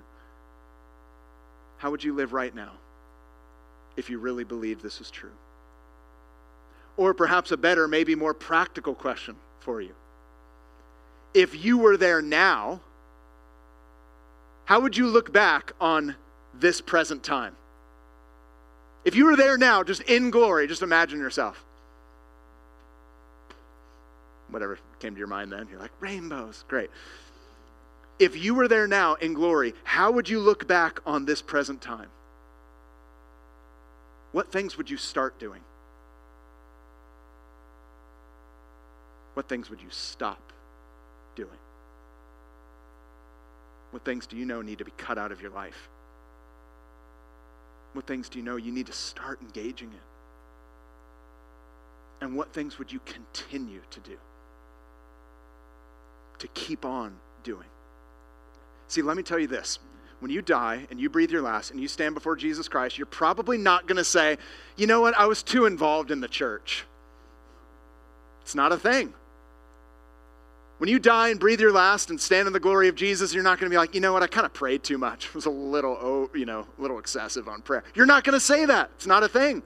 How 1.77 1.91
would 1.91 2.03
you 2.03 2.13
live 2.13 2.33
right 2.33 2.53
now 2.53 2.71
if 3.95 4.09
you 4.09 4.19
really 4.19 4.43
believed 4.43 4.81
this 4.83 5.01
is 5.01 5.11
true? 5.11 5.31
Or 6.95 7.13
perhaps 7.13 7.51
a 7.51 7.57
better, 7.57 7.87
maybe 7.87 8.15
more 8.15 8.33
practical 8.33 8.95
question 8.95 9.35
for 9.59 9.81
you. 9.81 9.93
If 11.33 11.63
you 11.63 11.77
were 11.77 11.97
there 11.97 12.21
now, 12.21 12.79
how 14.65 14.79
would 14.79 14.97
you 14.97 15.07
look 15.07 15.31
back 15.31 15.73
on 15.79 16.15
this 16.59 16.81
present 16.81 17.23
time. 17.23 17.55
If 19.05 19.15
you 19.15 19.25
were 19.25 19.35
there 19.35 19.57
now, 19.57 19.83
just 19.83 20.01
in 20.03 20.31
glory, 20.31 20.67
just 20.67 20.81
imagine 20.81 21.19
yourself. 21.19 21.63
Whatever 24.49 24.79
came 24.99 25.13
to 25.13 25.19
your 25.19 25.27
mind 25.27 25.51
then, 25.51 25.67
you're 25.69 25.79
like, 25.79 25.91
rainbows, 25.99 26.63
great. 26.67 26.89
if 28.19 28.35
you 28.35 28.55
were 28.55 28.67
there 28.67 28.87
now 28.87 29.15
in 29.15 29.33
glory, 29.33 29.73
how 29.83 30.11
would 30.11 30.27
you 30.27 30.39
look 30.39 30.67
back 30.67 30.99
on 31.05 31.25
this 31.25 31.41
present 31.41 31.81
time? 31.81 32.09
What 34.31 34.51
things 34.51 34.77
would 34.77 34.89
you 34.89 34.97
start 34.97 35.39
doing? 35.39 35.61
What 39.33 39.47
things 39.47 39.69
would 39.69 39.81
you 39.81 39.89
stop 39.91 40.51
doing? 41.35 41.49
What 43.91 44.03
things 44.03 44.25
do 44.25 44.35
you 44.35 44.45
know 44.45 44.61
need 44.61 44.79
to 44.79 44.85
be 44.85 44.91
cut 44.97 45.17
out 45.17 45.31
of 45.31 45.41
your 45.41 45.51
life? 45.51 45.89
What 47.97 48.05
things 48.05 48.29
do 48.29 48.37
you 48.37 48.45
know 48.45 48.57
you 48.57 48.71
need 48.71 48.85
to 48.85 48.93
start 48.93 49.41
engaging 49.41 49.89
in? 49.89 49.97
And 52.21 52.35
what 52.37 52.53
things 52.53 52.77
would 52.77 52.91
you 52.91 52.99
continue 53.07 53.81
to 53.89 53.99
do? 54.01 54.17
To 56.37 56.47
keep 56.49 56.85
on 56.85 57.15
doing? 57.41 57.65
See, 58.87 59.01
let 59.01 59.17
me 59.17 59.23
tell 59.23 59.39
you 59.39 59.47
this. 59.47 59.79
When 60.19 60.29
you 60.29 60.43
die 60.43 60.85
and 60.91 60.99
you 60.99 61.09
breathe 61.09 61.31
your 61.31 61.41
last 61.41 61.71
and 61.71 61.81
you 61.81 61.87
stand 61.87 62.13
before 62.13 62.35
Jesus 62.35 62.67
Christ, 62.67 62.99
you're 62.99 63.07
probably 63.07 63.57
not 63.57 63.87
going 63.87 63.97
to 63.97 64.03
say, 64.03 64.37
you 64.75 64.85
know 64.85 65.01
what, 65.01 65.17
I 65.17 65.25
was 65.25 65.41
too 65.41 65.65
involved 65.65 66.11
in 66.11 66.21
the 66.21 66.27
church. 66.27 66.85
It's 68.43 68.53
not 68.53 68.71
a 68.71 68.77
thing. 68.77 69.11
When 70.77 70.89
you 70.89 70.99
die 70.99 71.29
and 71.29 71.39
breathe 71.39 71.59
your 71.59 71.71
last 71.71 72.11
and 72.11 72.21
stand 72.21 72.45
in 72.45 72.53
the 72.53 72.59
glory 72.59 72.87
of 72.87 72.95
Jesus, 72.95 73.33
you're 73.33 73.43
not 73.43 73.59
going 73.59 73.69
to 73.69 73.73
be 73.73 73.77
like, 73.77 73.95
you 73.95 74.01
know 74.01 74.13
what, 74.13 74.21
I 74.21 74.27
kind 74.27 74.45
of 74.45 74.53
prayed 74.53 74.83
too 74.83 74.97
much. 74.97 75.25
It 75.29 75.35
was 75.35 75.45
a 75.45 75.51
little, 75.51 75.97
oh, 75.99 76.29
you 76.35 76.45
know, 76.45 76.67
a 76.77 76.81
little 76.81 76.99
excessive 76.99 77.47
on 77.47 77.61
prayer. 77.61 77.83
You're 77.95 78.05
not 78.05 78.23
going 78.23 78.33
to 78.33 78.39
say 78.39 78.65
that. 78.65 78.91
It's 78.95 79.07
not 79.07 79.23
a 79.23 79.27
thing. 79.27 79.63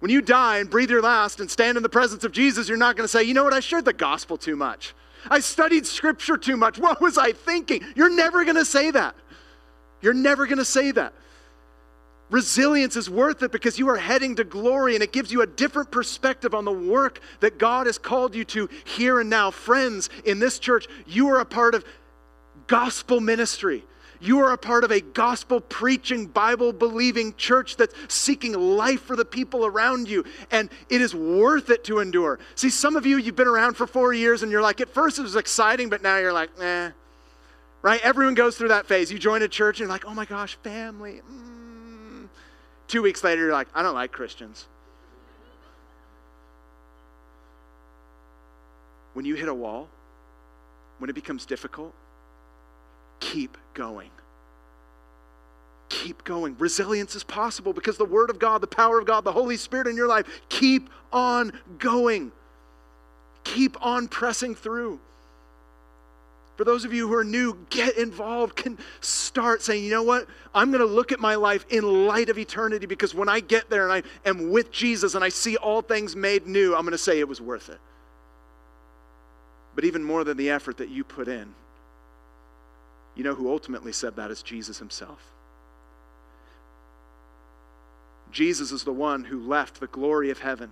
When 0.00 0.10
you 0.10 0.22
die 0.22 0.58
and 0.58 0.70
breathe 0.70 0.90
your 0.90 1.02
last 1.02 1.40
and 1.40 1.50
stand 1.50 1.76
in 1.76 1.82
the 1.82 1.88
presence 1.88 2.24
of 2.24 2.32
Jesus, 2.32 2.68
you're 2.68 2.78
not 2.78 2.96
going 2.96 3.04
to 3.04 3.08
say, 3.08 3.22
you 3.22 3.34
know 3.34 3.44
what, 3.44 3.52
I 3.52 3.60
shared 3.60 3.84
the 3.84 3.92
gospel 3.92 4.36
too 4.36 4.56
much. 4.56 4.94
I 5.30 5.40
studied 5.40 5.86
scripture 5.86 6.38
too 6.38 6.56
much. 6.56 6.78
What 6.78 7.00
was 7.00 7.18
I 7.18 7.32
thinking? 7.32 7.84
You're 7.94 8.14
never 8.14 8.44
going 8.44 8.56
to 8.56 8.64
say 8.64 8.90
that. 8.90 9.14
You're 10.00 10.14
never 10.14 10.46
going 10.46 10.58
to 10.58 10.64
say 10.64 10.90
that. 10.92 11.12
Resilience 12.30 12.94
is 12.94 13.10
worth 13.10 13.42
it 13.42 13.50
because 13.50 13.78
you 13.78 13.88
are 13.88 13.96
heading 13.96 14.36
to 14.36 14.44
glory 14.44 14.94
and 14.94 15.02
it 15.02 15.12
gives 15.12 15.32
you 15.32 15.42
a 15.42 15.46
different 15.46 15.90
perspective 15.90 16.54
on 16.54 16.64
the 16.64 16.72
work 16.72 17.20
that 17.40 17.58
God 17.58 17.86
has 17.86 17.98
called 17.98 18.36
you 18.36 18.44
to 18.46 18.68
here 18.84 19.20
and 19.20 19.28
now. 19.28 19.50
Friends, 19.50 20.08
in 20.24 20.38
this 20.38 20.60
church, 20.60 20.86
you 21.06 21.28
are 21.28 21.40
a 21.40 21.44
part 21.44 21.74
of 21.74 21.84
gospel 22.68 23.20
ministry. 23.20 23.84
You 24.20 24.40
are 24.40 24.52
a 24.52 24.58
part 24.58 24.84
of 24.84 24.92
a 24.92 25.00
gospel 25.00 25.60
preaching, 25.60 26.26
Bible 26.26 26.72
believing 26.72 27.34
church 27.34 27.76
that's 27.76 27.94
seeking 28.06 28.52
life 28.52 29.02
for 29.02 29.16
the 29.16 29.24
people 29.24 29.66
around 29.66 30.08
you. 30.08 30.24
And 30.52 30.70
it 30.88 31.00
is 31.00 31.14
worth 31.14 31.68
it 31.70 31.82
to 31.84 31.98
endure. 31.98 32.38
See, 32.54 32.70
some 32.70 32.94
of 32.96 33.06
you, 33.06 33.16
you've 33.16 33.34
been 33.34 33.48
around 33.48 33.74
for 33.74 33.88
four 33.88 34.12
years 34.12 34.44
and 34.44 34.52
you're 34.52 34.62
like, 34.62 34.80
at 34.80 34.90
first 34.90 35.18
it 35.18 35.22
was 35.22 35.36
exciting, 35.36 35.88
but 35.88 36.02
now 36.02 36.18
you're 36.18 36.34
like, 36.34 36.50
eh. 36.60 36.90
Right? 37.82 38.00
Everyone 38.02 38.34
goes 38.34 38.56
through 38.56 38.68
that 38.68 38.86
phase. 38.86 39.10
You 39.10 39.18
join 39.18 39.42
a 39.42 39.48
church 39.48 39.80
and 39.80 39.86
you're 39.86 39.94
like, 39.94 40.04
oh 40.04 40.14
my 40.14 40.26
gosh, 40.26 40.56
family. 40.62 41.22
Mm. 41.28 41.59
Two 42.90 43.02
weeks 43.02 43.22
later, 43.22 43.42
you're 43.42 43.52
like, 43.52 43.68
I 43.72 43.84
don't 43.84 43.94
like 43.94 44.10
Christians. 44.10 44.66
When 49.12 49.24
you 49.24 49.36
hit 49.36 49.48
a 49.48 49.54
wall, 49.54 49.88
when 50.98 51.08
it 51.08 51.12
becomes 51.12 51.46
difficult, 51.46 51.94
keep 53.20 53.56
going. 53.74 54.10
Keep 55.88 56.24
going. 56.24 56.56
Resilience 56.58 57.14
is 57.14 57.22
possible 57.22 57.72
because 57.72 57.96
the 57.96 58.04
Word 58.04 58.28
of 58.28 58.40
God, 58.40 58.60
the 58.60 58.66
power 58.66 58.98
of 58.98 59.06
God, 59.06 59.22
the 59.22 59.30
Holy 59.30 59.56
Spirit 59.56 59.86
in 59.86 59.94
your 59.94 60.08
life, 60.08 60.26
keep 60.48 60.90
on 61.12 61.52
going. 61.78 62.32
Keep 63.44 63.86
on 63.86 64.08
pressing 64.08 64.56
through. 64.56 64.98
For 66.60 66.64
those 66.64 66.84
of 66.84 66.92
you 66.92 67.08
who 67.08 67.14
are 67.14 67.24
new, 67.24 67.56
get 67.70 67.96
involved. 67.96 68.54
Can 68.54 68.76
start 69.00 69.62
saying, 69.62 69.82
you 69.82 69.88
know 69.88 70.02
what? 70.02 70.26
I'm 70.54 70.70
going 70.70 70.86
to 70.86 70.94
look 70.94 71.10
at 71.10 71.18
my 71.18 71.34
life 71.36 71.64
in 71.70 72.06
light 72.06 72.28
of 72.28 72.36
eternity 72.36 72.84
because 72.84 73.14
when 73.14 73.30
I 73.30 73.40
get 73.40 73.70
there 73.70 73.88
and 73.88 73.90
I 73.90 74.28
am 74.28 74.50
with 74.50 74.70
Jesus 74.70 75.14
and 75.14 75.24
I 75.24 75.30
see 75.30 75.56
all 75.56 75.80
things 75.80 76.14
made 76.14 76.46
new, 76.46 76.74
I'm 76.74 76.82
going 76.82 76.92
to 76.92 76.98
say 76.98 77.18
it 77.18 77.26
was 77.26 77.40
worth 77.40 77.70
it. 77.70 77.78
But 79.74 79.86
even 79.86 80.04
more 80.04 80.22
than 80.22 80.36
the 80.36 80.50
effort 80.50 80.76
that 80.76 80.90
you 80.90 81.02
put 81.02 81.28
in, 81.28 81.54
you 83.16 83.24
know 83.24 83.34
who 83.34 83.50
ultimately 83.50 83.92
said 83.92 84.16
that 84.16 84.30
is 84.30 84.42
Jesus 84.42 84.78
himself. 84.78 85.22
Jesus 88.32 88.70
is 88.70 88.84
the 88.84 88.92
one 88.92 89.24
who 89.24 89.40
left 89.40 89.80
the 89.80 89.86
glory 89.86 90.28
of 90.28 90.40
heaven 90.40 90.68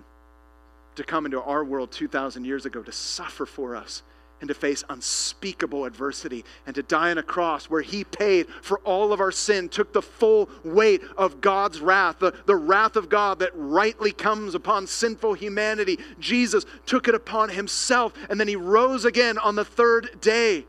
to 0.97 1.03
come 1.03 1.25
into 1.25 1.41
our 1.41 1.65
world 1.65 1.91
2,000 1.93 2.45
years 2.45 2.67
ago 2.67 2.83
to 2.83 2.93
suffer 2.93 3.47
for 3.47 3.75
us 3.75 4.03
and 4.41 4.49
to 4.49 4.55
face 4.55 4.85
unspeakable 4.89 5.85
adversity 5.85 6.45
and 6.67 6.75
to 6.75 6.83
die 6.83 7.11
on 7.11 7.19
a 7.19 7.23
cross 7.23 7.67
where 7.67 7.83
he 7.83 8.05
paid 8.05 8.47
for 8.63 8.79
all 8.81 9.13
of 9.13 9.21
our 9.21 9.33
sin, 9.33 9.69
took 9.69 9.93
the 9.93 10.03
full 10.03 10.49
weight 10.65 11.03
of 11.17 11.41
God's 11.41 11.81
wrath, 11.81 12.19
the, 12.21 12.35
the 12.47 12.57
wrath 12.57 12.97
of 12.97 13.09
God 13.09 13.41
that 13.41 13.51
rightly 13.55 14.13
comes 14.13 14.55
upon 14.55 14.87
sinful 14.87 15.35
humanity. 15.35 15.99
Jesus 16.21 16.65
took 16.87 17.09
it 17.09 17.15
upon 17.15 17.49
himself 17.49 18.13
and 18.31 18.39
then 18.39 18.49
he 18.49 18.57
rose 18.57 19.05
again 19.05 19.39
on 19.39 19.55
the 19.55 19.65
third 19.65 20.21
day. 20.21 20.65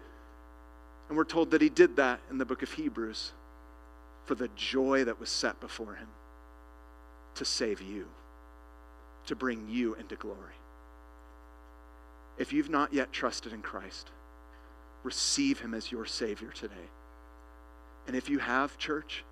And 1.08 1.18
we're 1.18 1.24
told 1.24 1.52
that 1.52 1.62
he 1.62 1.70
did 1.70 1.96
that 1.98 2.20
in 2.30 2.38
the 2.38 2.46
book 2.46 2.64
of 2.64 2.72
Hebrews 2.72 3.34
for 4.26 4.36
the 4.36 4.50
joy 4.56 5.04
that 5.06 5.20
was 5.20 5.30
set 5.30 5.60
before 5.60 5.96
him 5.96 6.08
to 7.36 7.46
save 7.46 7.82
you, 7.82 8.08
to 9.26 9.36
bring 9.36 9.68
you 9.70 9.96
into 9.96 10.16
glory. 10.16 10.59
If 12.40 12.54
you've 12.54 12.70
not 12.70 12.94
yet 12.94 13.12
trusted 13.12 13.54
in 13.54 13.62
Christ, 13.62 14.10
receive 15.04 15.60
him 15.60 15.74
as 15.74 15.92
your 15.92 16.06
Savior 16.06 16.50
today. 16.50 16.74
And 18.08 18.16
if 18.16 18.30
you 18.30 18.40
have, 18.40 18.78
church, 18.78 19.24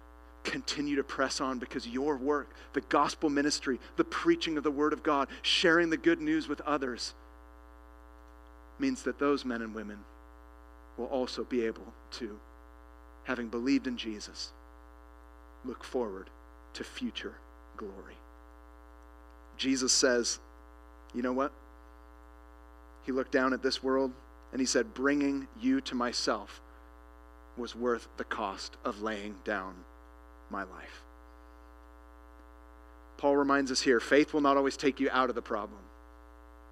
continue 0.43 0.97
to 0.97 1.03
press 1.03 1.41
on 1.41 1.57
because 1.57 1.87
your 1.87 2.17
work, 2.17 2.53
the 2.73 2.81
gospel 2.81 3.29
ministry, 3.29 3.79
the 3.95 4.03
preaching 4.03 4.57
of 4.57 4.63
the 4.63 4.71
Word 4.71 4.93
of 4.93 5.03
God, 5.03 5.29
sharing 5.41 5.89
the 5.89 5.97
good 5.97 6.21
news 6.21 6.47
with 6.47 6.61
others, 6.61 7.13
means 8.77 9.03
that 9.03 9.19
those 9.19 9.45
men 9.45 9.61
and 9.61 9.73
women 9.73 9.97
will 10.97 11.07
also 11.07 11.43
be 11.43 11.65
able 11.65 11.93
to, 12.11 12.37
having 13.23 13.47
believed 13.47 13.87
in 13.87 13.97
Jesus, 13.97 14.51
look 15.65 15.83
forward 15.83 16.29
to 16.73 16.83
future 16.83 17.33
glory. 17.77 18.15
Jesus 19.57 19.91
says, 19.91 20.39
You 21.13 21.21
know 21.21 21.33
what? 21.33 21.51
He 23.07 23.13
looked 23.13 23.31
down 23.31 23.53
at 23.53 23.63
this 23.63 23.81
world 23.81 24.11
and 24.51 24.59
he 24.59 24.67
said, 24.67 24.93
Bringing 24.93 25.47
you 25.61 25.79
to 25.81 25.95
myself 25.95 26.61
was 27.55 27.73
worth 27.73 28.05
the 28.17 28.25
cost 28.25 28.75
of 28.83 29.01
laying 29.01 29.35
down 29.45 29.73
my 30.49 30.63
life. 30.63 31.03
Paul 33.15 33.37
reminds 33.37 33.71
us 33.71 33.79
here 33.79 34.01
faith 34.01 34.33
will 34.33 34.41
not 34.41 34.57
always 34.57 34.75
take 34.75 34.99
you 34.99 35.09
out 35.09 35.29
of 35.29 35.35
the 35.35 35.41
problem, 35.41 35.79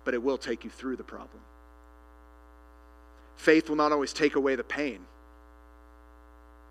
but 0.03 0.13
it 0.13 0.21
will 0.21 0.38
take 0.38 0.65
you 0.65 0.69
through 0.69 0.97
the 0.97 1.05
problem. 1.05 1.39
Faith 3.38 3.69
will 3.69 3.77
not 3.77 3.93
always 3.93 4.11
take 4.11 4.36
away 4.36 4.55
the 4.55 4.63
pain, 4.63 4.99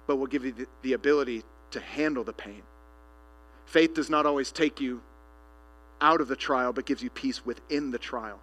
but 0.07 0.17
will 0.17 0.27
give 0.27 0.45
you 0.45 0.67
the, 0.83 0.93
ability 0.93 1.43
to 1.71 1.81
handle 1.81 2.23
the 2.23 2.35
pain. 2.35 2.63
Faith 3.65 3.95
does 3.95 4.11
not 4.11 4.27
always 4.27 4.53
take 4.53 4.79
you 4.79 5.01
out 6.03 6.21
of 6.21 6.29
the 6.29 6.37
trial, 6.37 6.75
but 6.75 6.85
gives 6.85 7.03
you 7.03 7.09
peace 7.09 7.47
within 7.47 7.91
the 7.91 7.99
trial. 7.99 8.39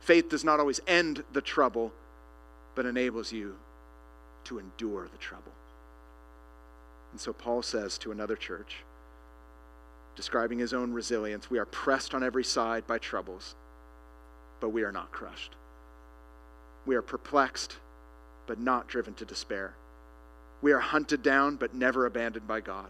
Faith 0.00 0.28
does 0.28 0.44
not 0.44 0.60
always 0.60 0.80
end 0.86 1.24
the 1.32 1.40
trouble, 1.40 1.92
but 2.74 2.86
enables 2.86 3.32
you 3.32 3.56
to 4.44 4.58
endure 4.58 5.08
the 5.10 5.18
trouble. 5.18 5.52
And 7.12 7.20
so 7.20 7.32
Paul 7.32 7.62
says 7.62 7.98
to 7.98 8.12
another 8.12 8.36
church, 8.36 8.76
describing 10.14 10.58
his 10.58 10.72
own 10.72 10.92
resilience, 10.92 11.50
we 11.50 11.58
are 11.58 11.66
pressed 11.66 12.14
on 12.14 12.22
every 12.22 12.44
side 12.44 12.86
by 12.86 12.98
troubles, 12.98 13.54
but 14.60 14.70
we 14.70 14.82
are 14.82 14.92
not 14.92 15.12
crushed. 15.12 15.56
We 16.86 16.94
are 16.94 17.02
perplexed, 17.02 17.76
but 18.46 18.60
not 18.60 18.86
driven 18.86 19.14
to 19.14 19.24
despair. 19.24 19.74
We 20.62 20.72
are 20.72 20.78
hunted 20.78 21.22
down, 21.22 21.56
but 21.56 21.74
never 21.74 22.06
abandoned 22.06 22.46
by 22.46 22.60
God. 22.60 22.88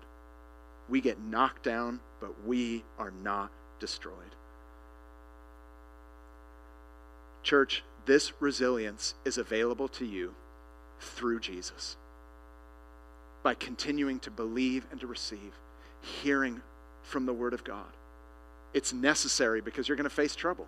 We 0.89 1.01
get 1.01 1.21
knocked 1.21 1.65
down, 1.65 2.01
but 2.21 2.45
we 2.47 2.85
are 2.99 3.13
not 3.23 3.51
destroyed. 3.81 4.36
Church, 7.47 7.85
this 8.07 8.33
resilience 8.41 9.15
is 9.25 9.39
available 9.39 9.87
to 9.89 10.05
you 10.05 10.35
through 10.99 11.39
Jesus. 11.39 11.97
By 13.43 13.55
continuing 13.55 14.19
to 14.21 14.31
believe 14.31 14.85
and 14.91 14.99
to 15.01 15.07
receive, 15.07 15.53
hearing 16.23 16.61
from 17.03 17.25
the 17.25 17.33
Word 17.33 17.55
of 17.55 17.63
God. 17.63 17.87
It's 18.75 18.93
necessary 18.93 19.61
because 19.61 19.87
you're 19.87 19.97
going 19.97 20.11
to 20.11 20.15
face 20.15 20.35
trouble 20.35 20.67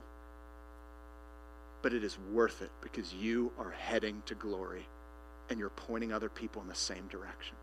but 1.83 1.93
it 1.93 2.05
is 2.05 2.19
worth 2.33 2.63
it 2.63 2.71
because 2.81 3.15
you 3.15 3.53
are 3.59 3.71
heading 3.71 4.23
to 4.27 4.35
glory 4.35 4.87
and 5.49 5.59
you're 5.59 5.71
pointing 5.71 6.13
other 6.13 6.29
people 6.29 6.61
in 6.61 6.69
the 6.69 6.75
same 6.75 7.07
direction. 7.09 7.55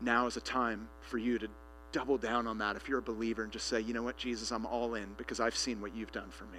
Now 0.00 0.26
is 0.26 0.36
a 0.36 0.40
time 0.40 0.88
for 1.02 1.18
you 1.18 1.38
to 1.38 1.48
double 1.92 2.18
down 2.18 2.46
on 2.46 2.58
that 2.58 2.76
if 2.76 2.88
you're 2.88 2.98
a 2.98 3.02
believer 3.02 3.42
and 3.42 3.52
just 3.52 3.66
say, 3.66 3.80
you 3.80 3.94
know 3.94 4.02
what, 4.02 4.16
Jesus, 4.16 4.50
I'm 4.50 4.66
all 4.66 4.94
in 4.94 5.06
because 5.16 5.40
I've 5.40 5.56
seen 5.56 5.80
what 5.80 5.94
you've 5.94 6.12
done 6.12 6.30
for 6.30 6.44
me. 6.44 6.58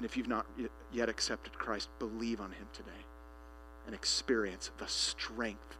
And 0.00 0.06
if 0.06 0.16
you've 0.16 0.28
not 0.28 0.46
yet 0.90 1.10
accepted 1.10 1.52
Christ, 1.58 1.90
believe 1.98 2.40
on 2.40 2.52
him 2.52 2.66
today. 2.72 3.04
and 3.86 3.94
experience 3.94 4.70
the 4.78 4.86
strength 4.86 5.76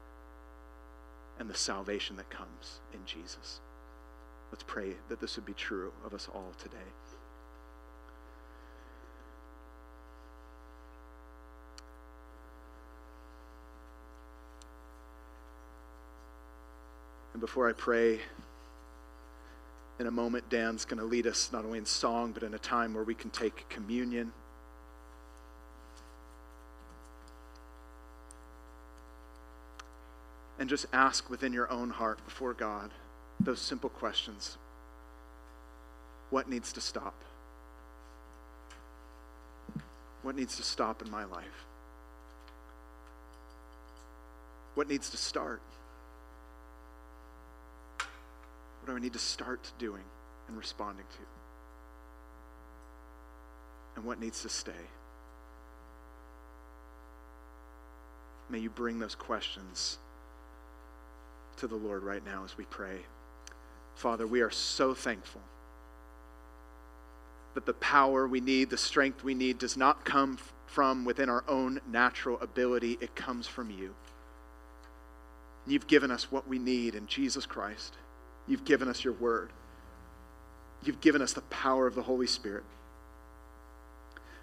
and 1.38 1.48
the 1.48 1.54
salvation 1.54 2.16
that 2.16 2.28
comes 2.28 2.80
in 2.92 2.98
Jesus. 3.06 3.60
Let's 4.50 4.64
pray 4.66 4.94
that 5.08 5.20
this 5.20 5.36
would 5.36 5.46
be 5.46 5.54
true 5.54 5.92
of 6.04 6.12
us 6.12 6.28
all 6.34 6.52
today. 6.58 6.76
And 17.32 17.40
before 17.40 17.68
I 17.68 17.72
pray, 17.72 18.18
in 20.00 20.06
a 20.06 20.10
moment, 20.10 20.48
Dan's 20.48 20.86
going 20.86 20.98
to 20.98 21.04
lead 21.04 21.26
us 21.26 21.50
not 21.52 21.62
only 21.62 21.78
in 21.78 21.84
song, 21.84 22.32
but 22.32 22.42
in 22.42 22.54
a 22.54 22.58
time 22.58 22.94
where 22.94 23.04
we 23.04 23.14
can 23.14 23.28
take 23.28 23.68
communion. 23.68 24.32
And 30.58 30.70
just 30.70 30.86
ask 30.94 31.28
within 31.28 31.52
your 31.52 31.70
own 31.70 31.90
heart 31.90 32.24
before 32.24 32.54
God 32.54 32.90
those 33.40 33.60
simple 33.60 33.90
questions 33.90 34.56
What 36.30 36.48
needs 36.48 36.72
to 36.72 36.80
stop? 36.80 37.14
What 40.22 40.34
needs 40.34 40.56
to 40.56 40.62
stop 40.62 41.02
in 41.02 41.10
my 41.10 41.24
life? 41.24 41.66
What 44.74 44.88
needs 44.88 45.10
to 45.10 45.18
start? 45.18 45.60
What 48.80 48.90
do 48.90 48.96
I 48.96 49.00
need 49.00 49.12
to 49.12 49.18
start 49.18 49.72
doing 49.78 50.04
and 50.48 50.56
responding 50.56 51.06
to? 51.12 51.18
And 53.96 54.04
what 54.04 54.20
needs 54.20 54.42
to 54.42 54.48
stay? 54.48 54.72
May 58.48 58.58
you 58.58 58.70
bring 58.70 58.98
those 58.98 59.14
questions 59.14 59.98
to 61.58 61.66
the 61.66 61.76
Lord 61.76 62.02
right 62.02 62.24
now 62.24 62.44
as 62.44 62.56
we 62.56 62.64
pray. 62.64 63.00
Father, 63.94 64.26
we 64.26 64.40
are 64.40 64.50
so 64.50 64.94
thankful 64.94 65.42
that 67.54 67.66
the 67.66 67.74
power 67.74 68.26
we 68.26 68.40
need, 68.40 68.70
the 68.70 68.76
strength 68.76 69.22
we 69.22 69.34
need, 69.34 69.58
does 69.58 69.76
not 69.76 70.04
come 70.04 70.38
from 70.66 71.04
within 71.04 71.28
our 71.28 71.44
own 71.48 71.80
natural 71.90 72.40
ability, 72.40 72.96
it 73.00 73.14
comes 73.14 73.46
from 73.46 73.70
you. 73.70 73.94
You've 75.66 75.86
given 75.86 76.10
us 76.10 76.30
what 76.30 76.48
we 76.48 76.58
need 76.58 76.94
in 76.94 77.06
Jesus 77.06 77.44
Christ. 77.44 77.94
You've 78.46 78.64
given 78.64 78.88
us 78.88 79.04
your 79.04 79.14
word. 79.14 79.50
You've 80.82 81.00
given 81.00 81.22
us 81.22 81.32
the 81.32 81.42
power 81.42 81.86
of 81.86 81.94
the 81.94 82.02
Holy 82.02 82.26
Spirit. 82.26 82.64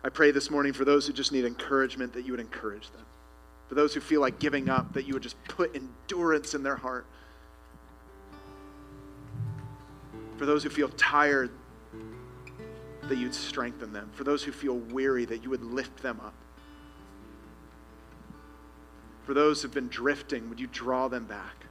I 0.03 0.09
pray 0.09 0.31
this 0.31 0.49
morning 0.49 0.73
for 0.73 0.85
those 0.85 1.07
who 1.07 1.13
just 1.13 1.31
need 1.31 1.45
encouragement 1.45 2.13
that 2.13 2.25
you 2.25 2.31
would 2.31 2.39
encourage 2.39 2.89
them. 2.91 3.05
For 3.67 3.75
those 3.75 3.93
who 3.93 3.99
feel 3.99 4.21
like 4.21 4.39
giving 4.39 4.69
up, 4.69 4.93
that 4.93 5.05
you 5.05 5.13
would 5.13 5.23
just 5.23 5.41
put 5.45 5.75
endurance 5.75 6.53
in 6.53 6.63
their 6.63 6.77
heart. 6.77 7.05
For 10.37 10.45
those 10.45 10.63
who 10.63 10.69
feel 10.69 10.89
tired, 10.89 11.49
that 13.03 13.17
you'd 13.17 13.33
strengthen 13.33 13.91
them. 13.91 14.09
For 14.13 14.23
those 14.23 14.43
who 14.43 14.51
feel 14.51 14.75
weary, 14.75 15.25
that 15.25 15.43
you 15.43 15.49
would 15.49 15.63
lift 15.63 16.01
them 16.01 16.21
up. 16.23 16.33
For 19.25 19.33
those 19.33 19.61
who've 19.61 19.73
been 19.73 19.89
drifting, 19.89 20.47
would 20.49 20.59
you 20.59 20.67
draw 20.67 21.07
them 21.07 21.25
back? 21.25 21.65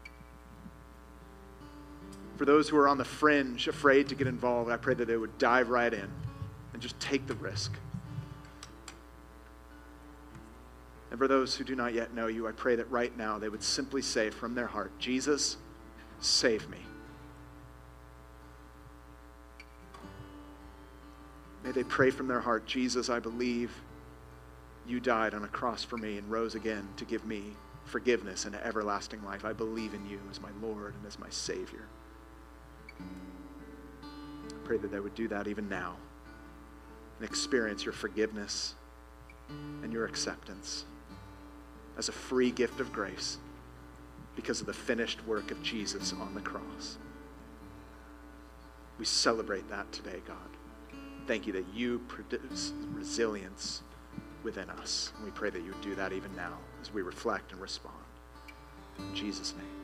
For 2.36 2.44
those 2.44 2.68
who 2.68 2.76
are 2.76 2.88
on 2.88 2.98
the 2.98 3.04
fringe, 3.04 3.66
afraid 3.66 4.08
to 4.08 4.14
get 4.14 4.26
involved, 4.26 4.70
I 4.70 4.76
pray 4.76 4.94
that 4.94 5.06
they 5.06 5.16
would 5.16 5.38
dive 5.38 5.70
right 5.70 5.92
in 5.92 6.10
and 6.72 6.82
just 6.82 6.98
take 7.00 7.26
the 7.26 7.34
risk. 7.34 7.72
And 11.10 11.18
for 11.18 11.28
those 11.28 11.56
who 11.56 11.64
do 11.64 11.74
not 11.74 11.94
yet 11.94 12.12
know 12.12 12.26
you, 12.26 12.46
I 12.46 12.52
pray 12.52 12.76
that 12.76 12.90
right 12.90 13.16
now 13.16 13.38
they 13.38 13.48
would 13.48 13.62
simply 13.62 14.02
say 14.02 14.28
from 14.28 14.54
their 14.54 14.66
heart, 14.66 14.92
Jesus, 14.98 15.56
save 16.20 16.68
me. 16.68 16.78
May 21.64 21.72
they 21.72 21.84
pray 21.84 22.10
from 22.10 22.28
their 22.28 22.40
heart, 22.40 22.66
Jesus, 22.66 23.08
I 23.08 23.18
believe 23.18 23.72
you 24.86 25.00
died 25.00 25.34
on 25.34 25.42
a 25.42 25.48
cross 25.48 25.82
for 25.82 25.96
me 25.96 26.18
and 26.18 26.30
rose 26.30 26.54
again 26.54 26.86
to 26.96 27.04
give 27.04 27.24
me 27.24 27.42
forgiveness 27.86 28.44
and 28.44 28.54
everlasting 28.56 29.24
life. 29.24 29.44
I 29.44 29.52
believe 29.52 29.94
in 29.94 30.06
you 30.06 30.20
as 30.30 30.40
my 30.40 30.50
Lord 30.60 30.94
and 30.94 31.06
as 31.06 31.18
my 31.18 31.30
Savior. 31.30 31.86
I 33.00 34.54
pray 34.64 34.78
that 34.78 34.90
they 34.90 35.00
would 35.00 35.14
do 35.14 35.28
that 35.28 35.46
even 35.46 35.68
now 35.68 35.96
and 37.18 37.28
experience 37.28 37.84
your 37.84 37.92
forgiveness 37.92 38.74
and 39.82 39.92
your 39.92 40.06
acceptance 40.06 40.84
as 41.96 42.08
a 42.08 42.12
free 42.12 42.50
gift 42.50 42.80
of 42.80 42.92
grace 42.92 43.38
because 44.34 44.60
of 44.60 44.66
the 44.66 44.74
finished 44.74 45.26
work 45.26 45.50
of 45.50 45.62
Jesus 45.62 46.12
on 46.12 46.34
the 46.34 46.40
cross. 46.40 46.98
We 48.98 49.04
celebrate 49.04 49.68
that 49.70 49.90
today, 49.92 50.20
God. 50.26 50.36
Thank 51.26 51.46
you 51.46 51.52
that 51.54 51.66
you 51.74 52.00
produce 52.06 52.72
resilience 52.92 53.82
within 54.42 54.70
us. 54.70 55.12
And 55.16 55.24
we 55.24 55.30
pray 55.32 55.50
that 55.50 55.62
you 55.62 55.72
would 55.72 55.80
do 55.80 55.94
that 55.96 56.12
even 56.12 56.34
now 56.36 56.56
as 56.80 56.92
we 56.92 57.02
reflect 57.02 57.52
and 57.52 57.60
respond. 57.60 57.96
In 58.98 59.14
Jesus' 59.14 59.54
name. 59.56 59.75